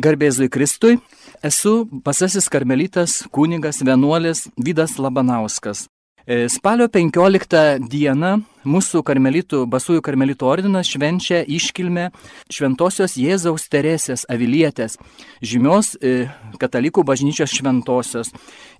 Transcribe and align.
Garbėzui 0.00 0.48
Kristui, 0.48 0.98
esu 1.44 1.84
pasasis 2.04 2.48
karmelitas, 2.52 3.20
kunigas, 3.34 3.82
vienuolis 3.84 4.46
Vydas 4.56 4.96
Labanauskas. 4.98 5.88
E, 6.30 6.46
spalio 6.52 6.86
15 6.92 7.80
dieną 7.90 8.30
mūsų 8.68 9.00
karmelitų, 9.08 9.64
basųjų 9.72 10.02
karmelitų 10.04 10.46
ordinas 10.46 10.88
švenčia 10.92 11.40
iškilmę 11.48 12.10
Šventojios 12.52 13.16
Jėzaus 13.18 13.64
Teresės 13.72 14.26
Avilietės, 14.30 14.98
žymios 15.42 15.96
e, 15.96 16.28
katalikų 16.60 17.04
bažnyčios 17.08 17.52
šventosios. 17.56 18.32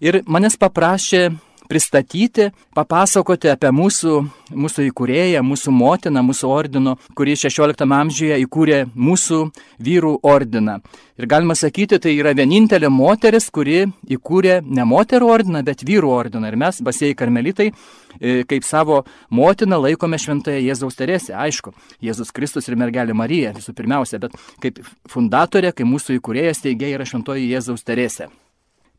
Ir 0.04 0.20
manęs 0.28 0.60
paprašė 0.60 1.30
pristatyti, 1.70 2.50
papasakoti 2.74 3.50
apie 3.52 3.70
mūsų, 3.74 4.16
mūsų 4.50 4.88
įkūrėją, 4.88 5.42
mūsų 5.46 5.74
motiną, 5.74 6.24
mūsų 6.26 6.50
ordino, 6.50 6.96
kuri 7.18 7.36
16 7.38 7.86
amžiuje 7.86 8.40
įkūrė 8.44 8.80
mūsų 8.94 9.40
vyrų 9.86 10.16
ordiną. 10.26 10.80
Ir 11.20 11.28
galima 11.28 11.54
sakyti, 11.58 11.98
tai 12.00 12.14
yra 12.16 12.32
vienintelė 12.34 12.88
moteris, 12.90 13.50
kuri 13.52 13.84
įkūrė 14.08 14.60
ne 14.64 14.86
moterų 14.88 15.30
ordiną, 15.30 15.62
bet 15.66 15.84
vyrų 15.86 16.10
ordiną. 16.16 16.48
Ir 16.48 16.58
mes, 16.60 16.80
basėjai 16.82 17.18
karmelitai, 17.22 17.70
e, 18.18 18.42
kaip 18.48 18.64
savo 18.64 19.02
motiną 19.28 19.82
laikome 19.84 20.18
šventąją 20.18 20.64
Jėzaus 20.64 20.96
Teresę. 20.96 21.36
Aišku, 21.36 21.74
Jėzus 22.02 22.32
Kristus 22.32 22.68
ir 22.68 22.80
mergelė 22.80 23.14
Marija 23.14 23.52
visų 23.56 23.76
pirmiausia, 23.76 24.18
bet 24.22 24.38
kaip 24.64 24.80
fundatorė, 25.12 25.74
kaip 25.76 25.92
mūsų 25.92 26.18
įkūrėjas 26.18 26.64
teigia 26.64 26.94
yra 26.96 27.04
šventoji 27.04 27.52
Jėzaus 27.52 27.84
Teresė. 27.84 28.32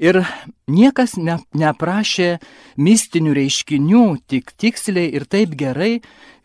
Ir 0.02 0.24
niekas 0.66 1.14
ne, 1.22 1.38
neprašė 1.54 2.40
mistinių 2.82 3.36
reiškinių 3.38 4.06
tik 4.32 4.56
tiksliai 4.58 5.12
ir 5.14 5.28
taip 5.30 5.54
gerai, 5.60 6.00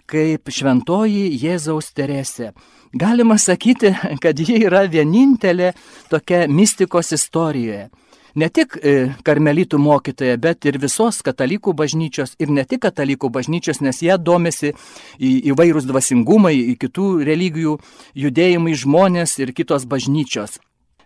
kaip 0.07 0.51
šventoji 0.53 1.31
Jėzaus 1.41 1.89
Teresė. 1.97 2.53
Galima 2.97 3.39
sakyti, 3.41 3.95
kad 4.23 4.39
ji 4.39 4.61
yra 4.69 4.85
vienintelė 4.89 5.73
tokia 6.13 6.45
mistikos 6.53 7.15
istorijoje. 7.17 7.89
Ne 8.37 8.51
tik 8.53 8.77
e, 8.77 8.93
karmelitų 9.25 9.81
mokytoja, 9.81 10.37
bet 10.37 10.69
ir 10.69 10.77
visos 10.77 11.23
katalikų 11.25 11.73
bažnyčios 11.73 12.35
ir 12.37 12.53
ne 12.53 12.67
tik 12.69 12.83
katalikų 12.85 13.31
bažnyčios, 13.33 13.81
nes 13.81 14.03
jie 14.05 14.13
domisi 14.21 14.75
įvairūs 15.17 15.89
dvasingumai, 15.89 16.77
kitų 16.77 17.09
religijų 17.25 17.79
judėjimai 18.13 18.77
žmonės 18.77 19.39
ir 19.41 19.57
kitos 19.57 19.89
bažnyčios. 19.89 20.61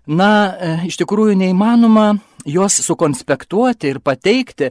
Na, 0.09 0.31
e, 0.57 0.73
iš 0.89 0.97
tikrųjų 1.03 1.37
neįmanoma 1.37 2.15
juos 2.49 2.79
sukonspektuoti 2.81 3.91
ir 3.91 4.01
pateikti, 4.01 4.71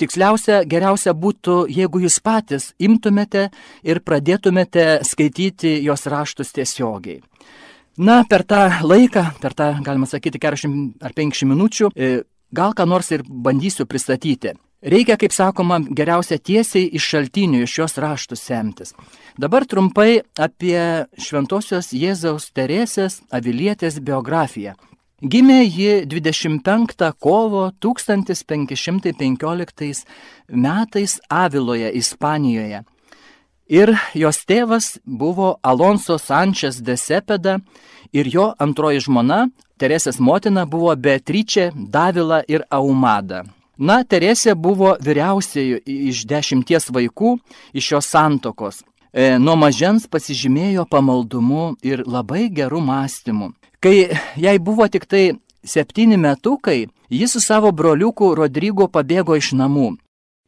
tiksliausia, 0.00 0.64
geriausia 0.66 1.14
būtų, 1.14 1.64
jeigu 1.70 2.02
jūs 2.02 2.18
patys 2.24 2.72
imtumėte 2.82 3.48
ir 3.86 4.02
pradėtumėte 4.02 5.04
skaityti 5.06 5.76
jos 5.84 6.06
raštus 6.10 6.52
tiesiogiai. 6.56 7.22
Na, 8.02 8.24
per 8.26 8.42
tą 8.42 8.66
laiką, 8.82 9.28
per 9.38 9.54
tą, 9.54 9.70
galima 9.86 10.08
sakyti, 10.10 10.40
40 10.42 11.04
ar 11.06 11.14
50 11.14 11.46
minučių, 11.52 11.92
e, 11.94 12.24
gal 12.50 12.74
ką 12.74 12.88
nors 12.90 13.12
ir 13.14 13.22
bandysiu 13.22 13.86
pristatyti. 13.86 14.56
Reikia, 14.84 15.16
kaip 15.16 15.32
sakoma, 15.32 15.78
geriausia 15.80 16.36
tiesiai 16.36 16.90
iš 16.92 17.06
šaltinių, 17.08 17.62
iš 17.64 17.78
jos 17.78 17.94
raštų 18.04 18.36
semtis. 18.36 18.92
Dabar 19.40 19.64
trumpai 19.64 20.20
apie 20.36 21.08
Šventojios 21.16 21.88
Jėzaus 21.96 22.52
Teresės 22.52 23.24
Avilietės 23.32 23.96
biografiją. 24.04 24.76
Gimė 25.24 25.64
ji 25.64 26.04
25 26.04 27.16
kovo 27.16 27.72
1515 27.80 30.04
metais 30.52 31.16
Aviloje, 31.32 31.88
Ispanijoje. 31.96 32.84
Ir 33.72 33.96
jos 34.12 34.44
tėvas 34.44 35.00
buvo 35.06 35.56
Alonso 35.64 36.20
Sančias 36.20 36.84
de 36.84 37.00
Sepeda 37.00 37.56
ir 38.12 38.28
jo 38.28 38.52
antroji 38.60 39.00
žmona, 39.08 39.48
Teresės 39.80 40.20
motina, 40.20 40.68
buvo 40.68 40.92
Beatričė, 40.94 41.72
Davila 41.72 42.44
ir 42.44 42.68
Aumada. 42.68 43.48
Na, 43.78 44.02
Teresė 44.06 44.54
buvo 44.54 44.94
vyriausiai 45.02 45.80
iš 45.84 46.24
dešimties 46.30 46.90
vaikų 46.94 47.38
iš 47.74 47.88
šios 47.90 48.10
santokos. 48.12 48.82
E, 49.14 49.34
nuo 49.38 49.56
mažens 49.58 50.06
pasižymėjo 50.10 50.86
pamaldumu 50.90 51.74
ir 51.82 52.04
labai 52.06 52.48
gerų 52.54 52.80
mąstymų. 52.82 53.52
Kai 53.82 54.10
jai 54.40 54.56
buvo 54.58 54.86
tik 54.88 55.06
tai 55.06 55.36
septyni 55.66 56.16
metukai, 56.18 56.88
jis 57.10 57.34
su 57.34 57.40
savo 57.42 57.72
broliuku 57.72 58.34
Rodrygo 58.34 58.88
pabėgo 58.88 59.36
iš 59.38 59.52
namų. 59.58 59.96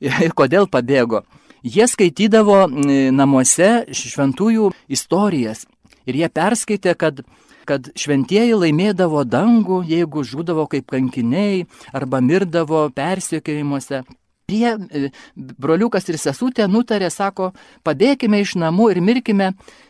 Ir 0.01 0.35
kodėl 0.37 0.67
pabėgo? 0.71 1.25
Jie 1.67 1.87
skaitydavo 1.91 2.67
namuose 3.11 3.87
šventųjų 3.91 4.71
istorijas. 4.93 5.65
Ir 6.07 6.21
jie 6.21 6.29
perskaitė, 6.31 6.95
kad, 6.95 7.25
kad 7.69 7.91
šventieji 7.99 8.55
laimėdavo 8.57 9.25
dangų, 9.29 9.83
jeigu 9.91 10.23
žudavo 10.25 10.69
kaip 10.71 10.87
kankiniai 10.93 11.67
arba 11.93 12.23
mirdavo 12.25 12.87
persiekėjimuose. 12.97 14.05
Jie, 14.47 14.77
e, 14.79 15.09
broliukas 15.35 16.05
ir 16.07 16.21
sesutė 16.23 16.69
nutarė, 16.71 17.09
sako, 17.11 17.49
pabėkime 17.83 18.39
iš 18.45 18.53
namų 18.63 18.93
ir 18.93 19.01
mirkime 19.03 19.49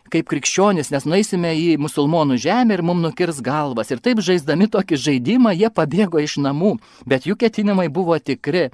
kaip 0.08 0.30
krikščionis, 0.30 0.88
nes 0.94 1.04
nueisime 1.04 1.50
į 1.52 1.74
musulmonų 1.82 2.38
žemę 2.40 2.78
ir 2.78 2.82
mums 2.86 3.04
nukirs 3.04 3.42
galvas. 3.44 3.92
Ir 3.92 4.00
taip 4.00 4.22
žaisdami 4.24 4.70
tokį 4.72 4.96
žaidimą, 5.02 5.52
jie 5.52 5.68
pabėgo 5.68 6.22
iš 6.24 6.38
namų, 6.40 6.78
bet 7.04 7.28
jų 7.28 7.36
ketinimai 7.36 7.90
buvo 7.92 8.16
tikri. 8.16 8.70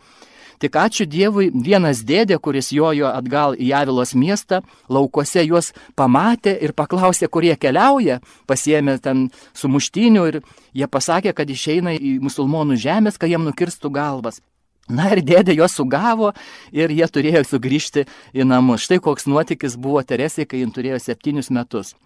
Tik 0.62 0.76
ačiū 0.78 1.08
Dievui, 1.10 1.48
vienas 1.50 2.04
dėdė, 2.06 2.36
kuris 2.38 2.68
jojo 2.70 3.08
atgal 3.10 3.56
į 3.58 3.72
Javilos 3.72 4.12
miestą, 4.14 4.60
laukose 4.86 5.42
juos 5.42 5.72
pamatė 5.98 6.52
ir 6.62 6.70
paklausė, 6.78 7.26
kur 7.26 7.42
jie 7.42 7.56
keliauja, 7.58 8.20
pasiemė 8.46 8.94
ten 9.02 9.24
sumuštinių 9.58 10.22
ir 10.30 10.38
jie 10.70 10.86
pasakė, 10.86 11.34
kad 11.34 11.50
išeina 11.50 11.96
į 11.98 12.20
musulmonų 12.22 12.78
žemės, 12.78 13.18
kad 13.18 13.32
jiem 13.32 13.42
nukirstų 13.48 13.90
galvas. 13.90 14.38
Na 14.86 15.08
ir 15.10 15.24
dėdė 15.26 15.56
juos 15.58 15.74
sugavo 15.74 16.30
ir 16.70 16.94
jie 16.94 17.10
turėjo 17.10 17.42
sugrįžti 17.48 18.06
į 18.30 18.46
namus. 18.46 18.86
Štai 18.86 19.00
koks 19.02 19.26
nuotykis 19.26 19.74
buvo 19.74 20.02
Teresė, 20.06 20.46
kai 20.46 20.62
jin 20.62 20.70
turėjo 20.70 21.02
septynius 21.02 21.50
metus. 21.50 21.96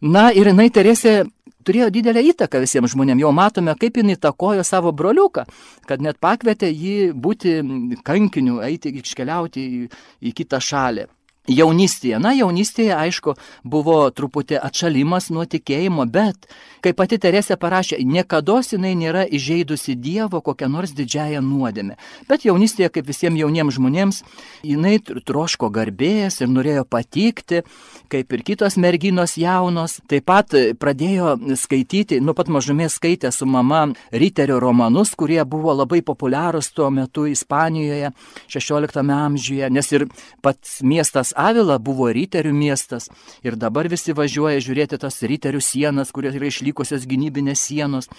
Na 0.00 0.28
ir 0.28 0.50
jinai 0.50 0.68
Teresė 0.68 1.24
turėjo 1.66 1.88
didelę 1.90 2.22
įtaką 2.30 2.60
visiems 2.62 2.92
žmonėms. 2.92 3.24
Jau 3.24 3.32
matome, 3.34 3.74
kaip 3.80 3.96
jinai 3.96 4.18
takojo 4.20 4.64
savo 4.64 4.92
broliuką, 4.92 5.46
kad 5.88 6.04
net 6.04 6.20
pakvietė 6.22 6.70
jį 6.70 7.12
būti 7.12 7.58
kankiniu, 8.06 8.60
eiti 8.66 8.92
iškeliauti 9.00 9.66
į, 9.66 9.84
į 10.20 10.34
kitą 10.36 10.60
šalį 10.62 11.08
jaunystėje. 11.48 12.18
Na, 12.22 12.32
jaunystėje, 12.34 12.92
aišku, 12.96 13.36
buvo 13.64 13.98
truputį 14.14 14.58
atšalimas 14.62 15.30
nuo 15.34 15.46
tikėjimo, 15.48 16.06
bet, 16.10 16.48
kaip 16.84 16.98
pati 16.98 17.18
Teresė 17.22 17.56
parašė, 17.60 18.00
niekada 18.02 18.58
jinai 18.66 18.94
nėra 18.98 19.24
įžeidusi 19.26 19.96
Dievo 19.98 20.40
kokią 20.44 20.68
nors 20.70 20.92
didžiąją 20.96 21.42
nuodėmę. 21.44 21.96
Bet 22.28 22.46
jaunystėje, 22.46 22.90
kaip 22.94 23.06
visiems 23.06 23.40
jauniems 23.40 23.76
žmonėms, 23.78 24.22
jinai 24.66 24.98
troško 25.00 25.70
garbės 25.70 26.40
ir 26.40 26.50
norėjo 26.50 26.86
patikti, 26.88 27.62
kaip 28.10 28.32
ir 28.32 28.42
kitos 28.46 28.76
merginos 28.80 29.36
jaunos. 29.40 29.98
Taip 30.10 30.26
pat 30.28 30.54
pradėjo 30.80 31.36
skaityti, 31.58 32.20
nuo 32.24 32.34
pat 32.36 32.50
mažumės 32.52 32.98
skaitė 33.00 33.32
su 33.34 33.46
mama 33.48 33.86
Riterio 34.12 34.58
romanus, 34.62 35.14
kurie 35.18 35.40
buvo 35.44 35.74
labai 35.76 36.02
populiarūs 36.06 36.72
tuo 36.76 36.90
metu 36.94 37.26
Ispanijoje, 37.30 38.12
16 38.52 39.02
amžiuje, 39.16 39.70
nes 39.70 39.92
ir 39.92 40.06
pats 40.42 40.80
miestas 40.82 41.32
Avila 41.36 41.78
buvo 41.78 42.10
ryterių 42.14 42.54
miestas 42.56 43.10
ir 43.44 43.58
dabar 43.60 43.88
visi 43.92 44.14
važiuoja 44.16 44.62
žiūrėti 44.64 45.00
tas 45.02 45.20
ryterių 45.22 45.62
sienas, 45.62 46.12
kurios 46.14 46.36
yra 46.38 46.50
išlikusios 46.50 47.06
gynybinės 47.08 47.66
sienos, 47.68 48.10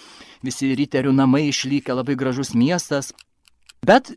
visi 0.44 0.74
ryterių 0.78 1.14
namai 1.16 1.48
išlikę, 1.48 1.96
labai 1.96 2.18
gražus 2.18 2.54
miestas. 2.54 3.12
Bet 3.86 4.10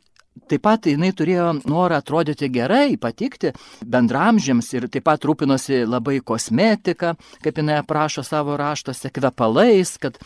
Taip 0.47 0.63
pat 0.63 0.87
jinai 0.87 1.11
turėjo 1.15 1.49
norą 1.67 1.97
atrodyti 1.99 2.47
gerai, 2.51 2.95
patikti 2.99 3.51
bendramžiams 3.83 4.69
ir 4.77 4.87
taip 4.91 5.05
pat 5.09 5.27
rūpinosi 5.27 5.83
labai 5.83 6.21
kosmetika, 6.23 7.17
kaip 7.43 7.59
jinai 7.59 7.81
aprašo 7.81 8.23
savo 8.23 8.55
raštuose, 8.59 9.11
kvepalais, 9.11 9.97
kad... 9.99 10.19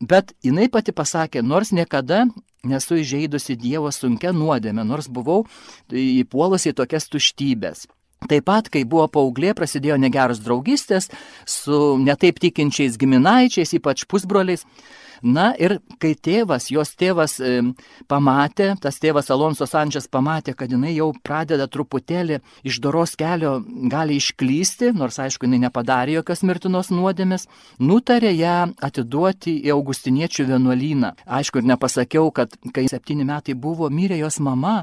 bet 0.00 0.32
jinai 0.44 0.70
pati 0.72 0.92
pasakė, 0.96 1.44
nors 1.44 1.72
niekada 1.72 2.24
nesu 2.64 3.00
įžeidusi 3.02 3.58
Dievo 3.60 3.92
sunkia 3.92 4.32
nuodėmė, 4.32 4.86
nors 4.88 5.08
buvau 5.08 5.44
įpuolusi 5.92 6.72
į 6.72 6.78
tokias 6.80 7.10
tuštybės. 7.12 7.86
Taip 8.30 8.46
pat, 8.46 8.68
kai 8.72 8.84
buvo 8.88 9.08
paauglė, 9.10 9.52
prasidėjo 9.58 9.98
negeros 10.00 10.42
draugystės 10.44 11.10
su 11.48 11.96
netaip 12.02 12.38
tikinčiais 12.42 12.98
giminaičiais, 13.00 13.74
ypač 13.78 14.06
pusbroliais. 14.10 14.66
Na 15.22 15.52
ir 15.54 15.76
kai 16.02 16.16
tėvas, 16.18 16.66
jos 16.74 16.90
tėvas 16.98 17.36
e, 17.38 17.60
pamatė, 18.10 18.72
tas 18.82 18.96
tėvas 18.98 19.28
Alonso 19.30 19.68
Sančias 19.70 20.08
pamatė, 20.10 20.50
kad 20.58 20.72
jinai 20.74 20.96
jau 20.96 21.12
pradeda 21.14 21.68
truputėlį 21.70 22.40
iš 22.66 22.80
doros 22.82 23.14
kelio 23.14 23.52
gali 23.90 24.16
išklysti, 24.18 24.90
nors 24.98 25.20
aišku, 25.22 25.46
jinai 25.46 25.60
nepadarė 25.68 26.16
jokios 26.16 26.42
mirtinos 26.42 26.90
nuodėmės, 26.90 27.46
nutarė 27.78 28.32
ją 28.34 28.56
atiduoti 28.82 29.54
į 29.62 29.70
Augustiniečių 29.76 30.48
vienuolyną. 30.50 31.12
Aišku, 31.38 31.62
ir 31.62 31.70
nepasakiau, 31.70 32.32
kad 32.34 32.58
kai 32.74 32.88
septyni 32.90 33.22
metai 33.22 33.54
buvo, 33.54 33.92
mirė 33.94 34.18
jos 34.24 34.40
mama 34.42 34.80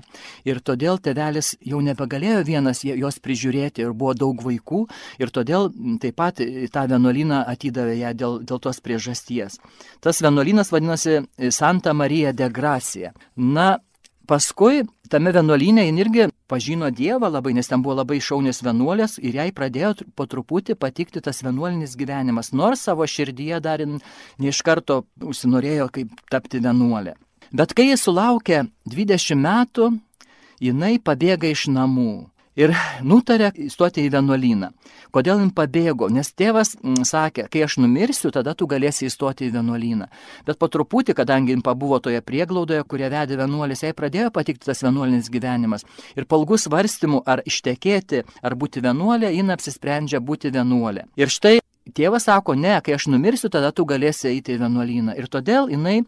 ir 0.48 0.64
todėl 0.64 1.04
tėvelis 1.04 1.58
jau 1.68 1.84
nebegalėjo 1.84 2.46
vienas 2.48 2.86
jos 2.88 3.20
prižiūrėti 3.30 3.86
ir 3.86 3.94
buvo 3.94 4.16
daug 4.18 4.42
vaikų 4.44 4.86
ir 5.22 5.34
todėl 5.36 5.70
taip 6.02 6.18
pat 6.20 6.42
tą 6.74 6.88
vienuolyną 6.90 7.44
atidavė 7.54 8.00
ją 8.02 8.16
dėl, 8.18 8.40
dėl 8.42 8.64
tos 8.64 8.82
priežasties. 8.82 9.60
Tas 10.02 10.24
vienuolynas 10.26 10.74
vadinasi 10.74 11.22
Santa 11.54 11.94
Marija 11.94 12.34
de 12.34 12.50
Gracia. 12.50 13.14
Na, 13.38 13.78
paskui 14.30 14.84
tame 15.10 15.32
vienuolyne 15.34 15.86
jin 15.88 16.02
irgi 16.02 16.28
pažino 16.50 16.90
Dievą 16.94 17.30
labai, 17.32 17.54
nes 17.58 17.70
ten 17.70 17.82
buvo 17.86 17.96
labai 18.00 18.20
šaunės 18.22 18.62
vienuolės 18.66 19.18
ir 19.22 19.38
jai 19.40 19.50
pradėjo 19.56 19.94
po 20.18 20.28
truputį 20.30 20.76
patikti 20.80 21.22
tas 21.26 21.42
vienuolinis 21.46 21.96
gyvenimas, 21.98 22.52
nors 22.54 22.86
savo 22.86 23.08
širdyje 23.10 23.62
dar 23.66 23.86
ne 23.86 24.52
iš 24.52 24.62
karto 24.66 25.04
užsinorėjo 25.22 25.90
kaip 25.96 26.14
tapti 26.30 26.62
vienuolė. 26.66 27.16
Bet 27.50 27.74
kai 27.74 27.90
jis 27.90 28.06
sulaukė 28.06 28.64
20 28.86 29.42
metų, 29.42 29.90
jinai 30.62 30.98
pabėga 31.02 31.50
iš 31.50 31.70
namų 31.74 32.30
ir 32.60 32.74
nutarė 33.06 33.52
įstoti 33.68 34.04
į 34.06 34.12
vienuolyną. 34.18 34.72
Kodėl 35.16 35.40
jin 35.42 35.52
pabėgo? 35.56 36.10
Nes 36.14 36.32
tėvas 36.38 36.76
m, 36.78 36.94
mm, 36.94 37.08
sakė, 37.08 37.48
kai 37.52 37.64
aš 37.66 37.80
numirsiu, 37.82 38.34
tada 38.36 38.54
tu 38.58 38.68
galėsi 38.70 39.08
įstoti 39.08 39.48
į 39.48 39.54
vienuolyną. 39.56 40.10
Bet 40.48 40.60
po 40.62 40.70
truputį, 40.72 41.16
kadangi 41.18 41.56
jin 41.56 41.64
pabuvo 41.66 42.02
toje 42.04 42.22
prieglaudoje, 42.26 42.84
kurie 42.90 43.10
vedė 43.10 43.40
vienuolis, 43.40 43.84
jai 43.86 43.96
pradėjo 43.98 44.30
patikti 44.36 44.70
tas 44.70 44.84
vienuolinis 44.86 45.32
gyvenimas. 45.34 45.88
Ir 46.20 46.28
palgus 46.30 46.68
svarstymų, 46.68 47.24
ar 47.26 47.42
ištekėti, 47.48 48.26
ar 48.44 48.60
būti 48.60 48.84
vienuolė, 48.86 49.32
jin 49.34 49.56
apsisprendžia 49.56 50.22
būti 50.22 50.54
vienuolė. 50.54 51.08
Ir 51.18 51.34
štai 51.34 51.58
tėvas 51.96 52.28
sako, 52.28 52.56
ne, 52.60 52.76
kai 52.86 52.96
aš 52.98 53.08
numirsiu, 53.10 53.50
tada 53.50 53.72
tu 53.76 53.86
galėsi 53.90 54.30
eiti 54.34 54.56
į 54.56 54.62
vienuolyną. 54.64 55.16
Ir 55.18 55.30
todėl 55.32 55.70
jinai 55.74 56.02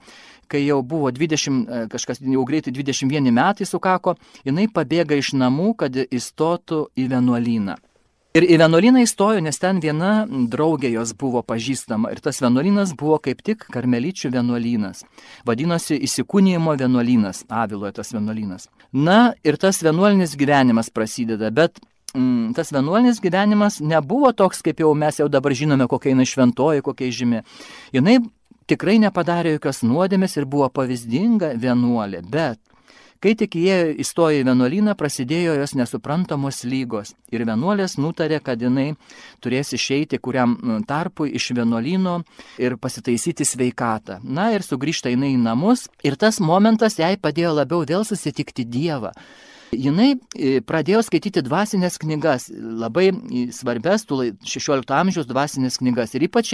kai 0.52 0.66
jau 0.66 0.82
buvo 0.86 1.12
20, 1.16 1.62
e, 1.66 1.86
kažkas 1.92 2.20
jau 2.22 2.44
greitai 2.48 2.74
21 2.76 3.32
metai 3.36 3.68
sukako, 3.70 4.18
jinai 4.48 4.68
pabėga 4.72 5.18
iš 5.20 5.34
namų, 5.40 5.72
kad 5.84 5.96
įstotų 6.04 6.86
į 7.00 7.08
vienuolyną. 7.16 7.78
Ir 8.32 8.46
į 8.48 8.62
vienuolyną 8.62 9.02
įstojo, 9.04 9.42
nes 9.44 9.58
ten 9.60 9.82
viena 9.84 10.24
draugė 10.24 10.88
jos 10.94 11.10
buvo 11.20 11.42
pažįstama. 11.44 12.14
Ir 12.16 12.22
tas 12.24 12.38
vienuolynas 12.40 12.94
buvo 12.96 13.18
kaip 13.20 13.42
tik 13.44 13.66
karmelyčių 13.74 14.32
vienuolynas. 14.32 15.04
Vadinosi 15.44 15.98
įsikūnyjimo 16.08 16.78
vienuolynas, 16.80 17.44
Aviloje 17.52 17.98
tas 18.00 18.14
vienuolynas. 18.16 18.70
Na 18.96 19.34
ir 19.44 19.60
tas 19.60 19.82
vienuolinis 19.84 20.38
gyvenimas 20.40 20.88
prasideda, 20.96 21.52
bet 21.52 21.84
mm, 22.16 22.54
tas 22.56 22.72
vienuolinis 22.72 23.20
gyvenimas 23.20 23.82
nebuvo 23.84 24.32
toks, 24.32 24.64
kaip 24.64 24.80
jau 24.80 24.94
mes 24.96 25.20
jau 25.20 25.28
dabar 25.28 25.52
žinome, 25.52 25.90
kokia 25.92 26.14
jinai 26.16 26.30
šventoji, 26.32 26.88
kokia 26.88 27.12
žymi. 27.12 27.44
Jinai 27.92 28.22
tikrai 28.72 29.00
nepadarė 29.04 29.58
jokios 29.58 29.84
nuodėmės 29.84 30.38
ir 30.40 30.48
buvo 30.50 30.70
pavyzdinga 30.72 31.56
vienuolė, 31.60 32.22
bet 32.24 32.60
kai 33.22 33.34
tik 33.38 33.58
jie 33.60 33.76
įstojo 34.02 34.40
į 34.42 34.46
vienuolyną, 34.48 34.96
prasidėjo 34.98 35.58
jos 35.60 35.76
nesuprantamos 35.78 36.64
lygos 36.66 37.14
ir 37.34 37.44
vienuolės 37.46 37.98
nutarė, 38.02 38.40
kad 38.44 38.64
jinai 38.64 38.94
turės 39.44 39.76
išeiti 39.78 40.18
kuriam 40.24 40.56
tarpui 40.90 41.36
iš 41.38 41.52
vienuolyno 41.58 42.22
ir 42.62 42.80
pasitaisyti 42.82 43.46
sveikatą. 43.46 44.22
Na 44.24 44.50
ir 44.56 44.66
sugrįžta 44.66 45.14
jinai 45.14 45.36
į 45.36 45.44
namus 45.44 45.86
ir 46.08 46.18
tas 46.18 46.42
momentas 46.42 46.98
jai 47.02 47.14
padėjo 47.22 47.54
labiau 47.60 47.86
vėl 47.86 48.08
susitikti 48.08 48.66
Dievą 48.66 49.14
jinai 49.72 50.16
e, 50.16 50.60
pradėjo 50.66 51.02
skaityti 51.06 51.44
dvasinės 51.46 51.98
knygas, 52.02 52.50
labai 52.52 53.10
svarbes 53.56 54.06
tų 54.10 54.20
16 54.48 54.94
amžiaus 54.98 55.30
dvasinės 55.30 55.80
knygas. 55.82 56.16
Ir 56.16 56.28
ypač 56.28 56.54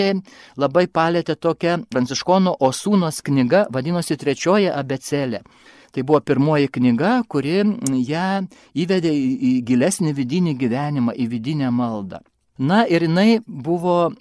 labai 0.57 0.87
palėtė 0.87 1.35
tokia 1.35 1.77
Pranciškono 1.89 2.57
Osūnos 2.61 3.21
knyga, 3.25 3.65
vadinosi 3.73 4.17
Trečioji 4.17 4.71
abecelė. 4.73 5.43
Tai 5.95 6.03
buvo 6.03 6.19
pirmoji 6.21 6.69
knyga, 6.69 7.23
kuri 7.31 7.63
ją 8.05 8.29
įvedė 8.77 9.11
į 9.11 9.53
gilesnį 9.65 10.13
vidinį 10.13 10.57
gyvenimą, 10.59 11.15
į 11.17 11.29
vidinę 11.31 11.71
maldą. 11.73 12.19
Na 12.57 12.83
ir 12.89 13.05
jinai 13.05 13.39
buvo, 13.45 14.11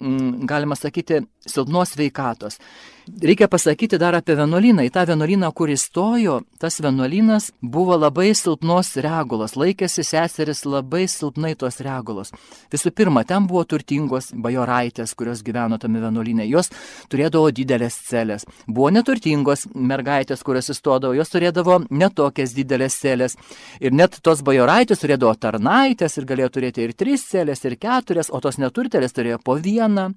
galima 0.45 0.77
sakyti, 0.77 1.23
silpnos 1.45 1.95
veikatos. 1.97 2.59
Reikia 3.07 3.47
pasakyti 3.47 3.97
dar 3.97 4.17
apie 4.17 4.35
vienuolyną. 4.35 4.83
Į 4.83 4.91
tą 4.91 5.05
vienuolyną, 5.07 5.47
kur 5.55 5.71
įstojo, 5.71 6.41
tas 6.59 6.79
vienuolynas 6.83 7.51
buvo 7.63 7.95
labai 7.95 8.33
silpnos 8.35 8.89
regulos, 8.99 9.53
laikėsi 9.55 10.03
seseris 10.03 10.65
labai 10.67 11.05
silpnai 11.07 11.53
tos 11.55 11.79
regulos. 11.85 12.33
Visų 12.73 12.91
pirma, 12.91 13.23
ten 13.23 13.47
buvo 13.47 13.63
turtingos 13.63 14.33
bajoraitės, 14.35 15.13
kurios 15.15 15.43
gyveno 15.45 15.79
tame 15.79 16.01
vienuolynė. 16.03 16.49
Jos 16.51 16.71
turėdavo 17.07 17.53
didelės 17.55 17.95
celės. 18.09 18.43
Buvo 18.67 18.91
neturtingos 18.91 19.69
mergaitės, 19.71 20.43
kurios 20.43 20.67
įstodavo, 20.75 21.15
jos 21.15 21.31
turėdavo 21.31 21.79
netokias 21.87 22.57
didelės 22.57 22.99
celės. 22.99 23.37
Ir 23.79 23.95
net 23.95 24.19
tos 24.19 24.43
bajoraitės 24.43 25.05
turėdavo 25.05 25.31
tarnaitės 25.39 26.19
ir 26.19 26.27
galėjo 26.27 26.51
turėti 26.59 26.83
ir 26.83 26.95
tris 26.97 27.23
celės, 27.31 27.63
ir 27.63 27.79
keturias, 27.79 28.33
o 28.33 28.43
tos 28.43 28.59
neturtelės 28.59 29.15
turėjo 29.15 29.39
po 29.39 29.55
vieną. 29.55 30.09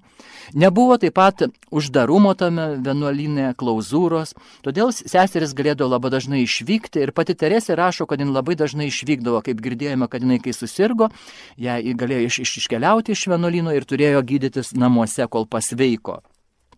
Nebuvo 0.59 0.99
taip 0.99 1.15
pat 1.15 1.47
uždarumo 1.71 2.35
tame 2.35 2.80
vienuolinė 2.85 3.51
klauzūros, 3.59 4.33
todėl 4.65 4.93
seseris 4.95 5.55
galėdavo 5.57 5.91
labai 5.93 6.11
dažnai 6.13 6.41
išvykti 6.45 7.03
ir 7.05 7.13
pati 7.15 7.35
Teresė 7.37 7.77
rašo, 7.79 8.07
kad 8.09 8.21
jin 8.21 8.33
labai 8.35 8.57
dažnai 8.59 8.89
išvykdavo, 8.91 9.43
kaip 9.45 9.61
girdėjome, 9.63 10.09
kad 10.11 10.25
jinai 10.25 10.41
kai 10.43 10.55
susirgo, 10.55 11.11
ją 11.61 11.79
galėjo 12.01 12.27
iš, 12.27 12.41
iš, 12.45 12.57
iškeliauti 12.63 13.15
iš 13.15 13.27
vienuolino 13.31 13.75
ir 13.75 13.87
turėjo 13.87 14.25
gydytis 14.25 14.75
namuose, 14.77 15.27
kol 15.31 15.49
pasveiko. 15.49 16.21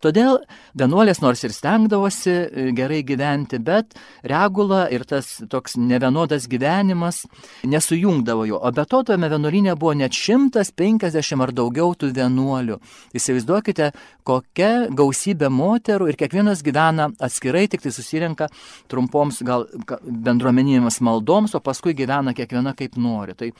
Todėl 0.02 0.40
vienuolės 0.76 1.20
nors 1.22 1.44
ir 1.46 1.52
stengdavosi 1.54 2.32
e, 2.32 2.64
gerai 2.76 3.02
gyventi, 3.06 3.60
bet 3.62 3.94
regula 4.26 4.84
ir 4.92 5.04
tas 5.08 5.38
toks 5.50 5.78
nevienodas 5.80 6.48
gyvenimas 6.50 7.22
nesujungdavo 7.64 8.44
jo. 8.48 8.58
O 8.58 8.72
be 8.74 8.84
to, 8.90 9.02
tame 9.06 9.30
vienuolinė 9.32 9.76
buvo 9.78 9.94
net 9.98 10.16
150 10.16 11.44
ar 11.44 11.54
daugiau 11.56 11.94
tų 11.96 12.10
vienuolių. 12.16 12.78
Įsivaizduokite, 13.16 13.92
kokia 14.26 14.72
gausybė 14.94 15.50
moterų 15.52 16.10
ir 16.10 16.18
kiekvienas 16.20 16.64
gyvena 16.66 17.10
atskirai, 17.22 17.66
tik 17.70 17.84
tai 17.84 17.94
susirenka 17.94 18.50
trumpoms 18.92 19.40
gal 19.46 19.68
bendruomeninėms 20.04 21.00
maldoms, 21.04 21.54
o 21.56 21.62
paskui 21.64 21.94
gyvena 21.96 22.34
kiekviena 22.36 22.74
kaip 22.76 22.98
nori. 23.00 23.36
Tai 23.38 23.52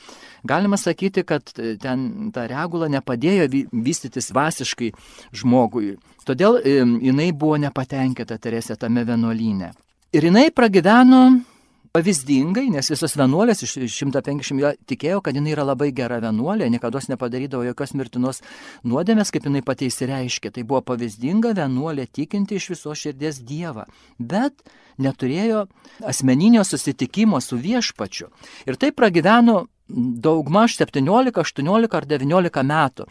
galima 0.45 0.79
sakyti, 0.81 1.25
kad 1.25 1.55
ten 1.55 2.33
ta 2.35 2.49
regula 2.51 2.91
nepadėjo 2.93 3.49
vystytis 3.73 4.33
vasiškai 4.35 4.93
žmogui. 5.33 5.95
Todėl 6.25 6.61
jinai 6.65 7.31
buvo 7.33 7.59
nepatenkinta 7.61 8.39
Teresė 8.39 8.79
tame 8.81 9.05
vienuolyne. 9.05 9.73
Ir 10.15 10.29
jinai 10.31 10.49
pragyveno 10.55 11.25
pavyzdingai, 11.95 12.65
nes 12.75 12.89
visos 12.91 13.13
vienuolės 13.15 13.61
iš 13.63 13.77
150 13.79 14.59
jo 14.59 14.71
tikėjo, 14.91 15.21
kad 15.23 15.37
jinai 15.39 15.53
yra 15.55 15.63
labai 15.69 15.93
gera 15.95 16.17
vienuolė, 16.23 16.67
niekada 16.73 16.99
nepadarydavo 17.13 17.63
jokios 17.69 17.95
mirtinos 17.95 18.41
nuodėmės, 18.83 19.31
kaip 19.31 19.47
jinai 19.47 19.63
pati 19.63 19.87
įsireiškė. 19.93 20.51
Tai 20.57 20.65
buvo 20.67 20.81
pavyzdinga 20.91 21.53
vienuolė 21.55 22.09
tikinti 22.11 22.59
iš 22.59 22.73
viso 22.73 22.97
širdies 22.99 23.39
Dievą, 23.47 23.87
bet 24.19 24.67
neturėjo 24.99 25.69
asmeninio 26.03 26.65
susitikimo 26.67 27.39
su 27.39 27.61
viešpačiu. 27.63 28.31
Ir 28.67 28.75
tai 28.75 28.91
pragyveno 28.91 29.69
daugmaž 29.89 30.75
17, 30.83 31.31
18 31.45 31.95
ar 31.95 32.11
19 32.11 32.67
metų. 32.75 33.07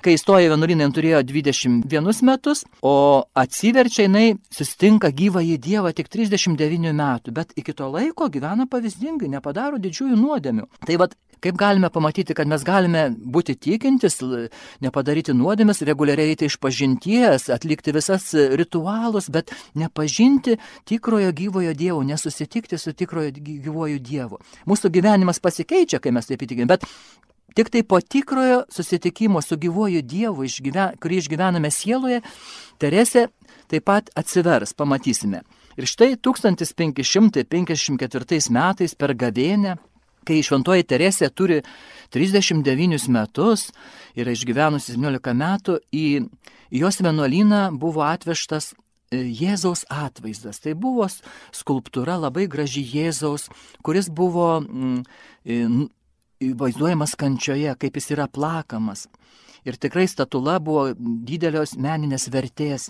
Kai 0.00 0.14
įstojo 0.16 0.46
į 0.46 0.52
vienuolyną, 0.54 0.86
jin 0.86 0.94
turėjo 0.96 1.18
21 1.28 2.22
metus, 2.24 2.62
o 2.80 2.94
atsiverčia 3.36 4.06
jinai 4.06 4.38
sustinka 4.52 5.10
gyvą 5.12 5.42
į 5.44 5.58
Dievą 5.60 5.92
tik 5.96 6.08
39 6.08 6.94
metų, 6.96 7.34
bet 7.36 7.52
iki 7.60 7.74
to 7.76 7.90
laiko 7.92 8.30
gyvena 8.32 8.64
pavyzdingai, 8.70 9.28
nepadaro 9.28 9.80
didžiųjų 9.82 10.16
nuodėmių. 10.16 10.64
Tai 10.88 10.96
vad, 11.02 11.16
kaip 11.44 11.60
galime 11.60 11.90
pamatyti, 11.92 12.32
kad 12.36 12.48
mes 12.48 12.64
galime 12.64 13.06
būti 13.12 13.58
tikintis, 13.60 14.16
nepadaryti 14.80 15.36
nuodėmės, 15.36 15.84
reguliariai 15.88 16.32
eiti 16.32 16.48
iš 16.48 16.56
pažinties, 16.64 17.50
atlikti 17.52 17.92
visas 17.96 18.30
ritualus, 18.56 19.28
bet 19.28 19.52
nepažinti 19.76 20.56
tikrojo 20.88 21.32
gyvojo 21.36 21.76
Dievo, 21.76 22.00
nesusitikti 22.08 22.80
su 22.80 22.96
tikrojo 22.96 23.36
gyvoju 23.36 24.00
Dievu. 24.00 24.40
Mūsų 24.64 24.92
gyvenimas 24.96 25.44
pasikeičia, 25.44 26.00
kai 26.00 26.16
mes 26.16 26.28
taip 26.28 26.48
įtikim, 26.48 26.68
bet 26.70 26.88
Tik 27.54 27.70
tai 27.70 27.82
po 27.82 28.00
tikrojo 28.00 28.64
susitikimo 28.70 29.42
su 29.42 29.56
gyvuoju 29.58 30.02
Dievu, 30.02 30.44
išgyven, 30.46 30.94
kurį 31.02 31.16
išgyvename 31.22 31.70
sieloje, 31.74 32.22
Teresė 32.80 33.26
taip 33.70 33.84
pat 33.84 34.10
atsivers, 34.16 34.74
pamatysime. 34.74 35.42
Ir 35.78 35.86
štai 35.86 36.16
1554 36.16 38.50
metais 38.50 38.94
per 38.98 39.14
gavėnę, 39.14 39.76
kai 40.26 40.42
šventoji 40.44 40.84
Teresė 40.86 41.30
turi 41.34 41.62
39 42.14 43.08
metus 43.10 43.70
ir 44.18 44.28
išgyvenusi 44.30 44.92
17 44.96 45.34
metų, 45.34 45.78
į 45.92 46.28
jos 46.70 47.00
vienuolyną 47.02 47.78
buvo 47.78 48.02
atvežtas 48.06 48.74
e, 48.74 48.76
Jėzaus 49.40 49.84
atvaizdas. 49.90 50.60
Tai 50.62 50.74
buvo 50.78 51.08
skulptūra 51.56 52.18
labai 52.20 52.46
graži 52.50 52.82
Jėzaus, 52.86 53.48
kuris 53.86 54.08
buvo 54.10 54.60
mm, 54.60 55.02
vaizduojamas 56.40 57.14
kančioje, 57.20 57.74
kaip 57.78 57.96
jis 57.96 58.10
yra 58.16 58.26
plakamas. 58.28 59.06
Ir 59.64 59.76
tikrai 59.76 60.06
statula 60.08 60.58
buvo 60.58 60.90
didelios 60.96 61.76
meninės 61.76 62.30
vertės. 62.32 62.88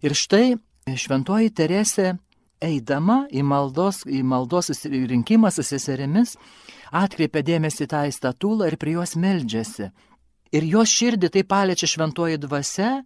Ir 0.00 0.16
štai 0.16 0.56
šventoji 0.88 1.52
Teresė, 1.52 2.14
eidama 2.60 3.26
į 3.32 3.44
maldos, 3.44 4.02
į 4.08 4.22
maldos 4.24 4.72
rinkimą 4.84 5.50
su 5.52 5.64
seserimis, 5.64 6.36
atkreipia 6.92 7.42
dėmesį 7.44 7.88
tą 7.88 8.04
statulą 8.12 8.70
ir 8.70 8.76
prie 8.80 8.96
jos 8.96 9.16
meldžiasi. 9.16 9.90
Ir 10.50 10.66
jos 10.66 10.90
širdį 10.90 11.30
tai 11.36 11.44
paliečia 11.46 11.88
šventoji 11.88 12.40
dvasia 12.40 13.02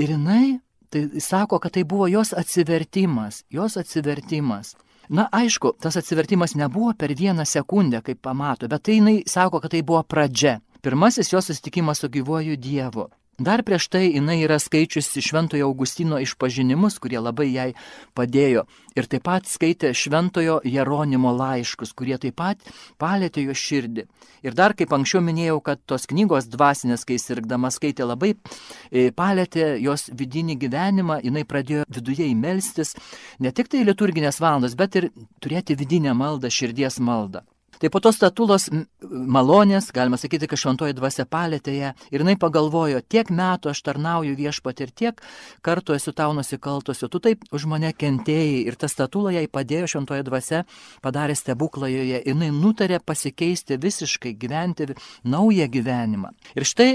ir 0.00 0.16
jinai 0.16 0.58
tai 0.90 1.20
sako, 1.20 1.58
kad 1.58 1.74
tai 1.74 1.84
buvo 1.84 2.06
jos 2.08 2.32
atsivertimas, 2.32 3.44
jos 3.50 3.76
atsivertimas. 3.76 4.74
Na 5.08 5.28
aišku, 5.32 5.74
tas 5.80 5.96
atsivertimas 5.96 6.54
nebuvo 6.54 6.92
per 6.98 7.14
vieną 7.14 7.44
sekundę, 7.44 8.00
kaip 8.02 8.22
pamato, 8.22 8.68
bet 8.68 8.82
tai 8.82 9.00
jinai 9.00 9.22
sako, 9.26 9.60
kad 9.60 9.70
tai 9.70 9.82
buvo 9.82 10.02
pradžia. 10.02 10.60
Pirmasis 10.82 11.32
jos 11.32 11.46
susitikimas 11.46 11.98
su 11.98 12.08
gyvuoju 12.08 12.56
Dievu. 12.56 13.08
Dar 13.38 13.64
prieš 13.66 13.88
tai 13.90 14.04
jinai 14.14 14.36
yra 14.44 14.60
skaičiusi 14.62 15.22
Šventojo 15.24 15.66
Augustino 15.66 16.20
išpažinimus, 16.22 17.00
kurie 17.02 17.18
labai 17.18 17.48
jai 17.50 17.72
padėjo. 18.14 18.62
Ir 18.94 19.08
taip 19.10 19.24
pat 19.26 19.48
skaitė 19.50 19.90
Šventojo 19.90 20.60
Jeronimo 20.62 21.32
laiškus, 21.34 21.90
kurie 21.98 22.14
taip 22.22 22.36
pat 22.38 22.62
palėtė 23.02 23.42
jo 23.48 23.56
širdį. 23.58 24.04
Ir 24.46 24.54
dar 24.54 24.76
kaip 24.78 24.94
anksčiau 24.94 25.22
minėjau, 25.26 25.58
kad 25.66 25.82
tos 25.82 26.06
knygos 26.06 26.46
dvasinės, 26.52 27.02
kai 27.08 27.18
sirgdama 27.18 27.72
skaitė, 27.74 28.06
labai 28.06 28.36
e, 28.36 29.10
palėtė 29.10 29.80
jos 29.82 30.12
vidinį 30.14 30.54
gyvenimą, 30.62 31.18
jinai 31.26 31.42
pradėjo 31.42 31.88
viduje 31.90 32.28
įmelstis 32.30 32.94
ne 33.42 33.50
tik 33.50 33.72
tai 33.72 33.82
liturginės 33.82 34.38
valandas, 34.38 34.78
bet 34.78 35.00
ir 35.00 35.10
turėti 35.42 35.74
vidinę 35.74 36.14
maldą, 36.14 36.54
širdies 36.54 37.02
maldą. 37.02 37.42
Tai 37.84 37.90
po 37.92 38.00
tos 38.00 38.16
statulos 38.16 38.70
malonės, 39.04 39.90
galima 39.92 40.16
sakyti, 40.16 40.46
kad 40.48 40.56
šventoji 40.56 40.94
dvasia 40.96 41.26
palėtė 41.28 41.74
ją 41.74 41.90
ir 42.08 42.22
jinai 42.22 42.32
pagalvojo, 42.40 43.02
tiek 43.12 43.28
metų 43.28 43.74
aš 43.74 43.82
tarnauju 43.84 44.38
viešpat 44.38 44.80
ir 44.80 44.92
tiek 45.02 45.20
kartų 45.60 45.98
esu 45.98 46.14
tau 46.16 46.32
nusikaltusi, 46.32 47.10
tu 47.12 47.20
taip 47.20 47.44
už 47.52 47.66
mane 47.68 47.90
kentėjai 47.92 48.62
ir 48.70 48.80
ta 48.80 48.88
statula 48.88 49.34
jai 49.36 49.44
padėjo 49.52 49.90
šventoji 49.92 50.24
dvasia, 50.24 50.62
padarė 51.04 51.36
stebuklą 51.36 51.92
joje, 51.92 52.22
jinai 52.24 52.48
nutarė 52.56 53.02
pasikeisti 53.04 53.76
visiškai, 53.76 54.32
gyventi 54.32 54.94
naują 55.28 55.68
gyvenimą. 55.76 56.32
Ir 56.56 56.64
štai 56.64 56.94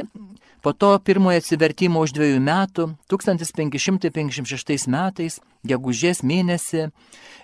Po 0.62 0.74
to 0.74 0.92
pirmojo 1.00 1.40
atsivertimo 1.40 2.02
už 2.04 2.14
dviejų 2.18 2.40
metų, 2.44 2.86
1556 3.12 4.88
metais, 4.92 5.40
gegužės 5.64 6.20
mėnesį, 6.24 6.90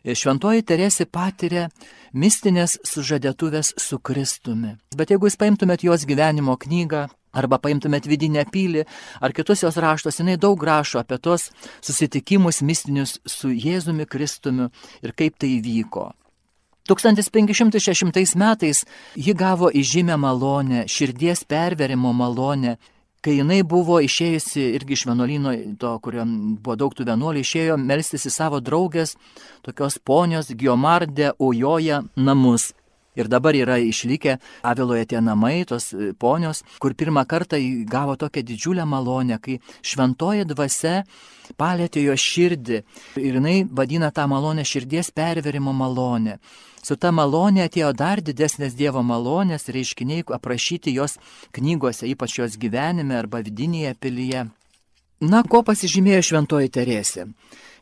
šventoji 0.04 0.66
Teresė 0.68 1.08
patiria 1.08 1.70
mistinės 2.14 2.78
sužadėtuvės 2.84 3.74
su 3.80 4.00
Kristumi. 4.00 4.76
Bet 4.96 5.14
jeigu 5.14 5.30
jūs 5.30 5.40
paimtumėt 5.40 5.86
jos 5.88 6.04
gyvenimo 6.10 6.58
knygą, 6.60 7.06
arba 7.36 7.60
paimtumėt 7.60 8.08
vidinę 8.08 8.46
pilį, 8.52 8.86
ar 9.24 9.36
kitus 9.36 9.64
jos 9.64 9.80
raštus, 9.80 10.20
jinai 10.20 10.38
daug 10.40 10.60
rašo 10.60 11.02
apie 11.02 11.20
tos 11.20 11.50
susitikimus 11.84 12.62
mistinius 12.64 13.20
su 13.28 13.52
Jėzumi 13.52 14.08
Kristumi 14.08 14.70
ir 15.04 15.16
kaip 15.16 15.40
tai 15.40 15.56
vyko. 15.64 16.12
1560 16.86 18.36
metais 18.38 18.84
ji 19.18 19.34
gavo 19.34 19.72
įžymę 19.74 20.20
malonę, 20.22 20.84
širdies 20.86 21.42
perverimo 21.50 22.12
malonę 22.14 22.76
kai 23.26 23.40
jinai 23.40 23.64
buvo 23.66 23.98
išėjusi 24.06 24.64
irgi 24.78 24.94
iš 24.94 25.06
vienuolino, 25.10 25.54
to, 25.82 25.96
kurio 26.06 26.26
buvo 26.28 26.76
daug 26.78 26.94
tų 26.94 27.08
vienuolių, 27.10 27.42
išėjo 27.42 27.78
melstis 27.82 28.28
į 28.30 28.34
savo 28.36 28.62
draugės, 28.62 29.16
tokios 29.66 29.98
ponios 29.98 30.52
Giomardė 30.54 31.34
Ujoja 31.42 32.04
namus. 32.16 32.74
Ir 33.16 33.30
dabar 33.32 33.56
yra 33.56 33.78
išlikę 33.80 34.36
Aviloje 34.68 35.06
tie 35.14 35.22
namai, 35.24 35.64
tos 35.66 35.94
e, 35.96 36.12
ponios, 36.20 36.66
kur 36.84 36.94
pirmą 37.00 37.24
kartą 37.26 37.58
gavo 37.88 38.18
tokią 38.20 38.44
didžiulę 38.44 38.86
malonę, 38.86 39.40
kai 39.40 39.62
šventoji 39.82 40.46
dvasia 40.52 41.06
palėtė 41.60 42.04
jo 42.06 42.16
širdį 42.18 42.82
ir 43.22 43.40
jinai 43.40 43.58
vadina 43.70 44.12
tą 44.12 44.28
malonę 44.32 44.66
širdies 44.66 45.12
perverimo 45.16 45.74
malonę. 45.74 46.40
Su 46.86 46.96
ta 47.02 47.10
malonė 47.10 47.66
atėjo 47.66 47.94
dar 47.98 48.22
didesnės 48.22 48.76
Dievo 48.78 49.02
malonės 49.02 49.72
reiškiniai 49.74 50.28
aprašyti 50.38 50.94
jos 50.94 51.18
knygose, 51.58 52.06
ypač 52.06 52.38
jos 52.38 52.60
gyvenime 52.62 53.18
arba 53.18 53.42
vidinėje 53.42 53.96
pilyje. 53.98 54.44
Na, 55.26 55.42
ko 55.48 55.64
pasižymėjo 55.66 56.22
šventoji 56.28 56.70
Teresė? 56.76 57.26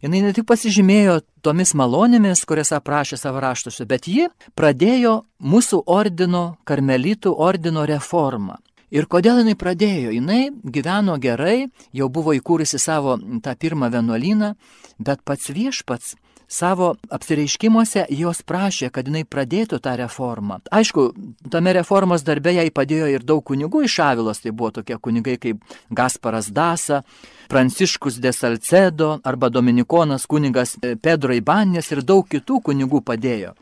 Jis 0.04 0.12
ne 0.12 0.32
tik 0.36 0.46
pasižymėjo 0.48 1.22
tomis 1.44 1.74
malonėmis, 1.80 2.44
kurias 2.48 2.72
aprašė 2.76 3.18
savo 3.20 3.40
raštuose, 3.44 3.88
bet 3.90 4.08
ji 4.08 4.30
pradėjo 4.56 5.24
mūsų 5.40 5.82
ordino, 5.88 6.44
karmelitų 6.68 7.34
ordino 7.34 7.86
reformą. 7.90 8.60
Ir 8.94 9.08
kodėl 9.10 9.40
jinai 9.42 9.56
pradėjo? 9.58 10.12
Jinai 10.14 10.52
gyveno 10.54 11.16
gerai, 11.18 11.72
jau 11.98 12.10
buvo 12.14 12.36
įkūrusi 12.38 12.78
savo 12.78 13.16
tą 13.42 13.56
pirmą 13.58 13.90
vienuolyną, 13.90 14.54
bet 15.02 15.24
pats 15.26 15.50
viešpats 15.50 16.14
savo 16.54 16.92
apsireiškimuose 17.10 18.06
jos 18.14 18.44
prašė, 18.46 18.92
kad 18.94 19.10
jinai 19.10 19.24
pradėtų 19.26 19.80
tą 19.82 19.96
reformą. 19.98 20.60
Aišku, 20.70 21.08
tame 21.50 21.74
reformos 21.74 22.22
darbe 22.28 22.54
jai 22.54 22.68
padėjo 22.70 23.10
ir 23.16 23.26
daug 23.26 23.42
kunigų 23.50 23.86
iš 23.88 23.98
Avilos, 24.06 24.44
tai 24.44 24.54
buvo 24.54 24.70
tokie 24.78 25.00
kunigai 25.02 25.40
kaip 25.42 25.66
Gasparas 25.90 26.52
Dasa, 26.54 27.02
Pranciškus 27.50 28.22
de 28.22 28.30
Salcedo 28.34 29.16
arba 29.26 29.50
Dominikonas 29.50 30.30
kunigas 30.30 30.78
Pedro 31.02 31.34
Ibanės 31.34 31.90
ir 31.96 32.06
daug 32.06 32.30
kitų 32.30 32.62
kunigų 32.70 33.02
padėjo. 33.02 33.58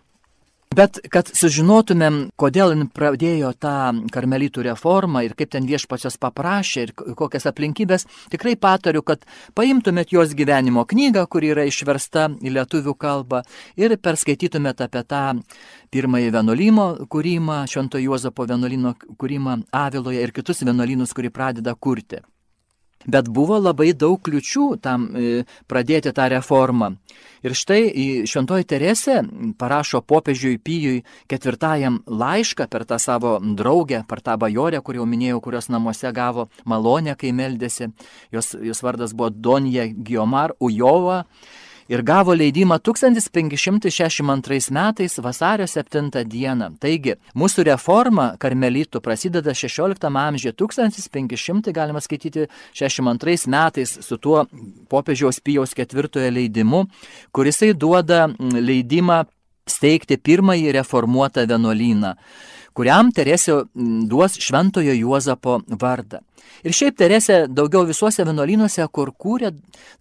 Bet 0.72 1.02
kad 1.12 1.28
sužinotumėm, 1.36 2.30
kodėl 2.40 2.72
jin 2.72 2.86
pradėjo 2.96 3.50
tą 3.60 3.74
karmelitų 4.16 4.64
reformą 4.70 5.26
ir 5.28 5.34
kaip 5.36 5.52
ten 5.52 5.68
viešpačios 5.68 6.16
paprašė 6.22 6.86
ir 6.86 6.94
kokias 6.96 7.50
aplinkybės, 7.52 8.08
tikrai 8.32 8.54
patariu, 8.56 9.04
kad 9.04 9.28
paimtumėt 9.60 10.16
jos 10.16 10.32
gyvenimo 10.32 10.86
knygą, 10.88 11.26
kuri 11.28 11.52
yra 11.52 11.68
išversta 11.68 12.30
į 12.40 12.56
lietuvių 12.56 12.96
kalbą 12.96 13.44
ir 13.76 13.98
perskaitytumėt 14.00 14.88
apie 14.88 15.04
tą 15.12 15.26
pirmąjį 15.92 16.32
vienuolyno 16.40 16.90
kūrimą, 17.12 17.66
Švento 17.68 18.00
Juozapo 18.00 18.48
vienuolyno 18.48 18.96
kūrimą 19.20 19.66
Aviloje 19.76 20.24
ir 20.24 20.32
kitus 20.32 20.64
vienuolynus, 20.64 21.12
kurį 21.12 21.36
pradeda 21.36 21.76
kurti. 21.76 22.24
Bet 23.06 23.30
buvo 23.30 23.60
labai 23.62 23.92
daug 23.94 24.20
kliučių 24.22 24.66
tam 24.82 25.10
e, 25.16 25.44
pradėti 25.70 26.14
tą 26.14 26.28
reformą. 26.34 26.96
Ir 27.42 27.56
štai 27.58 28.26
Šventoji 28.30 28.68
Teresė 28.70 29.22
parašo 29.58 30.04
popiežiui 30.06 30.60
Pijui 30.62 31.00
ketvirtajam 31.32 32.04
laišką 32.06 32.68
per 32.70 32.86
tą 32.86 33.00
savo 33.02 33.40
draugę, 33.42 34.04
per 34.08 34.22
tą 34.22 34.38
bajorę, 34.38 34.84
kur 34.86 35.00
jau 35.00 35.08
minėjau, 35.10 35.40
kurios 35.42 35.72
namuose 35.74 36.12
gavo 36.14 36.50
malonę, 36.70 37.16
kai 37.18 37.34
meldėsi. 37.34 37.90
Jos, 38.32 38.54
jos 38.54 38.84
vardas 38.86 39.16
buvo 39.18 39.32
Donija 39.34 39.88
Giomar 39.90 40.54
Ujova 40.60 41.24
ir 41.92 42.02
gavo 42.02 42.34
leidimą 42.34 42.80
1562 42.80 44.72
metais 44.72 45.20
vasario 45.20 45.68
7 45.68 46.10
dieną. 46.26 46.70
Taigi, 46.80 47.16
mūsų 47.36 47.64
reforma 47.68 48.36
karmelitų 48.40 49.02
prasideda 49.04 49.52
16 49.54 50.08
amžiuje, 50.08 50.54
1500 50.56 51.74
galima 51.76 52.00
skaityti 52.02 52.48
62 52.74 53.48
metais 53.52 54.00
su 54.08 54.18
tuo 54.18 54.46
popiežiaus 54.90 55.40
Pijaus 55.44 55.74
ketvirtojo 55.76 56.32
leidimu, 56.32 56.86
kurisai 57.36 57.74
duoda 57.74 58.28
leidimą 58.40 59.26
steigti 59.68 60.18
pirmąjį 60.18 60.72
reformuotą 60.80 61.46
vienuolyną 61.48 62.16
kuriam 62.78 63.12
Teresė 63.12 63.62
duos 64.10 64.38
Šventojo 64.42 64.94
Juozapo 64.96 65.60
vardą. 65.80 66.22
Ir 66.64 66.76
šiaip 66.76 66.98
Teresė 67.00 67.46
daugiau 67.50 67.86
visuose 67.90 68.26
vienuolynuose, 68.28 68.86
kur 68.94 69.14
kūrė, 69.18 69.54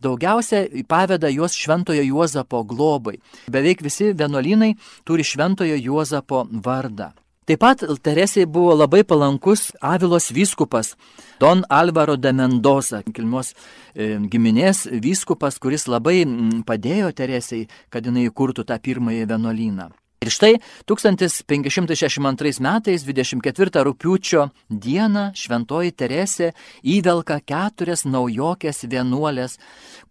daugiausia 0.02 0.66
paveda 0.88 1.30
juos 1.32 1.56
Šventojo 1.56 2.04
Juozapo 2.04 2.64
globai. 2.68 3.16
Beveik 3.50 3.82
visi 3.86 4.12
vienuolynai 4.12 4.74
turi 5.08 5.24
Šventojo 5.24 5.78
Juozapo 5.80 6.44
vardą. 6.64 7.12
Taip 7.48 7.62
pat 7.64 7.80
Teresė 8.04 8.44
buvo 8.46 8.76
labai 8.76 9.00
palankus 9.02 9.70
Avilos 9.82 10.28
vyskupas 10.30 10.92
Don 11.40 11.64
Alvaro 11.72 12.14
de 12.20 12.30
Mendoza, 12.36 13.00
kilmos 13.02 13.54
e, 13.94 14.20
giminės 14.30 14.84
vyskupas, 15.02 15.58
kuris 15.58 15.88
labai 15.90 16.20
padėjo 16.68 17.10
Teresėjai, 17.16 17.66
kad 17.90 18.06
jinai 18.06 18.28
įkurtų 18.28 18.68
tą 18.68 18.76
pirmąjį 18.78 19.24
vienuolyną. 19.32 19.88
Ir 20.20 20.28
štai 20.28 20.58
1562 20.84 22.60
metais 22.60 23.04
24 23.08 23.84
rūpiučio 23.86 24.42
dieną 24.68 25.22
šventoji 25.32 25.94
Teresė 25.96 26.50
įvelka 26.84 27.38
keturias 27.40 28.02
naujokės 28.04 28.84
vienuolės, 28.84 29.54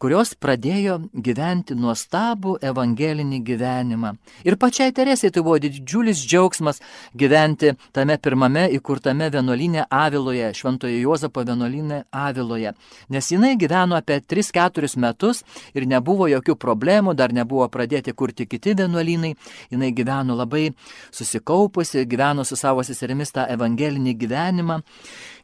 kurios 0.01 0.32
pradėjo 0.34 0.96
gyventi 1.13 1.78
nuostabų 1.78 2.56
evangelinį 2.72 3.38
gyvenimą. 3.51 4.16
Ir 4.50 4.58
pačiai 4.58 4.96
Teresė 4.98 5.30
tai 5.30 5.44
buvo 5.46 5.60
didžiulis 5.62 6.24
džiaugsmas 6.25 6.82
gyventi 7.13 7.75
tame 7.94 8.18
pirmame 8.18 8.66
įkurtame 8.80 9.30
vienuolinė 9.30 9.86
Aviloje, 9.94 10.50
šventojo 10.58 11.04
Jozapo 11.04 11.46
vienuolinė 11.46 12.01
Aviloje, 12.10 12.74
nes 13.13 13.30
jinai 13.30 13.54
gyveno 13.62 14.01
apie 14.01 14.18
3-4 14.25 14.89
metus 15.06 15.46
ir 15.78 15.86
nebuvo 15.86 16.25
jokių 16.34 16.58
problemų, 16.58 17.13
dar 17.13 17.30
nebuvo 17.30 17.70
pradėti 17.70 18.18
kurti 18.18 18.50
kiti 18.50 18.74
vienuolinai. 18.74 19.36
Jinai 19.70 19.94
gyveno 20.00 20.38
labai 20.39 20.70
susikaupusi, 21.12 22.06
gyveno 22.10 22.46
su 22.48 22.58
savo 22.60 22.84
seserimis 22.88 23.36
tą 23.36 23.46
evangelinį 23.53 24.15
gyvenimą 24.24 24.79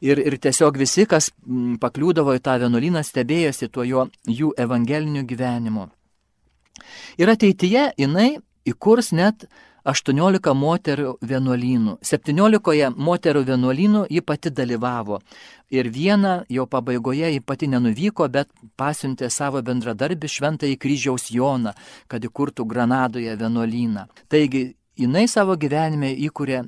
ir, 0.06 0.22
ir 0.24 0.40
tiesiog 0.42 0.80
visi, 0.82 1.06
kas 1.10 1.32
pakliūdavo 1.82 2.36
į 2.38 2.44
tą 2.46 2.58
vienuolyną, 2.64 3.04
stebėjosi 3.06 3.70
tuo 3.70 3.86
jo, 3.88 4.08
jų 4.28 4.54
evangeliniu 4.66 5.24
gyvenimu. 5.28 5.88
Ir 7.22 7.32
ateityje 7.32 7.92
jinai 8.02 8.36
įkurs 8.68 9.14
net 9.16 9.48
18 9.86 10.54
moterų 10.58 11.16
vienuolynų. 11.22 11.98
17 12.02 12.90
moterų 12.98 13.44
vienuolynų 13.46 14.06
ji 14.10 14.22
pati 14.26 14.50
dalyvavo. 14.50 15.20
Ir 15.70 15.90
vieną 15.94 16.46
jo 16.50 16.66
pabaigoje 16.66 17.32
ji 17.36 17.42
pati 17.42 17.70
nenuvyko, 17.70 18.28
bet 18.30 18.50
pasiuntė 18.78 19.30
savo 19.30 19.62
bendradarbį 19.62 20.30
šventąjį 20.30 20.80
kryžiaus 20.82 21.30
Joną, 21.34 21.76
kad 22.08 22.26
įkurtų 22.26 22.66
Granadoje 22.66 23.36
vienuolyną. 23.38 24.08
Taigi 24.30 24.72
jinai 24.98 25.28
savo 25.30 25.56
gyvenime 25.60 26.14
įkūrė 26.28 26.64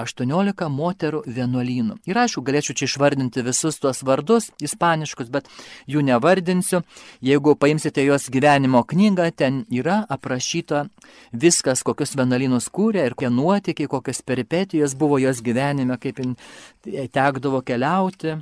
18 0.00 0.68
moterų 0.70 1.22
vienuolynų. 1.26 1.98
Ir 2.10 2.18
aišku, 2.24 2.42
galėčiau 2.46 2.76
čia 2.78 2.88
išvardinti 2.88 3.44
visus 3.46 3.78
tuos 3.82 4.02
vardus 4.06 4.50
ispaniškus, 4.62 5.30
bet 5.30 5.50
jų 5.90 6.02
nevardinsiu. 6.06 6.82
Jeigu 7.24 7.54
paimsite 7.58 8.04
jos 8.04 8.28
gyvenimo 8.32 8.84
knygą, 8.86 9.30
ten 9.36 9.62
yra 9.70 10.02
aprašyta 10.08 10.86
viskas, 11.32 11.84
kokius 11.86 12.16
vienuolynus 12.18 12.70
kūrė 12.74 13.06
ir 13.06 13.14
kokie 13.14 13.30
nuotykiai, 13.30 13.90
kokios 13.90 14.22
peripetijos 14.22 14.96
buvo 14.98 15.20
jos 15.22 15.42
gyvenime, 15.44 15.98
kaip 16.02 16.20
tekdavo 17.14 17.62
keliauti, 17.62 18.38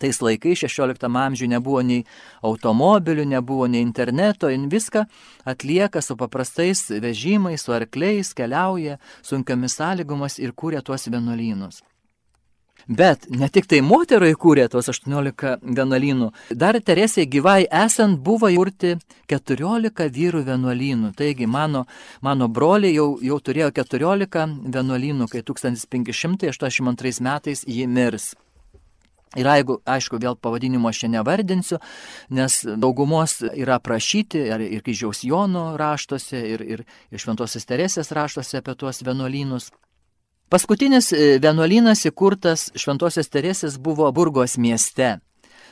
Tais 0.00 0.20
laikais 0.24 0.64
16 0.64 1.04
amžiuje 1.04 1.50
nebuvo 1.52 1.82
nei 1.84 2.06
automobilių, 2.42 3.26
nebuvo 3.28 3.68
nei 3.68 3.84
interneto, 3.84 4.48
in 4.48 4.68
viską 4.72 5.04
atlieka 5.44 6.00
su 6.00 6.16
paprastais 6.16 6.88
vežimais, 6.90 7.62
su 7.62 7.76
arkliais, 7.76 8.32
keliauja 8.34 8.98
sunkiomis 9.22 9.76
sąlygomis 9.78 10.38
ir 10.40 10.56
kūrė 10.56 10.82
tuos 10.82 11.08
vienuolynus. 11.12 11.82
Bet 12.88 13.28
ne 13.30 13.46
tik 13.52 13.68
tai 13.70 13.78
moterų 13.84 14.32
įkūrė 14.32 14.64
tuos 14.72 14.88
18 14.90 15.52
vienuolynų, 15.62 16.32
dar 16.58 16.78
Teresė 16.82 17.28
gyvai 17.30 17.68
esant 17.70 18.18
buvo 18.26 18.50
įkurti 18.50 18.96
14 19.30 20.08
vyrų 20.16 20.42
vienuolynų. 20.48 21.12
Taigi 21.14 21.46
mano, 21.46 21.84
mano 22.20 22.48
broliai 22.48 22.96
jau, 22.96 23.20
jau 23.22 23.38
turėjo 23.38 23.70
14 23.76 24.48
vienuolynų, 24.74 25.30
kai 25.30 25.44
1582 25.46 27.22
metais 27.22 27.62
jį 27.68 27.86
mirs. 27.86 28.32
Ir 29.32 29.48
jeigu, 29.48 29.78
aišku, 29.88 30.18
vėl 30.20 30.36
pavadinimo 30.36 30.90
aš 30.90 31.04
čia 31.04 31.08
nevardinsiu, 31.14 31.78
nes 32.36 32.58
daugumos 32.76 33.38
yra 33.48 33.78
aprašyti 33.80 34.42
ir, 34.50 34.64
ir 34.76 34.82
kryžiaus 34.84 35.22
Jono 35.24 35.70
raštuose, 35.80 36.36
ir, 36.36 36.60
ir, 36.74 36.84
ir 37.08 37.22
Šventosios 37.22 37.64
Teresės 37.68 38.12
raštuose 38.12 38.60
apie 38.60 38.76
tuos 38.76 39.00
vienuolynus. 39.06 39.70
Paskutinis 40.52 41.14
e, 41.16 41.38
vienuolynas 41.40 42.04
įkurtas 42.10 42.68
Šventosios 42.76 43.32
Teresės 43.32 43.78
buvo 43.80 44.10
Burgos 44.12 44.58
mieste. 44.60 45.14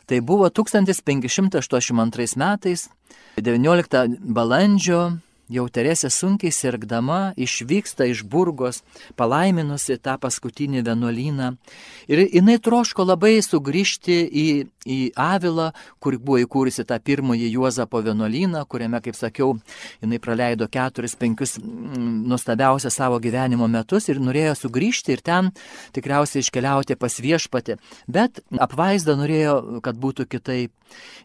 Tai 0.08 0.20
buvo 0.24 0.48
1582 0.48 2.40
metais, 2.40 2.88
19 3.36 4.16
balandžio 4.24 5.20
jau 5.50 5.66
Teresė 5.70 6.10
sunkiai 6.12 6.52
sirgdama 6.54 7.32
išvyksta 7.40 8.06
iš 8.10 8.22
Burgos, 8.30 8.82
palaiminusi 9.18 9.98
tą 10.02 10.16
paskutinį 10.22 10.84
vienuolyną. 10.86 11.50
Ir 12.10 12.24
jinai 12.26 12.58
troško 12.62 13.06
labai 13.08 13.36
sugrįžti 13.44 14.18
į, 14.26 14.46
į 14.86 14.98
Avilą, 15.20 15.70
kur 16.02 16.16
buvo 16.18 16.40
įkūrusi 16.44 16.86
tą 16.88 16.98
pirmąjį 17.02 17.50
Juozapo 17.54 18.02
vienuolyną, 18.06 18.64
kuriame, 18.70 19.02
kaip 19.04 19.18
sakiau, 19.18 19.56
jinai 20.02 20.20
praleido 20.22 20.68
keturis, 20.70 21.16
penkius 21.18 21.58
mm, 21.60 22.24
nuostabiausią 22.30 22.92
savo 22.94 23.20
gyvenimo 23.22 23.68
metus 23.70 24.08
ir 24.10 24.22
norėjo 24.22 24.56
sugrįžti 24.64 25.16
ir 25.16 25.24
ten 25.26 25.50
tikriausiai 25.96 26.44
iškeliauti 26.44 26.98
pas 27.00 27.20
viešpatį. 27.22 27.78
Bet 28.08 28.42
apvaizda 28.58 29.18
norėjo, 29.18 29.80
kad 29.84 29.98
būtų 30.00 30.28
kitaip. 30.30 30.74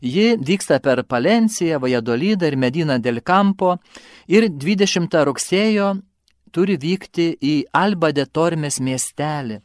Ji 0.05 0.35
vyksta 0.37 0.77
per 0.83 1.01
Palenciją, 1.09 1.79
Vajadolidą 1.81 2.51
ir 2.51 2.57
Mediną 2.57 2.99
del 3.01 3.21
Campo 3.25 3.79
ir 4.27 4.49
20 4.49 5.23
rugsėjo 5.29 5.93
turi 6.55 6.77
vykti 6.79 7.33
į 7.41 7.55
Alba 7.75 8.13
de 8.15 8.25
Tormes 8.25 8.79
miestelį. 8.79 9.61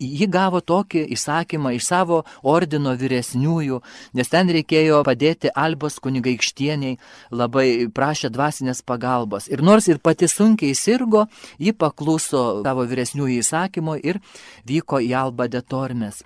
Ji 0.00 0.26
gavo 0.30 0.60
tokį 0.62 1.02
įsakymą 1.16 1.72
iš 1.74 1.88
savo 1.88 2.20
ordino 2.46 2.92
vyresniųjų, 2.96 3.80
nes 4.16 4.30
ten 4.30 4.52
reikėjo 4.54 5.00
padėti 5.04 5.50
Albos 5.50 5.98
kunigaikštieniai, 6.00 6.96
labai 7.34 7.66
prašė 7.90 8.30
dvasinės 8.30 8.84
pagalbos. 8.86 9.50
Ir 9.50 9.64
nors 9.66 9.90
ir 9.90 9.98
pati 9.98 10.30
sunkiai 10.30 10.78
sirgo, 10.78 11.26
ji 11.58 11.74
pakluso 11.74 12.62
savo 12.62 12.86
vyresniųjų 12.86 13.42
įsakymo 13.42 13.98
ir 13.98 14.22
vyko 14.70 15.02
į 15.02 15.10
Alba 15.26 15.50
de 15.50 15.60
Tormes. 15.60 16.22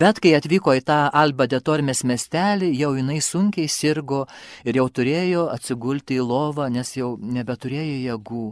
Bet 0.00 0.16
kai 0.24 0.30
atvyko 0.32 0.72
į 0.78 0.80
tą 0.88 0.94
Alba 1.12 1.44
de 1.44 1.58
Tormes 1.60 1.98
miestelį, 2.08 2.70
jau 2.78 2.94
jinai 2.96 3.18
sunkiai 3.20 3.68
sirgo 3.68 4.22
ir 4.64 4.78
jau 4.78 4.86
turėjo 4.96 5.42
atsigulti 5.52 6.16
į 6.16 6.24
lovą, 6.24 6.70
nes 6.72 6.94
jau 6.96 7.10
nebeturėjo 7.20 7.98
jėgų. 8.06 8.44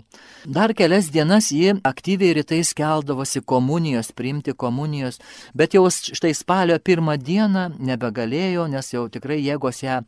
Dar 0.44 0.74
kelias 0.76 1.08
dienas 1.14 1.48
ji 1.48 1.72
aktyviai 1.88 2.34
rytais 2.36 2.74
keldavosi 2.76 3.40
komunijos, 3.40 4.12
priimti 4.12 4.52
komunijos, 4.52 5.22
bet 5.56 5.72
jau 5.72 5.86
štai 5.88 6.34
spalio 6.36 6.76
pirmą 6.84 7.16
dieną 7.16 7.64
nebegalėjo, 7.80 8.68
nes 8.68 8.92
jau 8.92 9.06
tikrai 9.08 9.40
jėgos 9.40 9.80
ją 9.86 10.02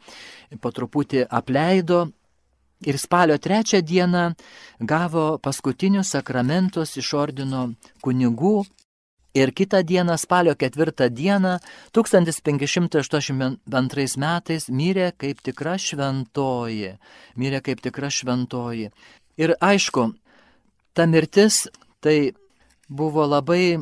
po 0.60 0.76
truputį 0.76 1.24
apleido, 1.24 2.10
Ir 2.80 2.96
spalio 2.96 3.36
trečią 3.36 3.82
dieną 3.84 4.22
gavo 4.80 5.24
paskutinius 5.44 6.14
sakramentus 6.14 6.94
iš 6.96 7.10
ordino 7.12 7.66
kunigų 8.00 8.62
Ir 9.34 9.52
kitą 9.54 9.82
dieną, 9.86 10.16
spalio 10.18 10.56
ketvirtą 10.58 11.06
dieną, 11.08 11.58
1582 11.94 14.16
metais 14.18 14.68
mirė 14.68 15.12
kaip 15.14 15.40
tikra 15.46 15.78
šventoji. 15.78 16.98
Mirė 17.38 17.60
kaip 17.62 17.80
tikra 17.84 18.10
šventoji. 18.10 18.90
Ir 19.38 19.54
aišku, 19.62 20.14
ta 20.94 21.06
mirtis 21.06 21.68
tai 22.02 22.32
buvo 22.90 23.26
labai 23.26 23.78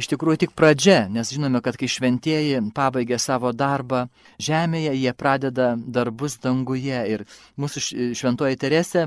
iš 0.00 0.06
tikrųjų 0.10 0.36
tik 0.44 0.52
pradžia, 0.58 1.08
nes 1.12 1.30
žinome, 1.30 1.60
kad 1.62 1.76
kai 1.78 1.88
šventieji 1.90 2.60
pabaigia 2.74 3.18
savo 3.22 3.52
darbą 3.54 4.08
žemėje, 4.42 4.94
jie 4.96 5.12
pradeda 5.14 5.76
darbus 5.78 6.38
danguje. 6.42 7.00
Ir 7.14 7.24
mūsų 7.60 7.78
šventoji 8.18 8.60
Teresė 8.60 9.06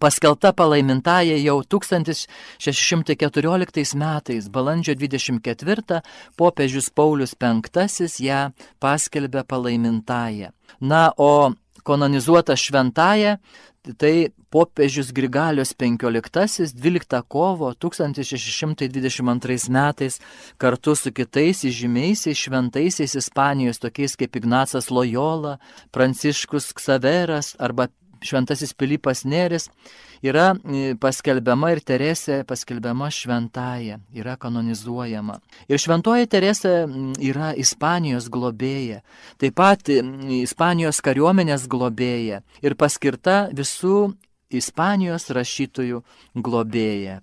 Paskelta 0.00 0.52
palaimintaja 0.52 1.36
jau 1.36 1.62
1614 1.62 3.94
metais, 3.94 4.48
balandžio 4.48 4.94
24, 4.96 6.00
popiežius 6.36 6.90
Paulius 6.90 7.36
V 7.36 7.60
ją 8.24 8.52
paskelbė 8.80 9.44
palaimintaja. 9.44 10.52
Na, 10.80 11.12
o 11.16 11.52
kanonizuota 11.84 12.56
šventaja, 12.56 13.38
tai 13.98 14.30
popiežius 14.52 15.12
Grigalius 15.12 15.74
XV 15.74 16.74
12 16.74 17.22
kovo 17.28 17.74
1622 17.74 19.70
metais 19.70 20.20
kartu 20.56 20.94
su 20.94 21.12
kitais 21.12 21.64
įžymiaisiais 21.64 22.38
šventaisiais 22.38 23.14
Ispanijos, 23.18 23.78
tokiais 23.82 24.16
kaip 24.16 24.36
Ignacas 24.36 24.90
Loyola, 24.90 25.58
Pranciškus 25.90 26.72
Ksaveras 26.72 27.56
arba 27.58 27.88
šventasis 28.22 28.74
Pilypas 28.78 29.24
Nėris, 29.28 29.68
yra 30.24 30.52
e, 30.54 30.94
paskelbiama 31.00 31.72
ir 31.74 31.82
Teresė 31.86 32.42
paskelbiama 32.48 33.10
šventaja, 33.12 33.98
yra 34.14 34.36
kanonizuojama. 34.40 35.40
Ir 35.68 35.82
šventoji 35.82 36.30
Teresė 36.30 36.74
yra 37.22 37.52
Ispanijos 37.58 38.30
globėja, 38.32 39.02
taip 39.42 39.58
pat 39.58 39.90
Ispanijos 39.92 41.02
kariuomenės 41.04 41.66
globėja 41.70 42.42
ir 42.62 42.78
paskirta 42.78 43.48
visų 43.52 44.12
Ispanijos 44.52 45.30
rašytojų 45.32 46.02
globėja. 46.36 47.20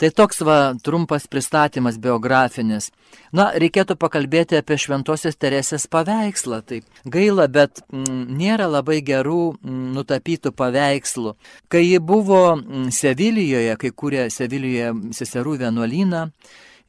Tai 0.00 0.08
toks 0.16 0.38
va 0.48 0.56
trumpas 0.80 1.26
pristatymas 1.28 1.98
biografinis. 2.00 2.88
Na, 3.36 3.50
reikėtų 3.60 3.98
pakalbėti 4.00 4.56
apie 4.56 4.78
Šventojios 4.80 5.36
Teresės 5.36 5.84
paveikslą. 5.92 6.62
Taip 6.64 7.02
gaila, 7.04 7.44
bet 7.52 7.82
mm, 7.92 8.22
nėra 8.38 8.70
labai 8.70 9.02
gerų 9.04 9.42
mm, 9.58 9.82
nutapytų 9.98 10.54
paveikslų. 10.56 11.34
Kai 11.68 11.84
ji 11.84 12.00
buvo 12.00 12.40
mm, 12.56 12.88
Sevilijoje, 12.96 13.76
kai 13.82 13.92
kūrė 13.92 14.30
Sevilijoje 14.32 15.12
seserų 15.20 15.58
vienuolyną, 15.66 16.24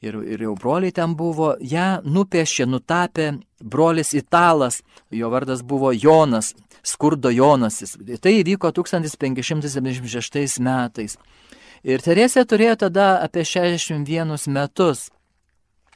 ir, 0.01 0.15
ir 0.23 0.47
jau 0.47 0.55
broliai 0.55 0.95
ten 0.95 1.11
buvo, 1.17 1.57
ją 1.59 2.01
nupiešė, 2.07 2.65
nutapė 2.69 3.33
brolis 3.59 4.15
Italas, 4.17 4.81
jo 5.11 5.29
vardas 5.35 5.61
buvo 5.67 5.91
Jonas, 5.91 6.53
skurdo 6.83 7.29
Jonasis. 7.35 7.97
Tai 8.23 8.33
įvyko 8.39 8.71
1576 8.79 10.63
metais. 10.63 11.17
Ir 11.87 12.03
Teresė 12.05 12.43
turėjo 12.45 12.75
tada 12.85 13.15
apie 13.23 13.45
61 13.47 14.37
metus. 14.53 15.09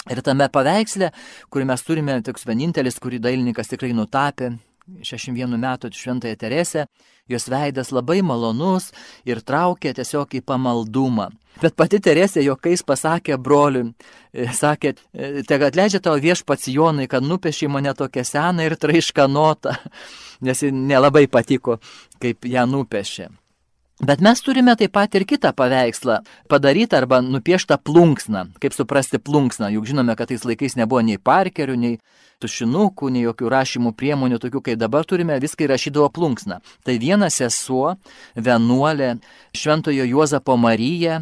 Ir 0.09 0.21
tame 0.25 0.45
paveiksle, 0.53 1.11
kurį 1.49 1.65
mes 1.71 1.81
turime, 1.85 2.15
toks 2.25 2.45
vienintelis, 2.45 2.97
kurį 3.01 3.19
dailininkas 3.21 3.71
tikrai 3.71 3.91
nutapė, 3.97 4.51
61 4.85 5.57
metų 5.61 5.89
šventąją 5.93 6.37
Teresę, 6.37 6.85
jos 7.29 7.47
veidas 7.49 7.89
labai 7.93 8.19
malonus 8.21 8.91
ir 9.25 9.41
traukė 9.41 9.95
tiesiog 9.97 10.35
į 10.37 10.43
pamaldumą. 10.45 11.31
Bet 11.61 11.77
pati 11.79 12.01
Teresė 12.03 12.43
jokais 12.45 12.83
pasakė 12.85 13.37
broliui, 13.41 13.93
e, 14.33 14.45
sakė, 14.53 14.93
e, 15.13 15.41
te 15.47 15.57
atleidžia 15.57 16.01
tavo 16.03 16.19
viešpats 16.21 16.67
Jonai, 16.69 17.07
kad 17.07 17.23
nupiešiai 17.23 17.71
mane 17.71 17.93
tokią 17.93 18.25
seną 18.25 18.67
ir 18.67 18.77
traiškanotą, 18.77 19.73
nes 20.45 20.61
ji 20.61 20.71
nelabai 20.71 21.25
patiko, 21.27 21.79
kaip 22.21 22.45
ją 22.45 22.67
nupiešė. 22.69 23.31
Bet 24.03 24.19
mes 24.19 24.41
turime 24.43 24.73
taip 24.75 24.91
pat 24.91 25.13
ir 25.15 25.23
kitą 25.23 25.53
paveikslą 25.55 26.17
padarytą 26.51 26.97
arba 26.97 27.21
nupieštą 27.23 27.77
plunksną. 27.79 28.41
Kaip 28.60 28.73
suprasti 28.75 29.21
plunksną, 29.23 29.69
juk 29.71 29.88
žinome, 29.88 30.17
kad 30.19 30.27
tais 30.27 30.43
laikais 30.43 30.75
nebuvo 30.75 30.99
nei 30.99 31.15
parkerių, 31.15 31.77
nei 31.79 31.99
tušinukų, 32.43 33.08
nei 33.15 33.23
jokių 33.23 33.51
rašymų 33.53 33.93
priemonių, 33.95 34.41
tokių 34.43 34.62
kaip 34.67 34.81
dabar 34.81 35.08
turime, 35.08 35.39
viską 35.39 35.69
rašydavo 35.71 36.10
plunksną. 36.12 36.60
Tai 36.84 36.97
viena 36.99 37.31
sesuo, 37.31 37.95
vienuolė, 38.36 39.15
šventojo 39.55 40.03
Juozapo 40.12 40.58
Marija, 40.60 41.21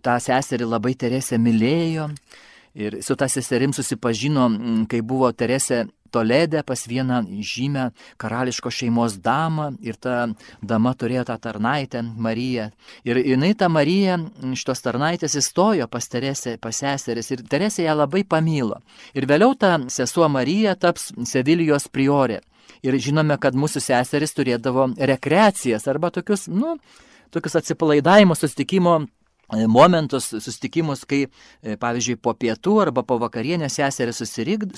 tą 0.00 0.14
seserį 0.22 0.70
labai 0.70 0.94
Teresė 0.94 1.42
mylėjo 1.42 2.06
ir 2.78 3.00
su 3.02 3.16
tą 3.18 3.26
seserim 3.26 3.74
susipažino, 3.74 4.46
kai 4.86 5.02
buvo 5.02 5.32
Teresė 5.34 5.88
Toledė 6.10 6.62
pas 6.66 6.82
vieną 6.90 7.20
žymę 7.46 7.90
karališko 8.20 8.70
šeimos 8.74 9.16
damą 9.22 9.70
ir 9.86 9.96
ta 9.96 10.28
dama 10.62 10.94
turėjo 10.94 11.24
tą 11.28 11.36
tarnaitę 11.38 12.02
Mariją. 12.02 12.70
Ir 13.06 13.22
jinai 13.22 13.52
tą 13.54 13.70
Mariją, 13.72 14.18
šitos 14.58 14.82
tarnaitės 14.86 15.36
įstojo 15.40 15.86
pas 15.90 16.08
Teresę, 16.10 16.56
pas 16.58 16.82
seseris 16.82 17.30
ir 17.30 17.44
Teresė 17.46 17.86
ją 17.86 17.94
labai 18.02 18.24
pamylo. 18.24 18.80
Ir 19.14 19.28
vėliau 19.30 19.54
ta 19.54 19.76
sesuo 19.88 20.28
Marija 20.28 20.74
taps 20.74 21.12
Sevilijos 21.30 21.88
priorė. 21.88 22.40
Ir 22.82 22.96
žinome, 22.96 23.36
kad 23.40 23.54
mūsų 23.54 23.82
seseris 23.84 24.32
turėdavo 24.32 24.90
rekreacijas 24.96 25.86
arba 25.90 26.08
tokius, 26.14 26.46
nu, 26.48 26.78
tokius 27.30 27.58
atsipalaidavimo, 27.60 28.34
sustikimo 28.38 29.02
E, 29.02 29.19
momentus, 29.68 30.30
susitikimus, 30.30 31.04
kai, 31.08 31.24
e, 31.62 31.76
pavyzdžiui, 31.80 32.18
po 32.22 32.34
pietų 32.38 32.76
arba 32.84 33.02
po 33.06 33.18
vakarienės 33.22 33.78
seserį 33.80 34.14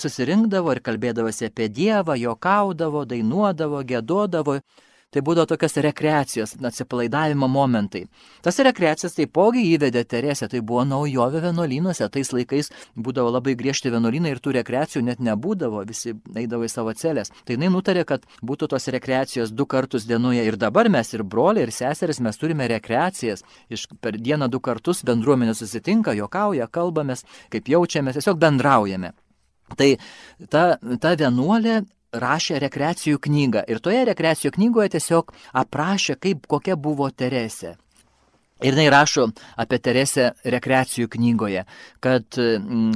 susirinkdavo 0.01 0.73
ir 0.73 0.81
kalbėdavosi 0.85 1.49
apie 1.49 1.69
Dievą, 1.69 2.17
jokaudavo, 2.19 3.05
dainuodavo, 3.05 3.83
gėdodavo 3.83 4.59
Tai 5.13 5.21
būdavo 5.21 5.45
tokios 5.51 5.75
rekreacijos, 5.85 6.55
atsipalaidavimo 6.57 7.47
momentai. 7.51 8.07
Tas 8.45 8.57
rekreacijas 8.65 9.13
taipogi 9.17 9.61
įvedė 9.75 10.03
Teresė, 10.09 10.49
tai 10.49 10.63
buvo 10.65 10.83
naujovė 10.89 11.43
vienuolynuose, 11.43 12.07
tais 12.09 12.31
laikais 12.33 12.71
būdavo 12.97 13.35
labai 13.35 13.53
griežti 13.59 13.91
vienuolynai 13.93 14.33
ir 14.33 14.41
tų 14.43 14.55
rekreacijų 14.57 15.03
net 15.05 15.21
nebūdavo, 15.23 15.83
visi 15.89 16.15
eidavo 16.33 16.65
į 16.65 16.71
savo 16.73 16.95
celės. 16.97 17.29
Tai 17.45 17.57
jinai 17.57 17.69
nutarė, 17.73 18.07
kad 18.09 18.25
būtų 18.41 18.71
tos 18.73 18.89
rekreacijos 18.95 19.53
du 19.53 19.67
kartus 19.69 20.07
dienoje 20.09 20.45
ir 20.47 20.57
dabar 20.57 20.89
mes 20.89 21.13
ir 21.13 21.23
broliai, 21.23 21.67
ir 21.67 21.75
seseris 21.75 22.21
mes 22.23 22.39
turime 22.41 22.67
rekreacijas. 22.71 23.45
Iš 23.69 23.87
per 24.01 24.17
dieną 24.17 24.49
du 24.49 24.61
kartus 24.63 25.03
bendruomenė 25.05 25.53
susitinka, 25.57 26.17
jokauja, 26.17 26.67
kalbamės, 26.73 27.25
kaip 27.53 27.69
jaučiamės, 27.69 28.17
tiesiog 28.17 28.41
bendraujame. 28.41 29.13
Tai 29.77 29.89
ta, 30.51 30.63
ta 31.01 31.13
vienuolė 31.17 31.83
rašė 32.13 32.59
rekreacijų 32.63 33.19
knygą 33.27 33.63
ir 33.69 33.81
toje 33.83 34.03
rekreacijų 34.09 34.53
knygoje 34.57 34.93
tiesiog 34.97 35.33
aprašė, 35.63 36.17
kaip 36.21 36.45
kokia 36.47 36.77
buvo 36.77 37.09
Teresė. 37.09 37.75
Ir 38.63 38.77
jinai 38.77 38.87
rašo 38.93 39.27
apie 39.59 39.79
Teresę 39.83 40.31
rekreacijų 40.45 41.09
knygoje, 41.17 41.65
kad 41.99 42.37
mm, 42.39 42.93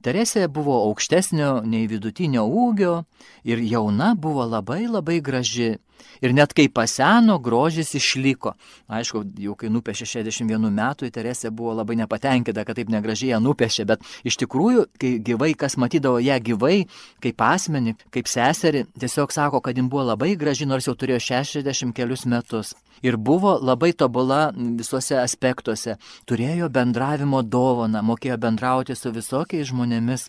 Teresė 0.00 0.46
buvo 0.48 0.78
aukštesnio 0.86 1.60
nei 1.66 1.88
vidutinio 1.90 2.46
ūgio 2.46 3.02
ir 3.44 3.60
jauna 3.60 4.14
buvo 4.16 4.46
labai 4.48 4.86
labai 4.88 5.20
graži. 5.20 5.76
Ir 6.20 6.34
net 6.36 6.54
kai 6.56 6.68
paseno, 6.72 7.38
grožis 7.42 7.94
išliko. 7.98 8.54
Aišku, 8.90 9.24
jau 9.40 9.56
kai 9.58 9.70
nupešė 9.72 10.08
61 10.08 10.70
metų, 10.74 11.10
Teresė 11.14 11.50
buvo 11.54 11.74
labai 11.78 11.96
nepatenkinta, 12.00 12.64
kad 12.66 12.78
taip 12.78 12.90
negražiai 12.92 13.34
ją 13.34 13.40
nupešė, 13.44 13.86
bet 13.88 14.04
iš 14.26 14.38
tikrųjų, 14.42 14.86
kai 15.00 15.14
gyvai, 15.24 15.52
kas 15.58 15.78
matydavo 15.80 16.20
ją 16.22 16.38
gyvai, 16.50 16.86
kaip 17.24 17.44
asmenį, 17.44 17.96
kaip 18.14 18.30
seserį, 18.30 18.86
tiesiog 19.00 19.34
sako, 19.34 19.62
kad 19.64 19.78
jin 19.78 19.90
buvo 19.92 20.08
labai 20.12 20.34
graži, 20.40 20.68
nors 20.68 20.88
jau 20.88 20.96
turėjo 20.98 21.20
60 21.30 21.96
kelius 21.96 22.26
metus. 22.26 22.74
Ir 23.02 23.16
buvo 23.16 23.54
labai 23.56 23.94
tobula 23.96 24.50
visuose 24.54 25.16
aspektuose. 25.20 25.96
Turėjo 26.28 26.68
bendravimo 26.72 27.40
dovaną, 27.42 28.02
mokėjo 28.04 28.36
bendrauti 28.40 28.96
su 28.96 29.12
visokiais 29.14 29.70
žmonėmis. 29.72 30.28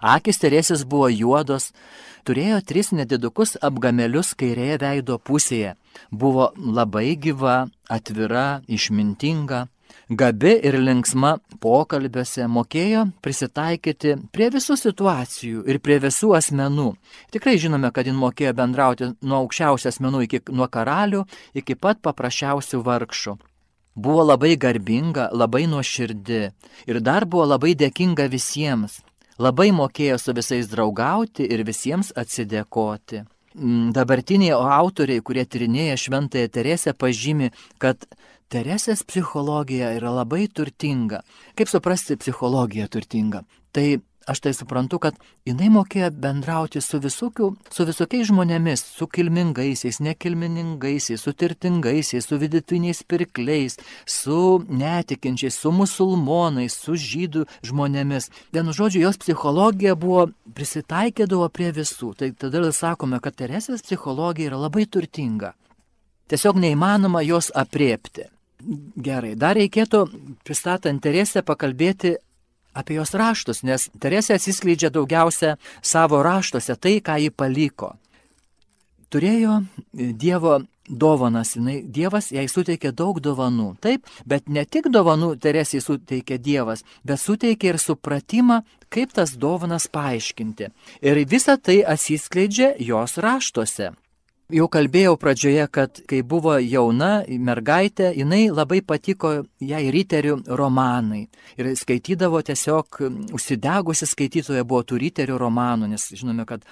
Akis 0.00 0.38
Teresės 0.38 0.84
buvo 0.86 1.08
juodos, 1.10 1.72
turėjo 2.22 2.60
tris 2.62 2.92
nedidukus 2.94 3.56
apgamelius 3.62 4.34
kairėje 4.38 4.78
veido 4.78 5.18
pusėje, 5.18 5.74
buvo 6.10 6.52
labai 6.54 7.16
gyva, 7.18 7.66
atvira, 7.90 8.62
išmintinga, 8.68 9.66
gabi 10.08 10.54
ir 10.62 10.78
linksma 10.78 11.38
pokalbiuose, 11.58 12.46
mokėjo 12.46 13.08
prisitaikyti 13.24 14.14
prie 14.30 14.48
visų 14.54 14.78
situacijų 14.78 15.66
ir 15.66 15.80
prie 15.82 15.98
visų 15.98 16.30
asmenų. 16.38 16.92
Tikrai 17.34 17.58
žinome, 17.58 17.90
kad 17.90 18.06
jin 18.06 18.16
mokėjo 18.22 18.54
bendrauti 18.54 19.12
nuo 19.20 19.42
aukščiausių 19.42 19.90
asmenų 19.90 20.24
iki 20.28 20.42
nuo 20.52 20.70
karalių 20.70 21.24
iki 21.58 21.74
pat 21.74 21.98
paprasčiausių 22.06 22.84
vargšų. 22.86 23.38
Buvo 23.98 24.22
labai 24.22 24.54
garbinga, 24.54 25.32
labai 25.34 25.66
nuoširdi 25.66 26.42
ir 26.86 27.00
dar 27.02 27.26
buvo 27.26 27.48
labai 27.50 27.74
dėkinga 27.74 28.28
visiems 28.30 29.00
labai 29.38 29.70
mokėjo 29.74 30.18
su 30.20 30.34
visais 30.36 30.68
draugauti 30.70 31.46
ir 31.46 31.64
visiems 31.66 32.12
atsidėkoti. 32.18 33.24
Mm, 33.58 33.92
dabartiniai 33.96 34.54
autoriai, 34.54 35.22
kurie 35.24 35.44
tyrinėja 35.46 35.96
Šventąją 35.98 36.50
Teresę, 36.52 36.94
pažymi, 36.94 37.52
kad 37.82 38.04
Teresės 38.48 39.02
psichologija 39.04 39.90
yra 39.98 40.12
labai 40.22 40.46
turtinga. 40.48 41.20
Kaip 41.58 41.68
suprasti 41.68 42.16
psichologiją 42.16 42.86
turtinga? 42.88 43.42
Tai 43.76 44.00
aš 44.28 44.40
tai 44.44 44.52
suprantu, 44.56 44.98
kad 45.02 45.16
jinai 45.48 45.70
mokėjo 45.72 46.10
bendrauti 46.22 46.82
su, 46.84 47.00
visokiu, 47.02 47.50
su 47.72 47.86
visokiais 47.88 48.28
žmonėmis, 48.28 48.84
su 48.98 49.08
kilmingaisiais, 49.08 50.00
nekilminingaisiais, 50.04 51.22
su 51.24 51.32
turtingaisiais, 51.32 52.28
su 52.28 52.38
vidutiniais 52.40 53.02
pirkliais, 53.08 53.78
su 54.06 54.38
netikinčiais, 54.68 55.56
su 55.56 55.72
musulmonais, 55.72 56.76
su 56.76 56.96
žydų 56.98 57.46
žmonėmis. 57.70 58.30
Vienu 58.52 58.76
žodžiu, 58.76 59.06
jos 59.06 59.20
psichologija 59.24 59.96
buvo 59.96 60.28
prisitaikydavo 60.54 61.48
prie 61.48 61.72
visų. 61.72 62.12
Tai 62.18 62.32
tada 62.36 62.68
sakome, 62.72 63.22
kad 63.24 63.38
Teresės 63.38 63.84
psichologija 63.86 64.52
yra 64.52 64.64
labai 64.68 64.84
turtinga. 64.86 65.54
Tiesiog 66.28 66.58
neįmanoma 66.60 67.22
jos 67.24 67.48
apriepti. 67.56 68.28
Gerai, 68.98 69.36
dar 69.38 69.54
reikėtų, 69.56 70.00
pristatant 70.44 71.00
Teresę, 71.00 71.44
pakalbėti 71.46 72.16
apie 72.78 72.98
jos 72.98 73.14
raštus, 73.18 73.64
nes 73.66 73.88
Teresė 73.98 74.38
atsiskleidžia 74.38 74.92
daugiausia 74.94 75.56
savo 75.82 76.22
raštuose 76.22 76.78
tai, 76.78 76.98
ką 77.02 77.18
ji 77.24 77.34
paliko. 77.34 77.94
Turėjo 79.10 79.62
Dievo 79.92 80.60
dovanas, 80.88 81.54
jinai, 81.56 81.82
Dievas 81.84 82.30
jai 82.32 82.46
suteikė 82.48 82.92
daug 82.96 83.20
dovanų. 83.24 83.74
Taip, 83.84 84.08
bet 84.28 84.48
ne 84.48 84.64
tik 84.64 84.88
dovanų 84.92 85.34
Teresijai 85.40 85.84
suteikė 85.84 86.38
Dievas, 86.40 86.84
bet 87.04 87.20
suteikė 87.20 87.74
ir 87.74 87.80
supratimą, 87.82 88.62
kaip 88.92 89.12
tas 89.16 89.34
dovanas 89.36 89.88
paaiškinti. 89.92 90.70
Ir 91.04 91.24
visa 91.28 91.56
tai 91.56 91.80
atsiskleidžia 91.84 92.74
jos 92.80 93.18
raštuose. 93.20 93.92
Jau 94.48 94.64
kalbėjau 94.72 95.18
pradžioje, 95.20 95.64
kad 95.68 95.98
kai 96.08 96.22
buvo 96.24 96.54
jauna 96.56 97.18
mergaitė, 97.28 98.14
jinai 98.16 98.46
labai 98.48 98.78
patiko 98.80 99.32
jai 99.60 99.82
riterių 99.92 100.38
romanai. 100.56 101.26
Ir 101.60 101.68
skaitydavo 101.76 102.40
tiesiog, 102.48 103.02
užsidegusi 103.36 104.08
skaitytoja 104.08 104.64
buvo 104.64 104.86
tų 104.88 105.02
riterių 105.02 105.36
romanų, 105.42 105.90
nes 105.92 106.08
žinome, 106.16 106.48
kad 106.48 106.64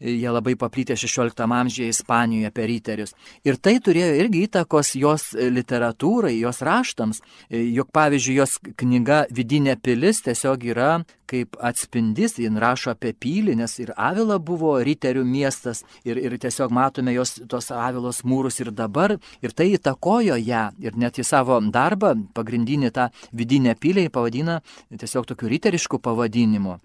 jie 0.00 0.32
labai 0.32 0.56
paplytė 0.58 0.96
16 0.98 1.44
amžiuje 1.44 1.90
Ispanijoje 1.92 2.50
per 2.56 2.68
riterius. 2.70 3.14
Ir 3.44 3.60
tai 3.60 3.78
turėjo 3.84 4.16
irgi 4.22 4.44
įtakos 4.48 4.94
jos 4.98 5.30
literatūrai, 5.36 6.34
jos 6.40 6.62
raštams, 6.66 7.22
juk 7.50 7.92
pavyzdžiui, 7.94 8.36
jos 8.40 8.58
knyga 8.80 9.24
Vidinė 9.30 9.76
pilis 9.80 10.22
tiesiog 10.24 10.64
yra 10.72 10.92
kaip 11.30 11.56
atspindys, 11.62 12.36
jin 12.42 12.58
rašo 12.60 12.94
apie 12.94 13.12
pylį, 13.14 13.54
nes 13.60 13.76
ir 13.82 13.92
Avila 13.94 14.40
buvo 14.42 14.74
riterių 14.82 15.24
miestas 15.26 15.84
ir, 16.06 16.18
ir 16.18 16.36
tiesiog 16.42 16.74
matome 16.74 17.14
jos 17.14 17.36
tos 17.50 17.70
Avilos 17.74 18.24
mūrus 18.26 18.60
ir 18.62 18.72
dabar, 18.74 19.16
ir 19.44 19.54
tai 19.54 19.70
įtakojo 19.76 20.38
ją 20.40 20.64
ir 20.82 20.98
net 20.98 21.20
į 21.20 21.26
savo 21.26 21.60
darbą 21.62 22.16
pagrindinį 22.34 22.94
tą 22.96 23.10
vidinę 23.36 23.76
pylį 23.78 24.08
pavadina 24.10 24.60
tiesiog 24.90 25.30
tokiu 25.30 25.52
riterišku 25.54 26.02
pavadinimu. 26.02 26.80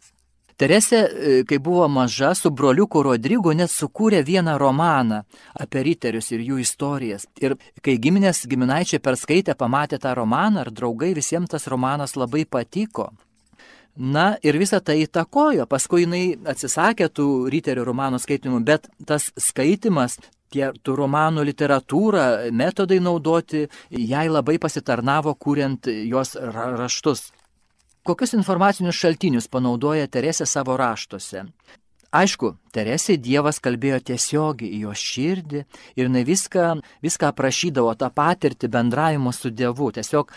Teresė, 0.55 0.99
e, 1.03 1.43
kai 1.43 1.57
buvo 1.59 1.87
maža, 1.91 2.31
su 2.35 2.49
broliuku 2.49 3.01
Rodrygu 3.03 3.51
net 3.51 3.73
sukūrė 3.73 4.21
vieną 4.23 4.53
romaną 4.57 5.23
apie 5.59 5.83
riterius 5.83 6.31
ir 6.31 6.45
jų 6.47 6.61
istorijas. 6.63 7.27
Ir 7.43 7.57
kai 7.83 7.97
giminės 7.99 8.45
giminaičiai 8.47 9.01
perskaitė, 9.03 9.57
pamatė 9.59 9.99
tą 9.99 10.13
romaną, 10.15 10.63
ar 10.63 10.71
draugai 10.71 11.11
visiems 11.17 11.51
tas 11.51 11.67
romanas 11.67 12.15
labai 12.15 12.45
patiko. 12.45 13.11
Na 13.95 14.37
ir 14.43 14.55
visa 14.59 14.79
tai 14.79 15.01
įtakojo, 15.03 15.67
paskui 15.67 16.03
jinai 16.03 16.23
atsisakė 16.47 17.09
tų 17.11 17.27
riterių 17.51 17.83
romanų 17.87 18.19
skaitimų, 18.23 18.63
bet 18.63 18.87
tas 19.07 19.29
skaitimas, 19.35 20.19
tie 20.51 20.71
tų 20.71 20.95
romanų 20.99 21.43
literatūra, 21.51 22.25
metodai 22.51 23.01
naudoti, 23.03 23.67
jai 23.91 24.27
labai 24.31 24.55
pasitarnavo, 24.59 25.35
kuriant 25.35 25.87
jos 25.87 26.35
raštus. 26.39 27.31
Kokius 28.05 28.35
informacinius 28.37 28.99
šaltinius 29.01 29.47
panaudoja 29.49 30.05
Teresė 30.05 30.45
savo 30.45 30.75
raštuose? 30.77 31.39
Aišku, 32.13 32.51
Teresė 32.69 33.15
Dievas 33.17 33.57
kalbėjo 33.57 33.97
tiesiogiai 34.11 34.75
į 34.77 34.81
jo 34.83 34.91
širdį 34.93 35.61
ir 35.97 36.03
jinai 36.03 36.21
viską, 36.27 36.67
viską 37.01 37.31
aprašydavo, 37.33 37.95
tą 37.97 38.11
patirtį 38.13 38.69
bendravimo 38.75 39.33
su 39.33 39.49
Dievu. 39.49 39.89
Tiesiog 39.95 40.29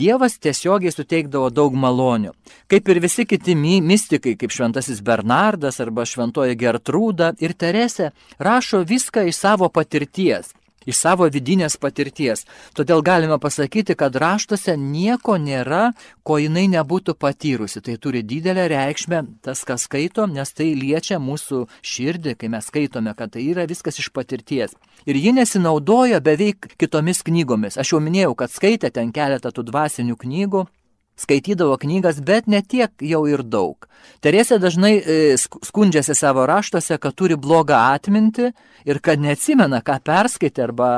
Dievas 0.00 0.38
tiesiogiai 0.40 0.94
suteikdavo 0.94 1.50
daug 1.52 1.76
malonių. 1.76 2.32
Kaip 2.72 2.88
ir 2.88 3.02
visi 3.04 3.26
kiti 3.28 3.58
mystikai, 3.60 4.32
kaip 4.40 4.56
šventasis 4.56 5.04
Bernardas 5.04 5.82
arba 5.84 6.08
šventoji 6.08 6.56
Gertrūda 6.64 7.34
ir 7.44 7.52
Teresė, 7.60 8.14
rašo 8.40 8.80
viską 8.88 9.28
iš 9.28 9.36
savo 9.36 9.68
patirties 9.68 10.54
iš 10.88 11.00
savo 11.00 11.28
vidinės 11.30 11.76
patirties. 11.80 12.46
Todėl 12.76 13.02
galime 13.04 13.38
pasakyti, 13.42 13.96
kad 13.98 14.16
raštuose 14.16 14.76
nieko 14.80 15.36
nėra, 15.40 15.90
ko 16.22 16.38
jinai 16.40 16.66
nebūtų 16.72 17.16
patyrusi. 17.20 17.82
Tai 17.84 17.96
turi 18.00 18.22
didelę 18.24 18.68
reikšmę 18.72 19.22
tas, 19.44 19.64
kas 19.68 19.86
skaito, 19.88 20.26
nes 20.30 20.52
tai 20.56 20.72
liečia 20.78 21.20
mūsų 21.20 21.66
širdį, 21.82 22.36
kai 22.40 22.52
mes 22.52 22.66
skaitome, 22.72 23.14
kad 23.18 23.34
tai 23.36 23.46
yra 23.50 23.68
viskas 23.70 24.00
iš 24.00 24.10
patirties. 24.14 24.76
Ir 25.08 25.16
ji 25.16 25.32
nesinaudoja 25.36 26.20
beveik 26.24 26.74
kitomis 26.80 27.24
knygomis. 27.26 27.78
Aš 27.80 27.94
jau 27.94 28.02
minėjau, 28.04 28.34
kad 28.36 28.52
skaitė 28.52 28.92
ten 28.94 29.12
keletą 29.16 29.52
tų 29.54 29.66
dvasinių 29.70 30.16
knygų, 30.20 30.66
skaitydavo 31.20 31.76
knygas, 31.80 32.20
bet 32.24 32.48
ne 32.48 32.62
tiek 32.62 32.92
jau 33.04 33.24
ir 33.28 33.42
daug. 33.44 33.88
Teresė 34.24 34.60
dažnai 34.62 34.94
e, 34.98 35.36
skundžiasi 35.36 36.16
savo 36.16 36.46
raštuose, 36.48 36.96
kad 37.00 37.16
turi 37.16 37.36
blogą 37.36 37.76
atmintį 37.96 38.52
ir 38.84 39.00
kad 39.04 39.20
neatsimena, 39.20 39.82
ką 39.84 39.98
perskaitė 40.04 40.68
arba 40.68 40.90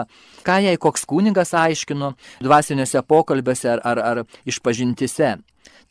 ką 0.46 0.58
jai 0.66 0.76
koks 0.80 1.06
kunigas 1.08 1.54
aiškino 1.54 2.14
dvasiniuose 2.42 3.02
pokalbiuose 3.08 3.74
ar, 3.76 3.82
ar, 3.84 4.02
ar 4.02 4.22
išpažintise. 4.48 5.36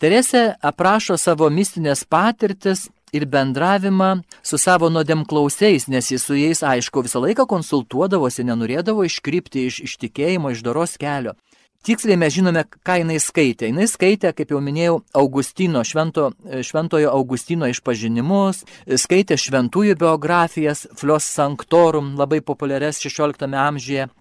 Teresė 0.01 0.55
aprašo 0.65 1.17
savo 1.21 1.49
mistinės 1.53 2.03
patirtis 2.09 2.87
ir 3.13 3.27
bendravimą 3.29 4.23
su 4.43 4.57
savo 4.57 4.89
nuodėmklausiais, 4.89 5.87
nes 5.91 6.11
jis 6.13 6.25
su 6.25 6.37
jais, 6.39 6.63
aišku, 6.63 7.03
visą 7.05 7.21
laiką 7.21 7.45
konsultuodavosi, 7.49 8.45
nenorėdavo 8.47 9.05
iškrypti 9.05 9.67
iš, 9.69 9.81
iš 9.87 9.97
tikėjimo, 10.01 10.53
iš 10.55 10.63
doros 10.65 10.97
kelio. 11.01 11.35
Tiksliai 11.81 12.13
mes 12.21 12.35
žinome, 12.35 12.61
ką 12.85 12.99
jinai 12.99 13.15
skaitė. 13.17 13.71
Jinai 13.71 13.87
skaitė, 13.89 14.29
kaip 14.37 14.51
jau 14.53 14.59
minėjau, 14.61 14.99
Augustino, 15.17 15.81
švento, 15.81 16.27
šventojo 16.61 17.09
Augustino 17.09 17.65
išpažinimus, 17.71 18.61
skaitė 19.01 19.33
šventųjų 19.41 19.97
biografijas, 19.97 20.85
Flios 20.99 21.25
Sanctorum, 21.25 22.13
labai 22.21 22.43
populiarias 22.45 23.01
16 23.01 23.49
amžiuje. 23.65 24.11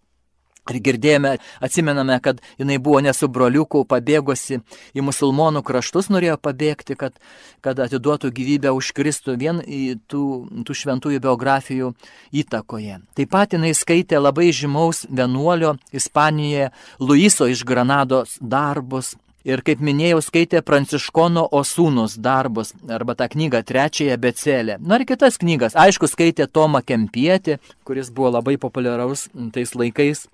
Ir 0.69 0.79
girdėjome, 0.85 1.33
atsimename, 1.65 2.19
kad 2.23 2.43
jinai 2.61 2.77
buvo 2.83 3.01
nesu 3.03 3.31
broliuku, 3.33 3.83
pabėgusi 3.89 4.61
į 4.95 5.05
musulmonų 5.07 5.63
kraštus, 5.67 6.11
norėjo 6.13 6.37
pabėgti, 6.43 6.95
kad, 7.01 7.17
kad 7.65 7.81
atiduotų 7.81 8.31
gyvybę 8.37 8.75
už 8.77 8.93
Kristų 8.95 9.39
vien 9.41 9.63
į 9.65 9.97
tų, 10.11 10.25
tų 10.69 10.77
šventųjų 10.83 11.23
biografijų 11.25 11.95
įtakoje. 12.43 13.01
Taip 13.19 13.33
pat 13.33 13.57
jinai 13.57 13.73
skaitė 13.75 14.21
labai 14.21 14.51
žymaus 14.55 15.07
vienuolio 15.09 15.75
Ispanijoje 15.97 16.71
Luiso 17.01 17.49
iš 17.51 17.65
Granados 17.67 18.37
darbus. 18.41 19.17
Ir 19.41 19.63
kaip 19.65 19.81
minėjau, 19.81 20.19
skaitė 20.21 20.61
Pranciškono 20.61 21.47
Osūnus 21.57 22.19
darbus, 22.21 22.75
arba 22.93 23.15
tą 23.17 23.31
knygą 23.33 23.63
trečiąją 23.65 24.19
becelę. 24.21 24.77
Na 24.85 24.99
ir 25.01 25.07
kitas 25.09 25.41
knygas. 25.41 25.73
Aišku, 25.73 26.11
skaitė 26.13 26.45
Tomą 26.45 26.83
Kempietį, 26.85 27.57
kuris 27.89 28.13
buvo 28.13 28.35
labai 28.37 28.59
populiaraus 28.61 29.31
tais 29.55 29.73
laikais. 29.73 30.27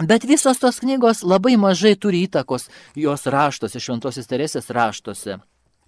Bet 0.00 0.24
visos 0.24 0.58
tos 0.58 0.80
knygos 0.80 1.20
labai 1.22 1.58
mažai 1.60 1.92
turi 2.00 2.24
įtakos 2.24 2.68
jos 2.96 3.26
raštuose, 3.28 3.80
šventosios 3.80 4.28
teresės 4.30 4.70
raštuose. 4.72 5.36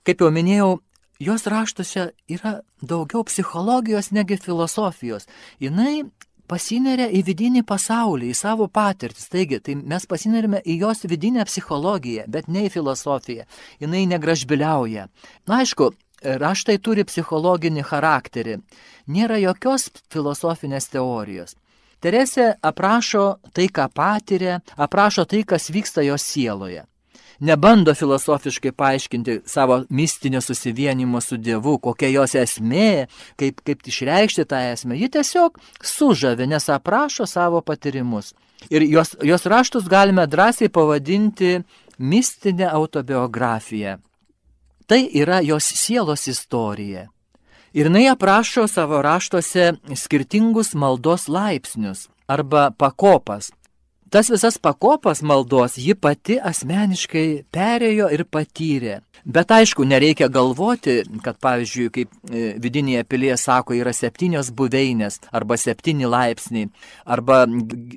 Kaip 0.04 0.20
jau 0.20 0.28
minėjau, 0.34 0.82
jos 1.22 1.46
raštuose 1.48 2.10
yra 2.28 2.58
daugiau 2.82 3.24
psichologijos 3.24 4.10
negi 4.12 4.36
filosofijos. 4.36 5.24
Jis 5.62 6.04
pasineria 6.52 7.08
į 7.08 7.22
vidinį 7.24 7.62
pasaulį, 7.64 8.28
į 8.28 8.36
savo 8.36 8.68
patirtis. 8.68 9.30
Taigi, 9.32 9.62
tai 9.64 9.78
mes 9.78 10.04
pasinerime 10.06 10.60
į 10.60 10.78
jos 10.82 11.06
vidinę 11.08 11.46
psichologiją, 11.48 12.26
bet 12.28 12.48
ne 12.52 12.66
į 12.66 12.72
filosofiją. 12.74 13.46
Jis 13.80 13.92
negražbiliauja. 14.12 15.06
Na 15.48 15.62
aišku, 15.62 15.92
raštai 16.22 16.76
turi 16.78 17.06
psichologinį 17.08 17.86
charakterį. 17.88 18.60
Nėra 19.08 19.40
jokios 19.40 19.88
filosofinės 20.12 20.92
teorijos. 20.92 21.56
Teresė 22.02 22.52
aprašo 22.62 23.26
tai, 23.54 23.68
ką 23.70 23.86
patiria, 23.94 24.58
aprašo 24.76 25.24
tai, 25.28 25.44
kas 25.46 25.70
vyksta 25.70 26.02
jos 26.02 26.24
sieloje. 26.26 26.82
Nebando 27.42 27.94
filosofiškai 27.94 28.70
paaiškinti 28.78 29.40
savo 29.46 29.80
mistinio 29.90 30.40
susivienimo 30.40 31.20
su 31.20 31.36
Dievu, 31.36 31.78
kokia 31.82 32.10
jos 32.12 32.34
esmė, 32.38 33.08
kaip, 33.38 33.62
kaip 33.66 33.82
išreikšti 33.90 34.44
tą 34.46 34.60
esmę. 34.74 34.98
Ji 34.98 35.08
tiesiog 35.16 35.58
sužavė, 35.82 36.46
nes 36.46 36.68
aprašo 36.70 37.26
savo 37.26 37.62
patyrimus. 37.66 38.32
Ir 38.70 38.86
jos, 38.86 39.16
jos 39.22 39.46
raštus 39.50 39.88
galime 39.90 40.26
drąsiai 40.26 40.70
pavadinti 40.70 41.56
mistinę 41.98 42.70
autobiografiją. 42.70 43.96
Tai 44.86 45.02
yra 45.14 45.40
jos 45.42 45.64
sielos 45.64 46.28
istorija. 46.28 47.08
Ir 47.72 47.86
jinai 47.88 48.08
aprašo 48.12 48.66
savo 48.68 49.02
raštuose 49.02 49.72
skirtingus 49.96 50.74
maldos 50.74 51.28
laipsnius 51.28 52.08
arba 52.26 52.70
pakopas. 52.70 53.52
Tas 54.12 54.28
visas 54.30 54.58
pakopas 54.58 55.22
maldos 55.24 55.78
ji 55.80 55.94
pati 55.96 56.34
asmeniškai 56.36 57.46
perėjo 57.48 58.10
ir 58.12 58.26
patyrė. 58.28 58.98
Bet 59.24 59.54
aišku, 59.56 59.86
nereikia 59.88 60.26
galvoti, 60.28 60.98
kad 61.24 61.38
pavyzdžiui, 61.40 61.86
kaip 61.94 62.10
e, 62.28 62.42
vidinėje 62.60 63.06
pilyje 63.08 63.38
sako, 63.40 63.72
yra 63.78 63.94
septynios 63.96 64.50
buveinės 64.52 65.16
arba 65.32 65.56
septyni 65.56 66.10
laipsniai, 66.10 66.68
arba 67.06 67.46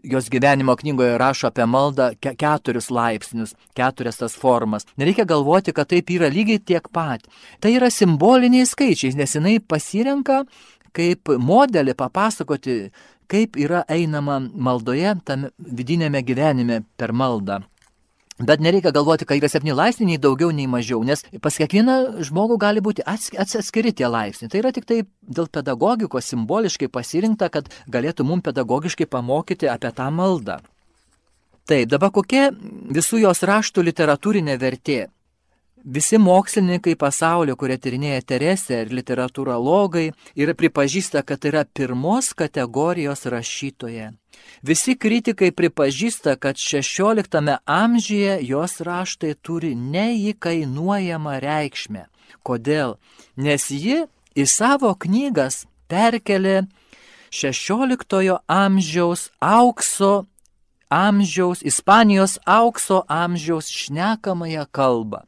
jos 0.07 0.29
gyvenimo 0.31 0.77
knygoje 0.79 1.17
rašo 1.19 1.49
apie 1.49 1.67
maldą 1.67 2.11
keturis 2.23 2.87
laipsnius, 2.95 3.51
keturias 3.75 4.21
tas 4.21 4.37
formas. 4.39 4.87
Nereikia 4.95 5.27
galvoti, 5.27 5.75
kad 5.75 5.91
taip 5.91 6.15
yra 6.15 6.31
lygiai 6.31 6.63
tiek 6.63 6.87
pat. 6.95 7.27
Tai 7.59 7.73
yra 7.75 7.91
simboliniai 7.91 8.69
skaičiai, 8.69 9.17
nes 9.19 9.35
jinai 9.35 9.57
pasirenka 9.59 10.45
kaip 10.95 11.35
modelį 11.43 11.95
papasakoti 11.99 12.77
kaip 13.31 13.57
yra 13.59 13.83
einama 13.91 14.39
maldoje, 14.39 15.15
tam 15.25 15.49
vidinėme 15.57 16.21
gyvenime 16.25 16.83
per 16.97 17.13
maldą. 17.13 17.63
Bet 18.35 18.59
nereikia 18.59 18.91
galvoti, 18.91 19.23
kad 19.23 19.39
yra 19.39 19.47
septyni 19.47 19.71
laipsniai, 19.71 20.09
nei 20.09 20.19
daugiau, 20.19 20.49
nei 20.51 20.67
mažiau, 20.67 20.99
nes 21.07 21.21
pas 21.39 21.55
kiekvieną 21.55 22.25
žmogų 22.27 22.57
gali 22.59 22.81
būti 22.83 23.05
atskiri 23.07 23.93
tie 23.95 24.09
laipsniai. 24.11 24.51
Tai 24.51 24.59
yra 24.59 24.73
tik 24.75 24.83
tai 24.89 24.97
dėl 25.23 25.47
pedagogikos 25.47 26.27
simboliškai 26.33 26.89
pasirinkta, 26.91 27.47
kad 27.53 27.71
galėtų 27.87 28.27
mums 28.27 28.43
pedagogiškai 28.43 29.07
pamokyti 29.07 29.71
apie 29.71 29.93
tą 29.95 30.09
maldą. 30.11 30.59
Taip, 31.65 31.87
dabar 31.89 32.11
kokia 32.11 32.49
visų 32.91 33.23
jos 33.23 33.39
raštų 33.47 33.87
literatūrinė 33.87 34.59
vertė? 34.59 35.05
Visi 35.85 36.17
mokslininkai 36.17 36.95
pasaulio, 36.97 37.53
kurie 37.61 37.75
tyrinėja 37.77 38.23
Teresę 38.25 38.79
ir 38.81 38.93
literatūrologai, 38.97 40.07
yra 40.33 40.55
pripažįsta, 40.57 41.21
kad 41.21 41.43
tai 41.43 41.51
yra 41.51 41.61
pirmos 41.61 42.31
kategorijos 42.33 43.27
rašytoja. 43.29 44.07
Visi 44.65 44.95
kritikai 44.97 45.51
pripažįsta, 45.53 46.39
kad 46.41 46.57
XVI 46.57 47.59
amžiuje 47.69 48.39
jos 48.49 48.81
raštai 48.81 49.35
turi 49.45 49.75
neįkainuojamą 49.77 51.37
reikšmę. 51.45 52.07
Kodėl? 52.41 52.97
Nes 53.37 53.69
ji 53.69 54.07
į 54.33 54.49
savo 54.49 54.95
knygas 54.97 55.67
perkelė 55.85 56.63
16 57.29 58.39
amžiaus 58.49 59.29
aukso 59.37 60.25
amžiaus, 60.89 61.61
Ispanijos 61.61 62.39
aukso 62.45 63.03
amžiaus 63.07 63.69
šnekamąją 63.69 64.65
kalbą. 64.71 65.25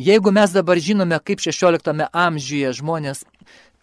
Jeigu 0.00 0.30
mes 0.32 0.48
dabar 0.48 0.78
žinome, 0.80 1.18
kaip 1.20 1.42
16 1.44 2.06
amžiuje 2.08 2.70
žmonės 2.78 3.18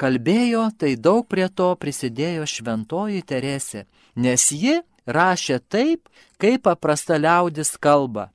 kalbėjo, 0.02 0.64
tai 0.74 0.96
daug 0.98 1.28
prie 1.30 1.46
to 1.46 1.68
prisidėjo 1.78 2.48
šventoji 2.50 3.22
Teresė, 3.22 3.84
nes 4.18 4.48
ji 4.50 4.80
rašė 5.06 5.60
taip, 5.70 6.10
kaip 6.42 6.66
paprasta 6.66 7.20
liaudis 7.22 7.76
kalba. 7.78 8.32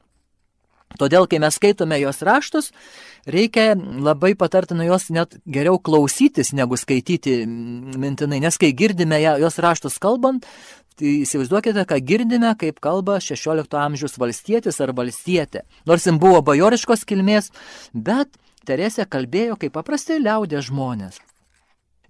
Todėl, 1.01 1.27
kai 1.27 1.41
mes 1.43 1.57
skaitome 1.57 1.97
jos 2.03 2.21
raštus, 2.23 2.71
reikia 3.27 3.73
labai 3.75 4.35
patartina 4.39 4.85
jos 4.87 5.09
net 5.11 5.39
geriau 5.49 5.81
klausytis, 5.81 6.53
negu 6.55 6.77
skaityti 6.79 7.41
mintinai, 7.49 8.43
nes 8.45 8.59
kai 8.61 8.71
girdime 8.77 9.19
jos 9.23 9.59
raštus 9.59 9.99
kalbant, 10.03 10.47
įsivaizduokite, 11.03 11.85
ką 11.89 11.99
girdime, 12.07 12.53
kaip 12.59 12.79
kalba 12.85 13.19
16 13.23 13.79
amžiaus 13.83 14.17
valstietis 14.23 14.81
ar 14.85 14.95
valstietė. 14.97 15.67
Nors 15.89 16.07
jis 16.07 16.21
buvo 16.23 16.43
bajoriškos 16.47 17.05
kilmės, 17.09 17.51
bet 17.93 18.39
Teresė 18.63 19.09
kalbėjo 19.11 19.57
kaip 19.59 19.73
paprastai 19.75 20.21
liaudė 20.23 20.61
žmonės. 20.63 21.17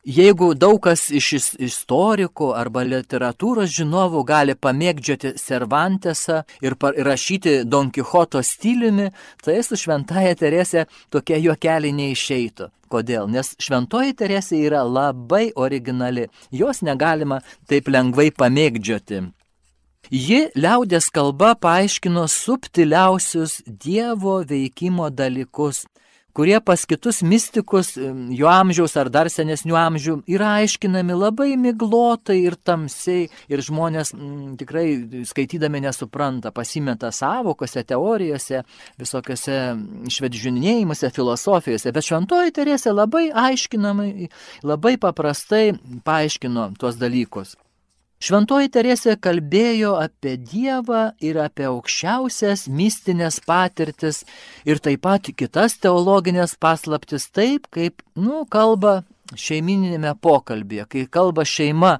Jeigu 0.03 0.49
daug 0.59 0.81
kas 0.83 1.05
iš 1.15 1.29
istorikų 1.63 2.49
arba 2.59 2.83
literatūros 2.83 3.71
žinovų 3.71 4.25
gali 4.27 4.57
pamėgdžioti 4.59 5.37
Cervantesą 5.39 6.41
ir 6.61 6.75
rašyti 7.07 7.61
Don 7.65 7.93
Quixoto 7.95 8.43
stiliumi, 8.43 9.13
tai 9.45 9.61
su 9.63 9.79
šventaja 9.79 10.35
Teresė 10.35 10.89
tokie 11.09 11.39
juokeliai 11.39 11.95
neišeitų. 11.95 12.67
Kodėl? 12.93 13.29
Nes 13.33 13.55
šventoji 13.63 14.17
Teresė 14.19 14.61
yra 14.69 14.83
labai 14.85 15.47
originali, 15.57 16.29
jos 16.53 16.83
negalima 16.85 17.41
taip 17.71 17.89
lengvai 17.89 18.29
pamėgdžioti. 18.37 19.23
Ji 20.13 20.41
liaudės 20.59 21.07
kalba 21.15 21.55
paaiškino 21.57 22.27
subtiliausius 22.29 23.61
Dievo 23.65 24.41
veikimo 24.45 25.09
dalykus 25.09 25.87
kurie 26.37 26.61
pas 26.65 26.85
kitus 26.89 27.23
mystikus 27.23 27.95
jo 28.31 28.49
amžiaus 28.49 28.97
ar 29.01 29.11
dar 29.13 29.31
senesnių 29.33 29.77
amžių 29.79 30.17
yra 30.33 30.57
aiškinami 30.63 31.17
labai 31.17 31.51
miglotai 31.61 32.39
ir 32.47 32.57
tamsiai 32.57 33.29
ir 33.53 33.65
žmonės 33.65 34.15
m, 34.17 34.55
tikrai 34.61 34.87
skaitydami 35.29 35.83
nesupranta, 35.85 36.53
pasimeta 36.55 37.13
savokose, 37.15 37.85
teorijose, 37.89 38.63
visokiose 39.01 39.59
švedžiūnėjimuose, 40.13 41.13
filosofijose, 41.15 41.93
bet 41.93 42.09
šventoji 42.09 42.55
Teresė 42.57 42.93
labai 42.95 43.29
aiškinamai, 43.33 44.29
labai 44.67 44.97
paprastai 45.01 45.73
paaiškino 46.05 46.73
tuos 46.81 46.99
dalykus. 47.01 47.57
Šventoji 48.23 48.69
Teresė 48.71 49.17
kalbėjo 49.19 49.97
apie 49.99 50.37
Dievą 50.39 51.09
ir 51.27 51.41
apie 51.43 51.65
aukščiausias 51.67 52.69
mistinės 52.71 53.41
patirtis 53.43 54.21
ir 54.63 54.79
taip 54.79 55.01
pat 55.03 55.27
kitas 55.35 55.75
teologinės 55.83 56.55
paslaptis 56.55 57.27
taip, 57.35 57.67
kaip, 57.75 58.05
nu, 58.15 58.45
kalba 58.47 59.01
šeimininėme 59.35 60.13
pokalbėje, 60.23 60.85
kai 60.93 61.03
kalba 61.11 61.43
šeima, 61.43 61.97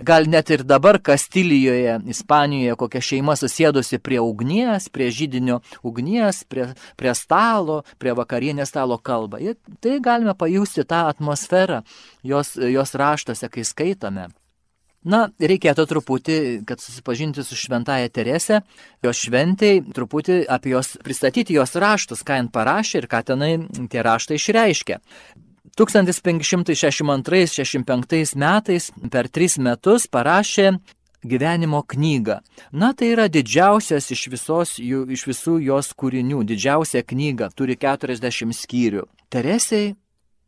gal 0.00 0.24
net 0.32 0.54
ir 0.54 0.64
dabar 0.64 0.96
Kastilijoje, 0.96 1.98
Ispanijoje, 2.08 2.78
kokia 2.80 3.04
šeima 3.10 3.36
susėdusi 3.36 4.00
prie 4.00 4.22
ugnies, 4.24 4.88
prie 4.88 5.10
žydinio 5.12 5.60
ugnies, 5.84 6.40
prie, 6.48 6.70
prie 6.96 7.12
stalo, 7.20 7.82
prie 8.00 8.16
vakarienės 8.16 8.72
stalo 8.72 8.96
kalba. 8.96 9.44
Ir 9.44 9.60
tai 9.84 10.00
galime 10.00 10.32
pajusti 10.40 10.88
tą 10.88 11.04
atmosferą 11.12 11.82
jos, 12.24 12.56
jos 12.56 12.96
raštuose, 12.96 13.52
kai 13.52 13.68
skaitome. 13.74 14.30
Na, 15.06 15.28
reikėtų 15.38 15.84
truputį, 15.86 16.66
kad 16.66 16.82
susipažinti 16.82 17.44
su 17.46 17.54
šventaja 17.54 18.10
Terese, 18.10 18.66
jos 19.06 19.14
šventai, 19.22 19.78
truputį 19.94 20.50
apie 20.50 20.74
jos 20.74 20.98
pristatyti 21.04 21.54
jos 21.54 21.78
raštus, 21.78 22.26
ką 22.26 22.34
jin 22.40 22.48
parašė 22.50 22.98
ir 22.98 23.06
ką 23.12 23.20
tenai 23.30 23.52
tie 23.92 24.00
raštai 24.02 24.34
išreiškia. 24.40 24.96
1562-65 25.76 28.36
metais 28.40 28.90
per 29.12 29.28
tris 29.28 29.58
metus 29.62 30.06
parašė 30.10 30.72
gyvenimo 31.26 31.82
knygą. 31.86 32.40
Na, 32.72 32.92
tai 32.96 33.06
yra 33.14 33.28
didžiausias 33.28 34.10
iš, 34.10 34.28
visos, 34.32 34.78
iš 34.80 35.26
visų 35.28 35.60
jos 35.62 35.92
kūrinių, 35.94 36.44
didžiausia 36.48 37.02
knyga, 37.06 37.50
turi 37.54 37.76
40 37.78 38.52
skyrių. 38.56 39.04
Teresiai 39.30 39.94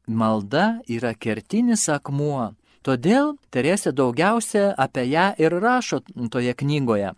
malda 0.08 0.80
yra 0.88 1.14
kertinis 1.14 1.88
akmuo 1.92 2.54
Todėl 2.86 3.34
Teresė 3.54 3.92
daugiausia 3.92 4.74
apie 4.76 5.06
ją 5.10 5.32
ir 5.38 5.56
rašo 5.62 6.00
toje 6.30 6.54
knygoje. 6.54 7.14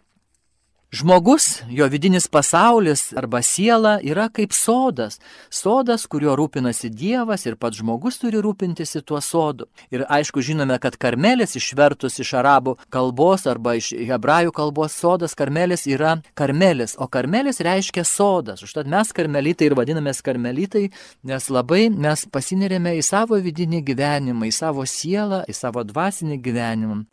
Žmogus, 0.92 1.62
jo 1.68 1.86
vidinis 1.86 2.24
pasaulis 2.28 3.12
arba 3.14 3.38
siela 3.42 4.00
yra 4.02 4.24
kaip 4.28 4.50
sodas. 4.50 5.20
Sodas, 5.46 6.08
kuriuo 6.10 6.32
rūpinasi 6.34 6.88
Dievas 6.90 7.46
ir 7.46 7.54
pats 7.62 7.78
žmogus 7.78 8.18
turi 8.18 8.40
rūpintis 8.42 8.96
tuo 9.06 9.20
sodu. 9.22 9.68
Ir 9.94 10.02
aišku, 10.10 10.42
žinome, 10.42 10.80
kad 10.82 10.96
karmelis 10.98 11.54
išvertus 11.54 12.18
iš 12.24 12.32
arabų 12.40 12.74
kalbos 12.90 13.46
arba 13.46 13.76
iš 13.78 13.92
hebrajų 14.08 14.50
kalbos 14.56 14.98
sodas 14.98 15.38
karmelis 15.38 15.86
yra 15.86 16.16
karmelis, 16.34 16.96
o 16.98 17.06
karmelis 17.06 17.62
reiškia 17.62 18.02
sodas. 18.02 18.66
Užtat 18.66 18.90
mes 18.90 19.14
karmelitai 19.14 19.70
ir 19.70 19.78
vadinamės 19.78 20.24
karmelitai, 20.26 20.88
nes 21.22 21.48
labai 21.54 21.84
mes 21.94 22.26
pasinerėme 22.34 22.96
į 22.98 23.06
savo 23.06 23.38
vidinį 23.38 23.84
gyvenimą, 23.92 24.50
į 24.50 24.58
savo 24.58 24.82
sielą, 24.82 25.44
į 25.46 25.54
savo 25.54 25.86
dvasinį 25.86 26.42
gyvenimą. 26.42 27.04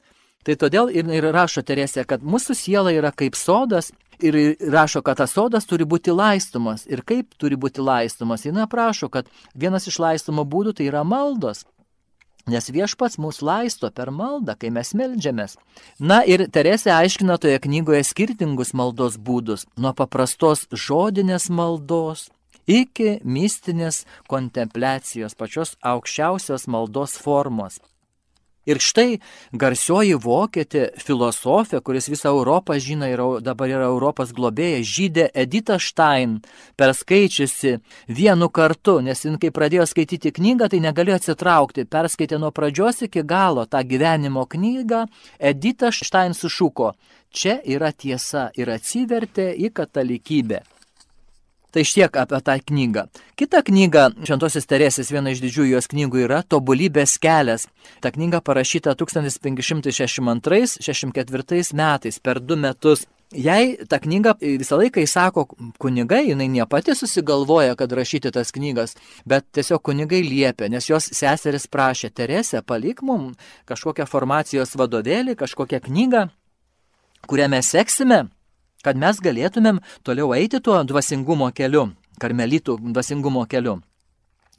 Tai 0.48 0.56
todėl 0.56 0.88
ir, 0.96 1.08
ir 1.12 1.26
rašo 1.36 1.60
Teresė, 1.68 2.06
kad 2.08 2.22
mūsų 2.24 2.56
siela 2.56 2.94
yra 2.96 3.12
kaip 3.12 3.36
sodas 3.36 3.92
ir 4.24 4.56
rašo, 4.64 5.02
kad 5.04 5.20
tas 5.20 5.34
sodas 5.36 5.68
turi 5.68 5.84
būti 5.84 6.14
laistomas. 6.16 6.86
Ir 6.88 7.04
kaip 7.04 7.36
turi 7.36 7.58
būti 7.60 7.84
laistomas? 7.84 8.46
Jis 8.48 8.56
aprašo, 8.64 9.10
kad 9.12 9.28
vienas 9.54 9.90
iš 9.92 10.00
laistomo 10.00 10.48
būdų 10.48 10.78
tai 10.78 10.88
yra 10.88 11.04
maldos. 11.04 11.66
Nes 12.48 12.70
viešpats 12.72 13.20
mūsų 13.20 13.44
laisto 13.44 13.90
per 13.92 14.08
maldą, 14.16 14.56
kai 14.56 14.72
mes 14.72 14.94
melžiamės. 14.96 15.58
Na 16.00 16.22
ir 16.24 16.46
Teresė 16.48 16.94
aiškina 16.96 17.36
toje 17.44 17.60
knygoje 17.60 18.06
skirtingus 18.08 18.72
maldos 18.72 19.20
būdus. 19.20 19.68
Nuo 19.76 19.92
paprastos 19.92 20.64
žodinės 20.72 21.50
maldos 21.52 22.30
iki 22.68 23.18
mistinės 23.28 24.06
kontempliacijos, 24.32 25.36
pačios 25.36 25.76
aukščiausios 25.84 26.70
maldos 26.72 27.20
formos. 27.20 27.82
Ir 28.68 28.82
štai 28.84 29.22
garsioji 29.56 30.18
vokietė 30.20 30.90
filosofė, 31.00 31.80
kuris 31.80 32.10
visą 32.12 32.34
Europą 32.36 32.76
žino 32.84 33.08
ir 33.08 33.24
dabar 33.46 33.72
yra 33.72 33.88
Europos 33.88 34.34
globėja, 34.36 34.84
žydė 34.84 35.30
Edita 35.32 35.80
Stein, 35.80 36.42
perskaičiusi 36.76 37.78
vienu 38.12 38.52
kartu, 38.52 39.00
nes 39.00 39.24
jin 39.24 39.40
kai 39.40 39.54
pradėjo 39.56 39.88
skaityti 39.88 40.36
knygą, 40.36 40.68
tai 40.74 40.84
negalėjo 40.84 41.22
atsitraukti, 41.22 41.88
perskaitė 41.88 42.42
nuo 42.44 42.52
pradžios 42.52 43.06
iki 43.08 43.24
galo 43.24 43.66
tą 43.66 43.86
gyvenimo 43.88 44.44
knygą, 44.52 45.06
Edita 45.40 45.94
Stein 45.96 46.36
sušuko, 46.36 46.94
čia 47.32 47.62
yra 47.64 47.94
tiesa 47.96 48.50
ir 48.60 48.76
atsivertė 48.76 49.54
į 49.56 49.72
katalikybę. 49.80 50.66
Tai 51.78 51.86
šiek 51.86 52.16
apie 52.18 52.40
tą 52.42 52.58
knygą. 52.66 53.06
Kita 53.38 53.60
knyga, 53.62 54.10
Šventosios 54.26 54.66
Teresės, 54.66 55.14
viena 55.14 55.30
iš 55.30 55.38
didžiųjų 55.44 55.76
jos 55.76 55.86
knygų 55.92 56.24
yra 56.24 56.40
Tobulybės 56.42 57.20
kelias. 57.22 57.68
Ta 58.02 58.10
knyga 58.16 58.40
parašyta 58.42 58.96
1562-64 58.98 61.78
metais, 61.78 62.18
per 62.18 62.42
du 62.42 62.58
metus. 62.58 63.06
Jei 63.30 63.78
tą 63.86 64.02
knygą 64.02 64.42
visą 64.42 64.82
laiką 64.82 65.06
įsako 65.06 65.46
kunigai, 65.78 66.26
jinai 66.32 66.50
ne 66.50 66.66
pati 66.66 66.98
susigalvoja, 66.98 67.78
kad 67.78 67.94
rašyti 67.94 68.34
tas 68.34 68.50
knygas, 68.56 68.96
bet 69.30 69.46
tiesiog 69.54 69.78
kunigai 69.86 70.26
liepia, 70.26 70.74
nes 70.74 70.90
jos 70.90 71.14
seseris 71.14 71.70
prašė, 71.70 72.10
Teresė, 72.10 72.66
palik 72.66 73.06
mum 73.06 73.38
kažkokią 73.70 74.10
formacijos 74.10 74.74
vadovėlį, 74.82 75.38
kažkokią 75.38 75.78
knygą, 75.86 76.34
kurią 77.30 77.46
mes 77.54 77.70
seksime 77.70 78.34
kad 78.88 79.00
mes 79.00 79.20
galėtumėm 79.20 79.84
toliau 80.08 80.32
eiti 80.38 80.64
tuo 80.64 80.80
dvasingumo 80.88 81.52
keliu, 81.56 81.90
karmelitų 82.24 82.80
dvasingumo 82.96 83.44
keliu. 83.52 83.82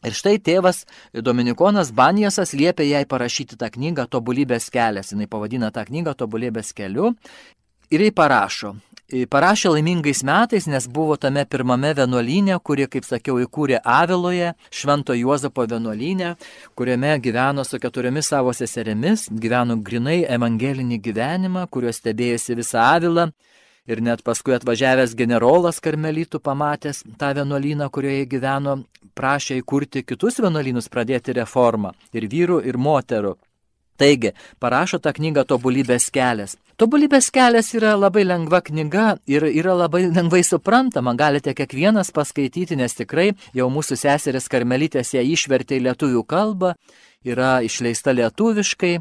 Ir 0.06 0.14
štai 0.14 0.36
tėvas 0.38 0.84
Dominikonas 1.26 1.90
Banijasas 1.90 2.52
liepia 2.54 2.84
jai 2.86 3.06
parašyti 3.08 3.56
tą 3.58 3.66
knygą 3.74 4.04
Tobulybės 4.06 4.68
kelias. 4.70 5.10
Jis 5.10 5.30
pavadina 5.30 5.72
tą 5.74 5.82
knygą 5.88 6.14
Tobulybės 6.20 6.70
keliu 6.76 7.16
ir 7.90 8.04
jai 8.04 8.12
parašo. 8.14 8.76
Parašė 9.08 9.72
laimingais 9.72 10.20
metais, 10.20 10.66
nes 10.68 10.84
buvo 10.92 11.16
tame 11.16 11.46
pirmame 11.48 11.94
vienuolynė, 11.96 12.58
kuri, 12.60 12.84
kaip 12.92 13.06
sakiau, 13.08 13.38
įkūrė 13.40 13.78
Aviloje, 13.80 14.50
Švento 14.68 15.16
Juozapo 15.16 15.64
vienuolynė, 15.64 16.34
kuriame 16.76 17.14
gyveno 17.24 17.64
su 17.64 17.80
keturiomis 17.80 18.28
savo 18.28 18.52
seserimis, 18.52 19.30
gyveno 19.32 19.78
grinai 19.80 20.20
evangelinį 20.28 21.00
gyvenimą, 21.08 21.64
kuriuo 21.72 21.94
stebėjusi 21.96 22.58
visą 22.60 22.84
Avilą 22.92 23.30
Ir 23.88 24.02
net 24.04 24.20
paskui 24.20 24.52
atvažiavęs 24.52 25.14
generolas 25.16 25.80
karmelitų 25.80 26.42
pamatęs 26.44 27.06
tą 27.16 27.32
vienuolyną, 27.38 27.88
kurioje 27.88 28.26
gyveno, 28.28 28.74
prašė 29.16 29.62
įkurti 29.62 30.04
kitus 30.04 30.36
vienuolynus, 30.44 30.90
pradėti 30.92 31.32
reformą 31.38 31.94
ir 32.12 32.28
vyrų, 32.28 32.60
ir 32.68 32.76
moterų. 32.76 33.38
Taigi, 33.98 34.34
parašo 34.62 35.00
tą 35.02 35.10
knygą 35.16 35.42
Tobulybės 35.48 36.06
kelias. 36.14 36.54
Tobulybės 36.78 37.32
kelias 37.34 37.72
yra 37.74 37.96
labai 37.98 38.22
lengva 38.22 38.60
knyga 38.62 39.16
ir 39.26 39.48
yra 39.48 39.74
labai 39.74 40.04
lengvai 40.06 40.44
suprantama, 40.46 41.16
galite 41.18 41.50
kiekvienas 41.50 42.12
paskaityti, 42.14 42.76
nes 42.78 42.94
tikrai 42.94 43.32
jau 43.56 43.66
mūsų 43.74 43.98
seseris 43.98 44.46
Karmelitės 44.52 45.10
ją 45.16 45.24
išvertė 45.26 45.80
į 45.80 45.86
lietuvių 45.88 46.22
kalbą, 46.30 46.76
yra 47.26 47.56
išleista 47.66 48.14
lietuviškai, 48.14 48.98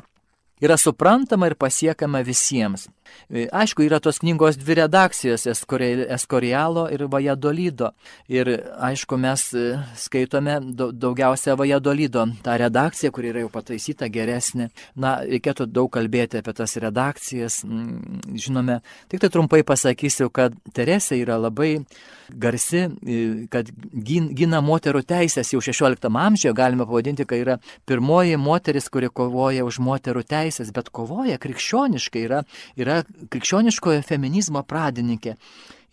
yra 0.65 0.80
suprantama 0.82 1.52
ir 1.52 1.60
pasiekiama 1.62 2.23
visiems. 2.26 2.88
E, 3.30 3.48
aišku, 3.52 3.84
yra 3.84 4.00
tos 4.00 4.22
knygos 4.24 4.58
dvi 4.58 4.78
redakcijos- 4.82 5.48
Eskorialo 6.15 6.88
ir 6.91 7.08
Vajadolido. 7.12 7.91
Ir 8.28 8.48
aišku, 8.80 9.17
mes 9.17 9.54
e, 9.54 9.80
skaitome 9.95 10.60
daugiausia 10.93 11.55
Vajadolido 11.55 12.26
tą 12.43 12.58
redakciją, 12.58 13.12
kuri 13.12 13.34
yra 13.34 13.43
jau 13.43 13.49
pataisyta 13.49 14.08
geresnė. 14.10 14.70
Na, 14.95 15.20
reikėtų 15.24 15.68
daug 15.68 15.91
kalbėti 15.91 16.39
apie 16.39 16.53
tas 16.53 16.78
redakcijas. 16.78 17.64
Žinome, 17.64 18.82
tik 19.10 19.20
tai 19.20 19.30
trumpai 19.30 19.64
pasakysiu, 19.64 20.30
kad 20.30 20.53
Teresė 20.74 21.20
yra 21.22 21.38
labai 21.38 21.86
garsi, 22.30 22.88
e, 23.05 23.47
kad 23.51 23.70
gina 24.03 24.62
moterų 24.62 25.03
teisės 25.08 25.53
jau 25.53 25.62
16 25.64 26.08
amžiuje, 26.08 26.53
galime 26.55 26.86
pavadinti, 26.86 27.26
kad 27.26 27.39
yra 27.39 27.58
pirmoji 27.88 28.38
moteris, 28.38 28.89
kuri 28.89 29.10
kovoja 29.10 29.66
už 29.66 29.80
moterų 29.84 30.24
teisės, 30.28 30.72
bet 30.76 30.89
kovoja 30.89 31.38
krikščioniškai, 31.41 32.24
yra, 32.28 32.43
yra 32.80 32.97
krikščioniškojo 33.06 34.04
feminizmo 34.08 34.64
pradininkė. 34.68 35.36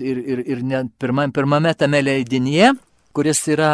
Ir, 0.02 0.18
ir, 0.18 0.42
ir 0.50 0.62
ne, 0.66 0.84
pirma, 0.98 1.28
pirmame 1.34 1.74
tame 1.78 2.00
leidinyje 2.02 2.72
kuris 3.14 3.40
yra 3.52 3.72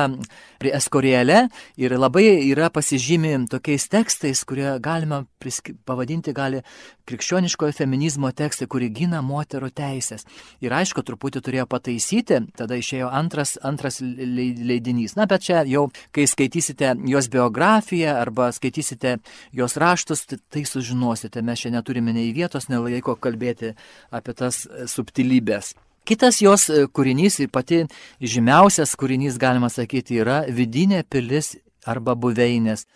prie 0.60 0.72
Eskorielė 0.76 1.46
ir 1.80 1.94
labai 1.96 2.26
yra 2.44 2.68
pasižymi 2.72 3.46
tokiais 3.50 3.88
tekstais, 3.90 4.42
kurie 4.44 4.74
galima 4.82 5.24
priski, 5.40 5.74
pavadinti 5.88 6.34
gali 6.36 6.60
krikščioniškojo 7.08 7.74
feminizmo 7.74 8.30
tekstai, 8.36 8.68
kuri 8.70 8.90
gina 8.94 9.22
moterų 9.24 9.70
teisės. 9.74 10.26
Ir 10.62 10.74
aišku, 10.76 11.02
truputį 11.06 11.42
turėjo 11.46 11.66
pataisyti, 11.70 12.42
tada 12.58 12.78
išėjo 12.78 13.10
antras, 13.10 13.56
antras 13.66 14.00
leidinys. 14.00 15.16
Na, 15.18 15.26
bet 15.30 15.48
čia 15.48 15.64
jau, 15.68 15.88
kai 16.14 16.28
skaitysite 16.30 16.94
jos 17.10 17.30
biografiją 17.32 18.14
arba 18.20 18.50
skaitysite 18.54 19.18
jos 19.56 19.78
raštus, 19.80 20.26
tai, 20.30 20.40
tai 20.52 20.66
sužinosite. 20.68 21.42
Mes 21.42 21.64
čia 21.64 21.74
neturime 21.74 22.14
nei 22.16 22.34
vietos, 22.36 22.70
nei 22.70 22.82
laiko 22.84 23.16
kalbėti 23.16 23.74
apie 24.14 24.36
tas 24.36 24.66
subtilybės. 24.90 25.74
Kitas 26.08 26.40
jos 26.40 26.68
e, 26.70 26.84
kūrinys 26.88 27.38
ir 27.44 27.50
pati 27.52 27.84
žymiausias 28.20 28.96
kūrinys, 28.98 29.38
galima 29.40 29.68
sakyti, 29.70 30.20
yra 30.22 30.42
vidinė 30.48 31.02
pilis 31.04 31.54
arba 31.86 32.16
buveinės. 32.16 32.86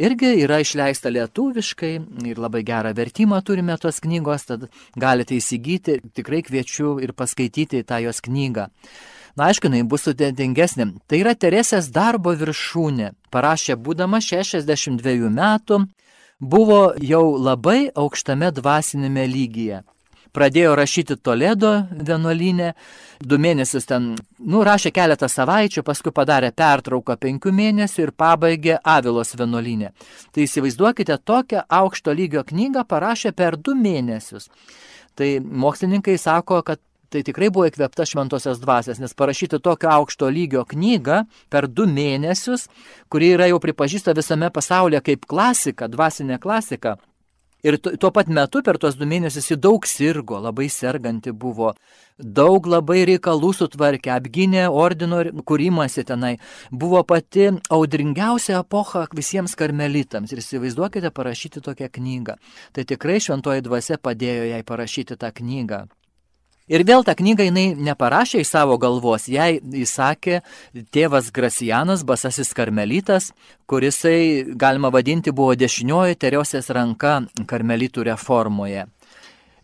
Irgi 0.00 0.34
yra 0.44 0.58
išleista 0.60 1.08
lietuviškai 1.12 1.92
ir 2.28 2.40
labai 2.40 2.60
gerą 2.68 2.92
vertimą 2.96 3.40
turime 3.44 3.76
tos 3.80 4.00
knygos, 4.04 4.44
tad 4.48 4.66
galite 4.96 5.36
įsigyti, 5.38 6.02
tikrai 6.16 6.42
kviečiu 6.44 6.98
ir 7.00 7.14
paskaityti 7.16 7.80
tą 7.88 8.02
jos 8.04 8.20
knygą. 8.24 8.68
Na, 9.36 9.48
aišku, 9.50 9.68
jinai 9.68 9.84
bus 9.88 10.06
sudėtingesnė. 10.08 10.90
Tai 11.08 11.20
yra 11.20 11.34
Teresės 11.36 11.90
darbo 11.92 12.32
viršūnė. 12.36 13.10
Parašė 13.32 13.76
būdama 13.76 14.20
62 14.24 15.32
metų, 15.32 15.82
buvo 16.40 16.80
jau 17.04 17.26
labai 17.36 17.90
aukštame 17.92 18.52
dvasinėme 18.56 19.28
lygyje 19.28 19.82
pradėjo 20.36 20.74
rašyti 20.76 21.16
Toledo 21.16 21.72
vienuolinę, 21.90 22.72
du 23.24 23.38
mėnesius 23.40 23.88
ten, 23.88 24.10
nu, 24.38 24.62
rašė 24.66 24.92
keletą 24.94 25.28
savaičių, 25.32 25.84
paskui 25.86 26.12
padarė 26.14 26.52
pertrauką 26.56 27.16
penkių 27.20 27.52
mėnesių 27.56 28.06
ir 28.06 28.12
pabaigė 28.16 28.80
Avilos 28.84 29.32
vienuolinę. 29.38 29.92
Tai 30.32 30.44
įsivaizduokite, 30.44 31.16
tokią 31.24 31.64
aukšto 31.80 32.12
lygio 32.16 32.44
knygą 32.48 32.84
parašė 32.88 33.32
per 33.36 33.56
du 33.56 33.76
mėnesius. 33.78 34.50
Tai 35.16 35.30
mokslininkai 35.40 36.18
sako, 36.20 36.60
kad 36.66 36.82
tai 37.10 37.22
tikrai 37.24 37.48
buvo 37.54 37.66
įkvėpta 37.70 38.04
šventosios 38.08 38.60
dvasės, 38.60 39.00
nes 39.00 39.14
parašyti 39.16 39.60
tokio 39.62 39.88
aukšto 39.94 40.28
lygio 40.32 40.64
knygą 40.68 41.22
per 41.52 41.68
du 41.70 41.86
mėnesius, 41.88 42.66
kuri 43.12 43.32
yra 43.36 43.48
jau 43.48 43.60
pripažįsta 43.62 44.14
visame 44.16 44.50
pasaulyje 44.52 45.00
kaip 45.06 45.28
klasika, 45.30 45.88
dvasinė 45.88 46.40
klasika, 46.42 46.96
Ir 47.64 47.78
tuo 47.80 48.10
pat 48.12 48.28
metu 48.28 48.60
per 48.62 48.76
tuos 48.78 48.98
du 49.00 49.06
mėnesius 49.08 49.48
ji 49.50 49.56
daug 49.56 49.86
sirgo, 49.88 50.36
labai 50.44 50.68
serganti 50.70 51.32
buvo, 51.32 51.72
daug 52.18 52.68
labai 52.68 53.00
reikalų 53.08 53.52
sutvarkė, 53.56 54.12
apgynė 54.12 54.66
ordino 54.68 55.22
kūrimąsi 55.48 56.04
tenai. 56.06 56.36
Buvo 56.70 57.00
pati 57.08 57.48
audringiausia 57.72 58.60
epocha 58.60 59.06
visiems 59.16 59.56
karmelitams. 59.56 60.32
Ir 60.36 60.44
įsivaizduokite 60.44 61.10
parašyti 61.16 61.64
tokią 61.64 61.90
knygą. 61.96 62.36
Tai 62.76 62.84
tikrai 62.92 63.18
šventoji 63.24 63.64
dvasia 63.64 63.98
padėjo 63.98 64.50
jai 64.52 64.62
parašyti 64.66 65.16
tą 65.16 65.32
knygą. 65.40 65.86
Ir 66.66 66.82
vėl 66.82 67.04
tą 67.06 67.14
knygą 67.14 67.44
jinai 67.46 67.66
neparašė 67.78 68.40
iš 68.42 68.50
savo 68.50 68.74
galvos, 68.82 69.28
jai 69.30 69.60
įsakė 69.62 70.40
tėvas 70.90 71.30
Grasianas, 71.30 72.02
basasis 72.02 72.50
karmelitas, 72.58 73.30
kurisai, 73.70 74.42
galima 74.58 74.90
vadinti, 74.90 75.30
buvo 75.30 75.54
dešinioji 75.54 76.18
Teresės 76.18 76.72
ranka 76.74 77.20
karmelitų 77.46 78.08
reformoje. 78.10 78.88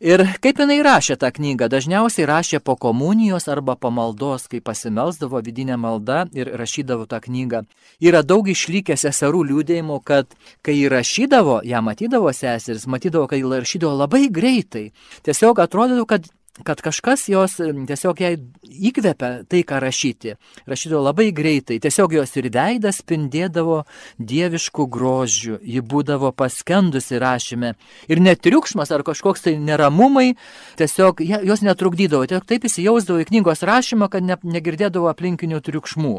Ir 0.02 0.22
kaip 0.42 0.58
jinai 0.58 0.80
rašė 0.82 1.14
tą 1.18 1.28
knygą, 1.30 1.68
dažniausiai 1.70 2.26
rašė 2.26 2.58
po 2.58 2.74
komunijos 2.74 3.44
arba 3.50 3.76
pamaldos, 3.78 4.48
kai 4.50 4.58
pasimelsdavo 4.58 5.38
vidinę 5.46 5.76
maldą 5.78 6.24
ir 6.34 6.50
rašydavo 6.58 7.06
tą 7.06 7.20
knygą. 7.22 7.60
Yra 8.02 8.24
daug 8.26 8.50
išlikę 8.50 8.96
seserų 8.98 9.44
liūdėjimų, 9.50 10.00
kad 10.02 10.34
kai 10.66 10.74
įrašydavo, 10.88 11.60
ją 11.70 11.82
matydavo 11.86 12.34
seseris, 12.34 12.88
matydavo, 12.90 13.28
kad 13.30 13.38
jį 13.38 13.54
rašydavo 13.62 13.94
labai 14.02 14.24
greitai. 14.26 14.88
Tiesiog 15.22 15.62
atrodydavo, 15.62 16.08
kad 16.10 16.26
kad 16.60 16.80
kažkas 16.84 17.28
jos 17.32 17.56
tiesiog 17.88 18.20
jai 18.20 18.34
įkvepia 18.68 19.30
tai, 19.48 19.62
ką 19.64 19.78
rašyti. 19.80 20.34
Rašydavo 20.68 21.00
labai 21.06 21.30
greitai, 21.32 21.78
tiesiog 21.80 22.12
jos 22.18 22.36
ir 22.36 22.50
veidas 22.52 23.00
spindėdavo 23.00 23.82
dieviškų 24.20 24.86
grožių, 24.92 25.56
ji 25.64 25.80
būdavo 25.80 26.32
paskendusi 26.36 27.20
rašyme. 27.22 27.72
Ir 28.12 28.20
net 28.20 28.42
triukšmas 28.44 28.92
ar 28.92 29.04
kažkoks 29.06 29.48
tai 29.48 29.56
neramumai, 29.56 30.34
tiesiog 30.76 31.24
jos 31.24 31.64
netrukdydavo, 31.64 32.28
tiesiog 32.28 32.44
taip 32.48 32.68
įsijausdavo 32.68 33.24
į 33.24 33.30
knygos 33.32 33.64
rašymą, 33.64 34.10
kad 34.12 34.26
ne, 34.26 34.36
negirdėdavo 34.44 35.08
aplinkinių 35.08 35.62
triukšmų. 35.64 36.18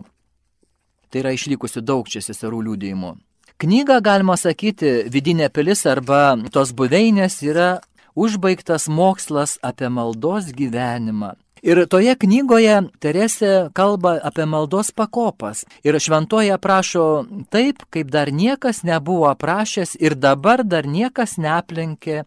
Tai 1.14 1.22
yra 1.22 1.36
išlikusi 1.38 1.86
daug 1.86 2.10
čia 2.10 2.24
seserų 2.26 2.66
liūdėjimų. 2.72 3.14
Knyga, 3.62 4.00
galima 4.02 4.34
sakyti, 4.34 5.04
vidinė 5.14 5.46
pilis 5.54 5.86
arba 5.86 6.34
tos 6.52 6.74
buveinės 6.74 7.38
yra 7.46 7.68
užbaigtas 8.16 8.88
mokslas 8.88 9.58
apie 9.62 9.90
maldos 9.90 10.52
gyvenimą. 10.54 11.34
Ir 11.64 11.80
toje 11.88 12.12
knygoje 12.20 12.76
Teresė 13.00 13.70
kalba 13.72 14.18
apie 14.20 14.44
maldos 14.44 14.92
pakopas. 14.92 15.64
Ir 15.88 15.96
šventoje 15.96 16.52
aprašo 16.52 17.24
taip, 17.56 17.86
kaip 17.88 18.10
dar 18.12 18.34
niekas 18.36 18.82
nebuvo 18.84 19.30
aprašęs 19.32 19.96
ir 19.96 20.18
dabar 20.20 20.66
dar 20.68 20.84
niekas 20.84 21.38
neaplenkė 21.40 22.26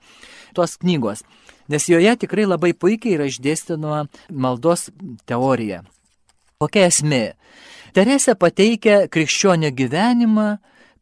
tos 0.57 0.79
knygos. 0.81 1.21
Nes 1.69 1.85
joje 1.85 2.15
tikrai 2.17 2.47
labai 2.49 2.73
puikiai 2.73 3.19
yra 3.19 3.27
išdėstinama 3.29 4.07
maldos 4.33 4.89
teorija. 5.29 5.83
Kokia 6.57 6.87
esmė? 6.89 7.37
Teresė 7.93 8.39
pateikia 8.41 9.03
krikščionio 9.13 9.69
gyvenimą 9.77 10.49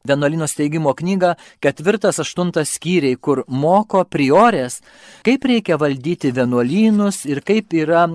Vienuolino 0.00 0.46
steigimo 0.48 0.94
knyga 0.96 1.34
ketvirtas, 1.60 2.22
aštuntas 2.22 2.70
skyriai, 2.78 3.18
kur 3.20 3.42
moko 3.52 4.00
priorės, 4.08 4.78
kaip 5.26 5.44
reikia 5.44 5.76
valdyti 5.76 6.30
vienuolynus 6.32 7.26
ir 7.28 7.42
kaip 7.44 7.76
yra 7.76 8.06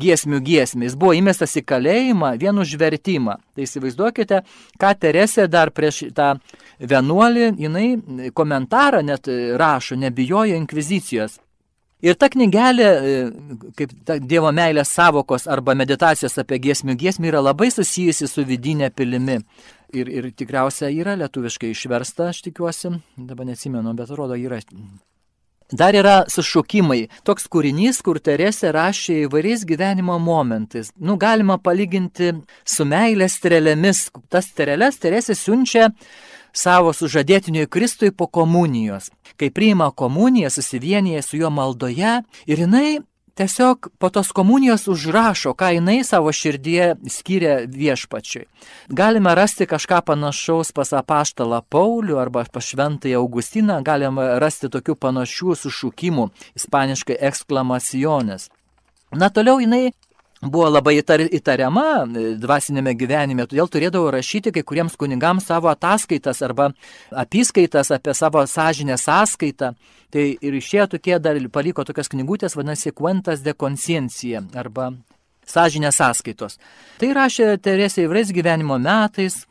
giesmių 0.04 0.42
giesmę, 0.44 0.88
jis 0.88 0.98
buvo 0.98 1.14
įmestas 1.16 1.54
į 1.60 1.64
kalėjimą 1.70 2.34
vien 2.42 2.58
už 2.58 2.74
vertimą. 2.80 3.38
Tai 3.54 3.66
įsivaizduokite, 3.68 4.42
ką 4.80 4.92
Teresė 4.98 5.46
dar 5.50 5.70
prieš 5.74 6.08
tą 6.16 6.34
vienuolį, 6.80 7.48
jinai 7.62 8.30
komentarą 8.34 9.04
net 9.06 9.30
rašo, 9.60 9.98
nebijojo 10.00 10.58
inkvizicijos. 10.58 11.38
Ir 12.04 12.18
ta 12.20 12.28
knygelė, 12.28 12.88
e, 12.88 13.20
kaip 13.78 13.94
ta 14.04 14.18
Dievo 14.20 14.50
meilės 14.52 14.92
savokos 14.92 15.46
arba 15.48 15.72
meditacijos 15.78 16.36
apie 16.42 16.58
giesmių 16.66 16.98
giesmį, 17.00 17.30
yra 17.32 17.40
labai 17.40 17.70
susijusi 17.72 18.28
su 18.28 18.44
vidinė 18.44 18.90
pilimi. 18.92 19.38
Ir, 19.94 20.10
ir 20.10 20.28
tikriausia 20.36 20.90
yra 20.92 21.14
lietuviškai 21.16 21.70
išversta, 21.72 22.28
aš 22.34 22.42
tikiuosi, 22.48 22.92
dabar 23.16 23.48
neatsimenu, 23.48 23.94
bet 23.96 24.10
atrodo 24.10 24.36
yra. 24.36 24.60
Dar 25.72 25.96
yra 25.96 26.26
sušūkimai. 26.28 27.06
Toks 27.24 27.48
kūrinys, 27.48 28.02
kur 28.04 28.20
Teresė 28.20 28.74
rašė 28.74 29.22
įvairiais 29.24 29.64
gyvenimo 29.64 30.18
momentais. 30.20 30.92
Nu, 31.00 31.16
galima 31.16 31.56
palyginti 31.56 32.34
su 32.68 32.84
meilės 32.84 33.38
strėlėmis. 33.40 34.10
Tas 34.28 34.50
strėlės 34.52 35.00
Teresė 35.00 35.38
siunčia 35.38 35.88
savo 36.54 36.92
sužadėtiniui 36.94 37.66
Kristui 37.66 38.12
po 38.12 38.26
komunijos. 38.26 39.10
Kai 39.36 39.50
priima 39.50 39.90
komuniją, 39.90 40.50
susivienyje 40.50 41.22
su 41.22 41.36
juo 41.36 41.50
maldoje 41.50 42.22
ir 42.46 42.64
jinai 42.64 43.00
tiesiog 43.34 43.88
po 43.98 44.10
tos 44.10 44.30
komunijos 44.32 44.86
užrašo, 44.88 45.54
ką 45.58 45.72
jinai 45.74 46.04
savo 46.04 46.32
širdyje 46.32 46.94
skiria 47.10 47.56
viešpačiui. 47.66 48.46
Galime 48.88 49.34
rasti 49.34 49.66
kažką 49.66 50.00
panašaus 50.06 50.70
pas 50.72 50.92
apaštalą 50.94 51.62
Paulių 51.70 52.18
arba 52.22 52.44
pas 52.52 52.64
šventąją 52.64 53.18
Augustiną, 53.18 53.80
galime 53.82 54.38
rasti 54.38 54.70
tokių 54.70 54.94
panašių 54.94 55.58
sušūkimų, 55.64 56.28
ispaniškai 56.54 57.18
eksklamacionės. 57.30 58.50
Na 59.14 59.30
toliau 59.30 59.60
jinai 59.62 59.92
buvo 60.44 60.68
labai 60.68 60.98
įtar, 61.00 61.22
įtariama 61.24 61.86
e, 62.04 62.26
dvasinėme 62.40 62.94
gyvenime, 62.98 63.46
todėl 63.48 63.70
turėdavo 63.70 64.10
rašyti 64.14 64.52
kai 64.54 64.64
kuriems 64.66 64.98
kunigams 65.00 65.48
savo 65.48 65.70
ataskaitas 65.72 66.42
arba 66.44 66.70
apskaitas 67.24 67.92
apie 67.94 68.14
savo 68.14 68.44
sąžinę 68.46 68.98
sąskaitą. 69.00 69.74
Tai 70.14 70.24
ir 70.46 70.54
išėjo 70.60 70.86
tokie, 70.94 71.16
dar 71.18 71.38
paliko 71.50 71.82
tokias 71.84 72.10
knygutės, 72.12 72.54
vadinasi, 72.54 72.92
Quentas 72.94 73.42
de 73.42 73.54
Consciencija 73.58 74.44
arba 74.54 74.92
sąžinė 75.48 75.90
sąskaitos. 75.92 76.60
Tai 77.00 77.10
rašė 77.18 77.56
Teresė 77.62 78.06
įvairiais 78.06 78.30
gyvenimo 78.34 78.78
metais, 78.78 79.42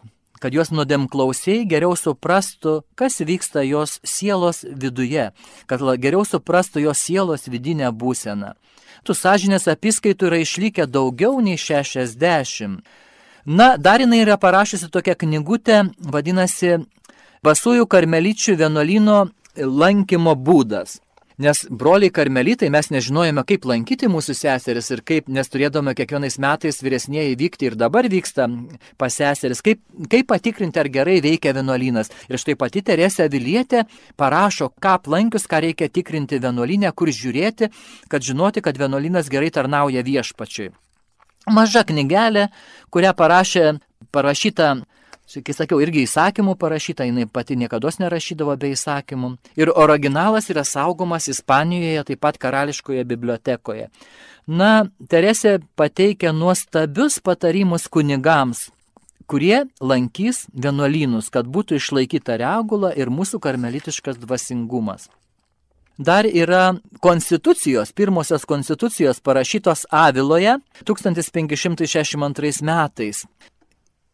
kad 0.43 0.51
jos 0.51 0.73
nuodėmklausiai 0.75 1.63
geriau 1.63 1.95
suprastų, 1.95 2.81
kas 2.99 3.21
vyksta 3.23 3.63
jos 3.63 4.01
sielos 4.03 4.65
viduje, 4.67 5.31
kad 5.71 5.87
geriau 6.03 6.27
suprastų 6.27 6.83
jos 6.89 7.07
sielos 7.07 7.47
vidinę 7.47 7.93
būseną 7.95 8.57
tų 9.03 9.15
sąžinės 9.17 9.67
apiskaitų 9.71 10.29
yra 10.29 10.39
išlikę 10.43 10.87
daugiau 10.87 11.39
nei 11.43 11.59
60. 11.59 12.79
Na, 13.43 13.75
dar 13.77 13.99
jinai 13.99 14.21
yra 14.23 14.37
parašysi 14.39 14.89
tokią 14.91 15.17
knygutę, 15.25 15.83
vadinasi 15.99 16.83
Basųjų 17.43 17.89
karmelyčių 17.91 18.53
vienuolino 18.55 19.17
lankymo 19.59 20.31
būdas. 20.39 21.01
Nes 21.41 21.63
broliai 21.69 22.11
karmelitai 22.13 22.69
mes 22.69 22.91
nežinojome, 22.93 23.41
kaip 23.49 23.65
lankyti 23.65 24.09
mūsų 24.11 24.35
seseris 24.37 24.91
ir 24.93 25.01
kaip, 25.01 25.31
nes 25.33 25.49
turėdome 25.49 25.95
kiekvienais 25.97 26.37
metais 26.41 26.77
vyresnėje 26.85 27.33
vykti 27.39 27.71
ir 27.71 27.77
dabar 27.79 28.05
vyksta 28.11 28.45
pas 29.01 29.17
seseris, 29.17 29.63
kaip, 29.65 29.81
kaip 30.11 30.29
patikrinti, 30.29 30.77
ar 30.77 30.91
gerai 30.93 31.17
veikia 31.25 31.55
vienuolynas. 31.57 32.13
Ir 32.29 32.37
štai 32.37 32.53
pati 32.59 32.85
Teresė 32.85 33.25
Vilietė 33.33 33.87
parašo, 34.19 34.69
ką 34.77 34.99
aplankius, 34.99 35.49
ką 35.49 35.63
reikia 35.65 35.89
tikrinti 35.89 36.37
vienuolinę, 36.43 36.93
kur 36.93 37.09
žiūrėti, 37.09 37.71
kad 38.13 38.21
žinoti, 38.21 38.61
kad 38.61 38.77
vienuolynas 38.77 39.31
gerai 39.33 39.49
tarnauja 39.53 40.05
viešpačiui. 40.05 40.69
Maža 41.51 41.81
knygelė, 41.83 42.47
kurią 42.93 43.11
parašė, 43.17 43.65
parašyta 44.13 44.75
Kai 45.23 45.53
sakiau, 45.55 45.79
irgi 45.81 46.03
įsakymų 46.03 46.57
parašyta, 46.59 47.07
jinai 47.07 47.23
pati 47.25 47.55
niekada 47.57 47.89
nerašydavo 47.99 48.53
be 48.59 48.73
įsakymų. 48.75 49.31
Ir 49.57 49.71
originalas 49.71 50.49
yra 50.51 50.65
saugomas 50.67 51.29
Ispanijoje, 51.31 52.03
taip 52.11 52.19
pat 52.21 52.37
karališkoje 52.37 53.03
bibliotekoje. 53.07 53.87
Na, 54.47 54.85
Teresė 55.09 55.59
pateikia 55.79 56.33
nuostabius 56.35 57.21
patarimus 57.23 57.87
kunigams, 57.87 58.67
kurie 59.25 59.63
lankys 59.79 60.45
vienuolynus, 60.53 61.31
kad 61.31 61.47
būtų 61.47 61.79
išlaikyta 61.79 62.37
regula 62.43 62.91
ir 62.93 63.07
mūsų 63.09 63.39
karmelitiškas 63.39 64.19
dvasingumas. 64.19 65.07
Dar 65.97 66.25
yra 66.25 66.73
konstitucijos, 66.99 67.91
pirmosios 67.93 68.45
konstitucijos 68.49 69.19
parašytos 69.21 69.85
Aviloje 69.91 70.57
1562 70.83 72.61
metais. 72.65 73.25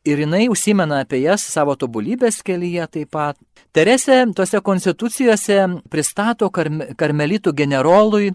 Ir 0.05 0.19
jinai 0.23 0.47
užsimena 0.49 1.01
apie 1.03 1.21
jas 1.23 1.43
savo 1.43 1.75
tobulybės 1.75 2.41
kelyje 2.45 2.87
taip 2.93 3.11
pat. 3.15 3.37
Teresė 3.75 4.23
tose 4.35 4.61
konstitucijose 4.65 5.59
pristato 5.91 6.49
karmelitų 6.49 7.53
generolui 7.53 8.33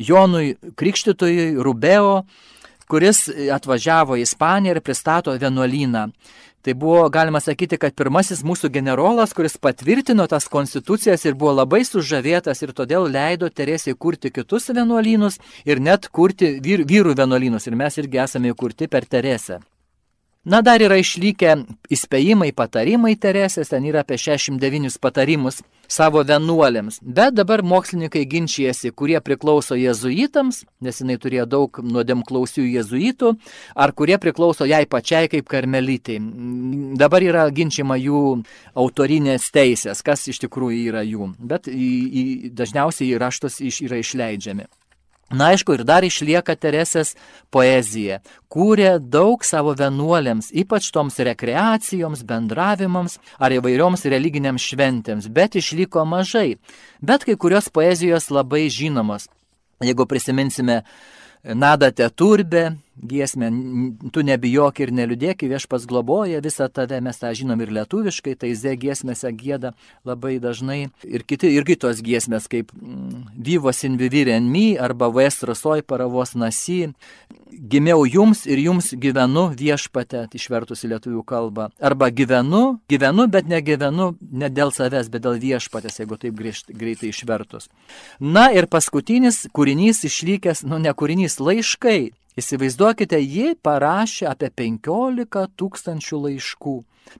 Jonui 0.00 0.54
Krikštytojui 0.80 1.58
Rubeo, 1.60 2.22
kuris 2.90 3.26
atvažiavo 3.52 4.16
į 4.16 4.24
Ispaniją 4.24 4.76
ir 4.76 4.84
pristato 4.84 5.34
vienuolyną. 5.36 6.08
Tai 6.60 6.74
buvo, 6.76 7.06
galima 7.08 7.40
sakyti, 7.40 7.78
kad 7.80 7.94
pirmasis 7.96 8.42
mūsų 8.44 8.68
generolas, 8.74 9.32
kuris 9.32 9.56
patvirtino 9.56 10.26
tas 10.28 10.44
konstitucijas 10.52 11.24
ir 11.24 11.38
buvo 11.40 11.54
labai 11.62 11.80
sužavėtas 11.88 12.60
ir 12.60 12.74
todėl 12.76 13.08
leido 13.08 13.48
Teresijai 13.48 13.96
kurti 13.96 14.28
kitus 14.28 14.68
vienuolynus 14.68 15.40
ir 15.64 15.80
net 15.80 16.10
kurti 16.12 16.58
vyr, 16.60 16.84
vyrų 16.84 17.16
vienuolynus. 17.16 17.64
Ir 17.64 17.80
mes 17.80 17.96
irgi 18.04 18.20
esame 18.26 18.52
įkurti 18.52 18.92
per 18.92 19.08
Teresę. 19.08 19.62
Na, 20.40 20.62
dar 20.64 20.80
yra 20.80 20.96
išlikę 20.96 21.50
įspėjimai, 21.92 22.54
patarimai 22.56 23.12
Teresės, 23.20 23.68
ten 23.74 23.84
yra 23.84 24.00
apie 24.00 24.16
69 24.16 24.96
patarimus 24.96 25.58
savo 25.84 26.22
vienuolėms. 26.24 26.96
Bet 27.04 27.36
dabar 27.36 27.60
mokslininkai 27.60 28.22
ginčijasi, 28.24 28.88
kurie 28.96 29.18
priklauso 29.20 29.76
jezuitams, 29.76 30.62
nes 30.80 31.02
jinai 31.02 31.18
turėjo 31.20 31.44
daug 31.44 31.82
nuodėmklausių 31.84 32.64
jezuitų, 32.70 33.34
ar 33.76 33.92
kurie 33.92 34.16
priklauso 34.16 34.64
jai 34.64 34.86
pačiai 34.88 35.28
kaip 35.28 35.44
karmelitai. 35.44 36.16
Dabar 36.96 37.20
yra 37.20 37.44
ginčiama 37.52 38.00
jų 38.00 38.40
autorinės 38.72 39.52
teisės, 39.52 40.00
kas 40.00 40.24
iš 40.32 40.40
tikrųjų 40.46 40.86
yra 40.88 41.04
jų, 41.04 41.34
bet 41.36 41.68
į, 41.68 41.92
į, 42.08 42.28
dažniausiai 42.56 43.20
raštus 43.20 43.60
iš, 43.60 43.84
yra 43.90 44.00
išleidžiami. 44.00 44.70
Na 45.30 45.52
aišku, 45.54 45.76
ir 45.78 45.84
dar 45.86 46.02
išlieka 46.02 46.56
Teresės 46.58 47.12
poezija. 47.54 48.18
Kūrė 48.50 48.96
daug 48.98 49.44
savo 49.46 49.76
vienuolėms, 49.78 50.48
ypač 50.50 50.88
toms 50.90 51.20
rekreacijoms, 51.22 52.24
bendravimams 52.26 53.20
ar 53.38 53.54
įvairioms 53.54 54.02
religiniams 54.10 54.66
šventėms, 54.72 55.30
bet 55.30 55.54
išliko 55.60 56.02
mažai. 56.02 56.58
Bet 56.98 57.28
kai 57.28 57.38
kurios 57.38 57.70
poezijos 57.70 58.26
labai 58.34 58.66
žinomos. 58.74 59.28
Jeigu 59.80 60.08
prisiminsime 60.10 60.82
Nada 61.40 61.88
Teturbė, 61.94 62.74
giesmę, 63.02 63.50
tu 64.12 64.22
nebijok 64.26 64.80
ir 64.84 64.92
neliūdėk, 64.94 65.44
viešpas 65.48 65.86
globoja 65.88 66.40
visą 66.44 66.68
tave, 66.72 67.00
mes 67.04 67.18
tą 67.20 67.32
žinom 67.36 67.60
ir 67.64 67.72
lietuviškai, 67.80 68.36
tai 68.40 68.52
ze 68.58 68.74
giesmėse 68.76 69.32
gėda 69.36 69.72
labai 70.04 70.38
dažnai. 70.42 70.90
Ir, 71.08 71.24
kiti, 71.24 71.50
ir 71.54 71.66
kitos 71.68 72.02
giesmės, 72.04 72.48
kaip 72.50 72.72
Vyvos 73.40 73.82
in 73.88 73.96
viviren 74.00 74.46
mi 74.50 74.74
arba 74.78 75.10
Vestrosoj 75.12 75.82
paravos 75.88 76.34
nasi, 76.38 76.92
gimiau 77.50 78.04
jums 78.06 78.44
ir 78.46 78.60
jums 78.60 78.92
gyvenu 79.00 79.48
viešpate, 79.56 80.26
išvertus 80.36 80.84
į 80.84 80.94
lietuvių 80.94 81.24
kalbą. 81.26 81.70
Arba 81.80 82.10
gyvenu, 82.12 82.78
gyvenu, 82.90 83.26
bet 83.32 83.48
negyvenu 83.50 84.12
ne 84.20 84.52
dėl 84.52 84.74
savęs, 84.74 85.10
bet 85.12 85.24
dėl 85.24 85.40
viešpatės, 85.40 86.00
jeigu 86.02 86.20
taip 86.20 86.36
greitai 86.36 87.10
išvertus. 87.10 87.70
Na 88.20 88.50
ir 88.54 88.68
paskutinis 88.70 89.46
kūrinys 89.56 90.04
išlikęs, 90.08 90.64
nu 90.68 90.80
ne 90.82 90.92
kūrinys, 90.94 91.40
laiškai 91.40 92.12
Įsivaizduokite, 92.40 93.18
ji 93.20 93.54
parašė 93.60 94.28
apie 94.30 94.48
15 94.62 95.46
tūkstančių 95.60 96.20
laiškų. 96.24 96.76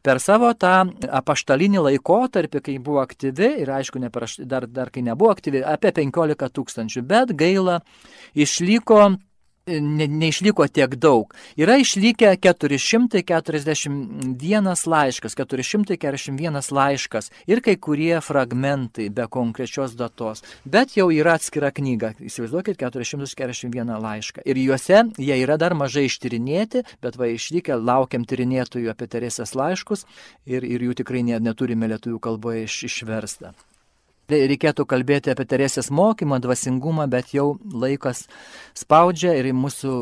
Per 0.07 0.21
savo 0.23 0.53
tą 0.55 0.75
apaštalinį 1.21 1.83
laikotarpį, 1.89 2.63
kai 2.67 2.77
buvo 2.81 3.01
aktyvi 3.03 3.51
ir 3.65 3.73
aišku, 3.81 4.01
neparaš, 4.01 4.39
dar, 4.49 4.69
dar 4.71 4.93
kai 4.95 5.03
nebuvo 5.05 5.33
aktyvi, 5.35 5.65
apie 5.67 5.93
15 5.97 6.53
tūkstančių, 6.57 7.03
bet 7.11 7.35
gaila, 7.37 7.81
išliko 8.39 9.01
ne, 9.81 10.09
neišliko 10.09 10.67
tiek 10.69 10.95
daug. 11.01 11.35
Yra 11.61 11.77
išlikę 11.81 12.37
441 12.43 14.87
laiškas, 14.87 15.35
441 15.39 16.73
laiškas 16.73 17.31
ir 17.47 17.61
kai 17.65 17.77
kurie 17.77 18.21
fragmentai 18.25 19.09
be 19.15 19.27
konkrečios 19.31 19.95
datos. 19.99 20.43
Bet 20.65 20.97
jau 20.97 21.11
yra 21.15 21.35
atskira 21.39 21.71
knyga. 21.71 22.15
Įsivaizduokit 22.21 22.77
441 22.81 24.01
laišką. 24.03 24.41
Ir 24.45 24.57
juose 24.65 25.05
jie 25.19 25.37
yra 25.45 25.57
dar 25.61 25.75
mažai 25.79 26.05
ištyrinėti, 26.11 26.85
bet 27.03 27.17
va 27.21 27.27
išlikę 27.31 27.75
laukiam 27.79 28.25
tyrinėtojų 28.27 28.91
apie 28.93 29.07
Teresės 29.11 29.55
laiškus 29.59 30.07
ir, 30.47 30.65
ir 30.65 30.81
jų 30.89 30.95
tikrai 31.03 31.23
neturime 31.31 31.87
lietuvių 31.91 32.19
kalboje 32.23 32.65
iš, 32.69 32.75
išversta 32.91 33.55
reikėtų 34.31 34.87
kalbėti 34.89 35.33
apie 35.33 35.47
Teresės 35.49 35.91
mokymą, 35.91 36.41
dvasingumą, 36.43 37.07
bet 37.11 37.35
jau 37.35 37.59
laikas 37.73 38.27
spaudžia 38.77 39.35
ir 39.39 39.51
mūsų 39.57 39.93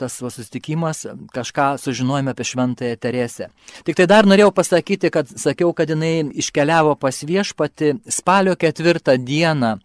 tas 0.00 0.18
susitikimas 0.20 1.04
kažką 1.34 1.76
sužinojame 1.80 2.34
apie 2.34 2.46
šventąją 2.46 2.96
Teresę. 3.00 3.48
Tik 3.86 3.98
tai 3.98 4.06
dar 4.10 4.28
norėjau 4.28 4.52
pasakyti, 4.56 5.10
kad 5.14 5.30
sakiau, 5.30 5.72
kad 5.76 5.90
jinai 5.92 6.28
iškeliavo 6.42 6.96
pas 7.00 7.22
viešpati 7.26 7.94
spalio 8.12 8.56
ketvirtą 8.58 9.16
dieną, 9.22 9.76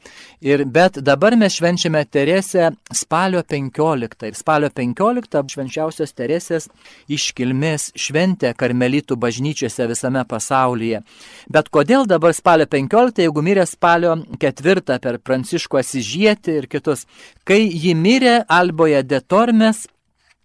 ir, 0.41 0.65
bet 0.65 0.99
dabar 1.05 1.35
mes 1.37 1.55
švenčiame 1.59 2.03
Teresę 2.05 2.71
spalio 2.93 3.43
15 3.43 4.27
ir 4.27 4.37
spalio 4.37 4.71
15 4.73 5.55
švenčiausios 5.55 6.15
Teresės 6.17 6.67
iškilmės 7.11 7.91
šventė 7.99 8.53
karmelitų 8.57 9.17
bažnyčiose 9.21 9.87
visame 9.91 10.23
pasaulyje. 10.27 11.01
Bet 11.51 11.69
kodėl 11.69 12.07
dabar 12.09 12.33
spalio 12.35 12.67
15, 12.69 13.21
jeigu 13.25 13.43
mirė 13.45 13.65
spalio 13.69 13.90
spalio 13.91 14.13
ketvirtą 14.39 14.99
per 15.03 15.17
Pranciškų 15.19 15.79
Asižietį 15.81 16.53
ir 16.61 16.67
kitus. 16.71 17.03
Kai 17.43 17.59
ji 17.67 17.93
mirė 17.95 18.43
Alboje 18.47 19.03
de 19.03 19.19
Tormes, 19.19 19.87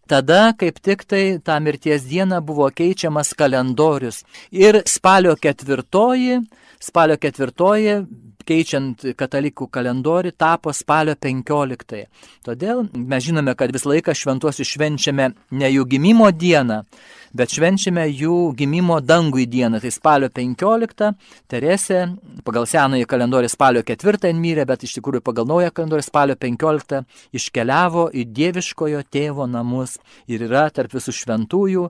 Tada 0.06 0.52
kaip 0.54 0.76
tik 0.78 1.00
tai 1.02 1.40
tą 1.42 1.56
mirties 1.58 2.04
dieną 2.06 2.38
buvo 2.38 2.68
keičiamas 2.70 3.32
kalendorius. 3.34 4.20
Ir 4.54 4.84
spalio 4.86 5.32
ketvirtoji, 5.34 6.36
spalio 6.78 7.16
ketvirtoji 7.18 7.96
keičiant 8.46 9.04
katalikų 9.18 9.68
kalendorių, 9.72 10.32
tapo 10.38 10.72
spalio 10.74 11.16
15. 11.18 12.06
Todėl 12.46 12.86
mes 12.94 13.26
žinome, 13.26 13.56
kad 13.58 13.74
visą 13.74 13.90
laiką 13.92 14.14
šventuosius 14.16 14.70
švenčiame 14.70 15.32
ne 15.58 15.70
jų 15.72 15.86
gimimo 15.90 16.30
dieną, 16.30 16.82
bet 17.36 17.52
švenčiame 17.52 18.06
jų 18.08 18.54
gimimo 18.58 19.00
dangui 19.04 19.46
dieną. 19.50 19.80
Tai 19.82 19.92
spalio 19.94 20.30
15 20.32 21.12
Teresė 21.50 22.00
pagal 22.46 22.68
senąjį 22.70 23.08
kalendorių 23.10 23.50
spalio 23.50 23.82
4 23.86 24.32
mirė, 24.38 24.66
bet 24.68 24.86
iš 24.86 24.96
tikrųjų 24.98 25.24
pagal 25.26 25.48
naują 25.50 25.74
kalendorių 25.74 26.06
spalio 26.06 26.38
15 26.38 27.02
iškeliavo 27.36 28.08
į 28.14 28.26
dieviškojo 28.36 29.04
tėvo 29.10 29.46
namus 29.50 29.98
ir 30.30 30.46
yra 30.48 30.68
tarp 30.70 30.94
visų 30.96 31.14
šventųjų. 31.20 31.86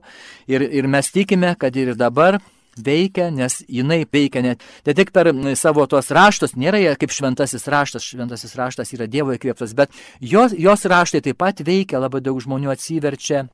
Ir, 0.51 0.67
ir 0.81 0.89
mes 0.89 1.11
tikime, 1.13 1.55
kad 1.59 1.75
ir 1.77 1.95
dabar 1.97 2.41
veikia, 2.83 3.29
nes 3.33 3.61
jinai 3.67 4.03
veikia 4.05 4.43
net 4.45 4.63
ne 4.85 4.95
tik 4.97 5.11
per 5.15 5.31
savo 5.59 5.85
tuos 5.89 6.11
raštus, 6.13 6.55
nėra 6.59 6.81
jie 6.81 6.95
kaip 6.99 7.13
šventasis 7.13 7.67
raštas, 7.71 8.05
šventasis 8.05 8.55
raštas 8.57 8.93
yra 8.95 9.09
Dievo 9.11 9.35
įkvėptas, 9.35 9.75
bet 9.77 9.93
jos, 10.21 10.55
jos 10.57 10.87
raštai 10.87 11.23
taip 11.25 11.39
pat 11.41 11.61
veikia, 11.65 12.01
labai 12.03 12.23
daug 12.25 12.41
žmonių 12.43 12.73
atsiverčia. 12.73 13.47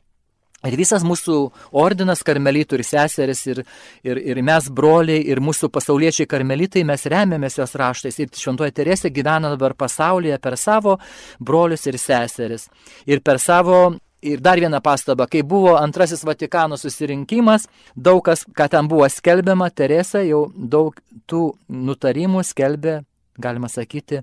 Ir 0.64 0.78
visas 0.80 1.04
mūsų 1.04 1.38
ordinas 1.76 2.22
karmelitų 2.24 2.78
ir 2.78 2.86
seseris, 2.88 3.42
ir, 3.52 3.60
ir, 4.08 4.20
ir 4.32 4.40
mes 4.48 4.70
broliai, 4.72 5.20
ir 5.28 5.42
mūsų 5.44 5.68
pasauliečiai 5.76 6.28
karmelitai, 6.32 6.86
mes 6.88 7.04
remiamės 7.12 7.60
jos 7.60 7.76
raštais. 7.80 8.22
Ir 8.24 8.32
šventoji 8.40 8.72
Teresė 8.78 9.12
gyvena 9.12 9.52
dabar 9.52 9.76
pasaulyje 9.76 10.40
per 10.40 10.56
savo 10.56 10.96
brolius 11.40 11.84
ir 11.92 12.00
seseris. 12.00 12.70
Ir 13.04 13.20
per 13.20 13.44
savo 13.44 13.98
Ir 14.24 14.40
dar 14.40 14.60
viena 14.62 14.80
pastaba, 14.80 15.28
kai 15.28 15.42
buvo 15.44 15.74
antrasis 15.76 16.24
Vatikano 16.24 16.78
susirinkimas, 16.80 17.68
daug 17.96 18.22
kas, 18.24 18.46
ką 18.48 18.70
ten 18.72 18.88
buvo 18.88 19.08
skelbiama, 19.12 19.68
Teresa 19.76 20.22
jau 20.24 20.46
daug 20.56 20.96
tų 21.28 21.42
nutarimų 21.68 22.44
skelbė, 22.48 23.02
galima 23.36 23.68
sakyti, 23.68 24.22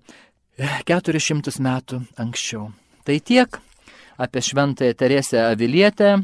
400 0.89 1.61
metų 1.61 2.01
anksčiau. 2.21 2.71
Tai 3.05 3.17
tiek 3.21 3.61
apie 4.21 4.43
šventąją 4.45 4.97
Teresę 4.97 5.45
Avilietę 5.51 6.19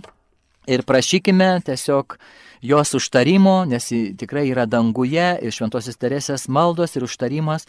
ir 0.68 0.82
prašykime 0.84 1.60
tiesiog 1.64 2.18
jos 2.62 2.94
užtarimo, 2.94 3.64
nes 3.68 3.90
ji 3.92 4.16
tikrai 4.18 4.48
yra 4.50 4.66
danguje 4.66 5.28
ir 5.42 5.54
šventosios 5.54 5.96
Teresės 6.00 6.48
maldos 6.48 6.96
ir 6.96 7.06
užtarimas 7.06 7.66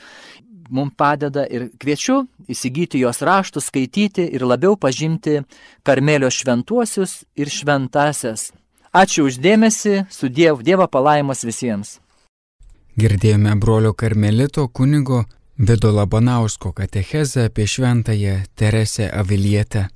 mums 0.70 0.94
padeda 0.98 1.46
ir 1.50 1.70
kviečiu 1.80 2.24
įsigyti 2.50 3.02
jos 3.04 3.22
raštus, 3.22 3.70
skaityti 3.70 4.28
ir 4.34 4.46
labiau 4.46 4.78
pažinti 4.78 5.42
Karmelio 5.84 6.30
šventuosius 6.32 7.24
ir 7.36 7.50
šventasias. 7.50 8.52
Ačiū 8.94 9.28
uždėmesi, 9.28 10.06
su 10.10 10.30
Dievu, 10.30 10.64
Dievo 10.64 10.88
palaimas 10.88 11.44
visiems. 11.46 12.00
Girdėjome 12.98 13.54
brolio 13.62 13.94
Karmelito 13.94 14.68
kunigo 14.68 15.26
Vido 15.58 15.92
Labanausko 15.92 16.74
katechezę 16.74 17.46
apie 17.46 17.68
šventąją 17.68 18.42
Teresę 18.56 19.14
Avilietę. 19.14 19.88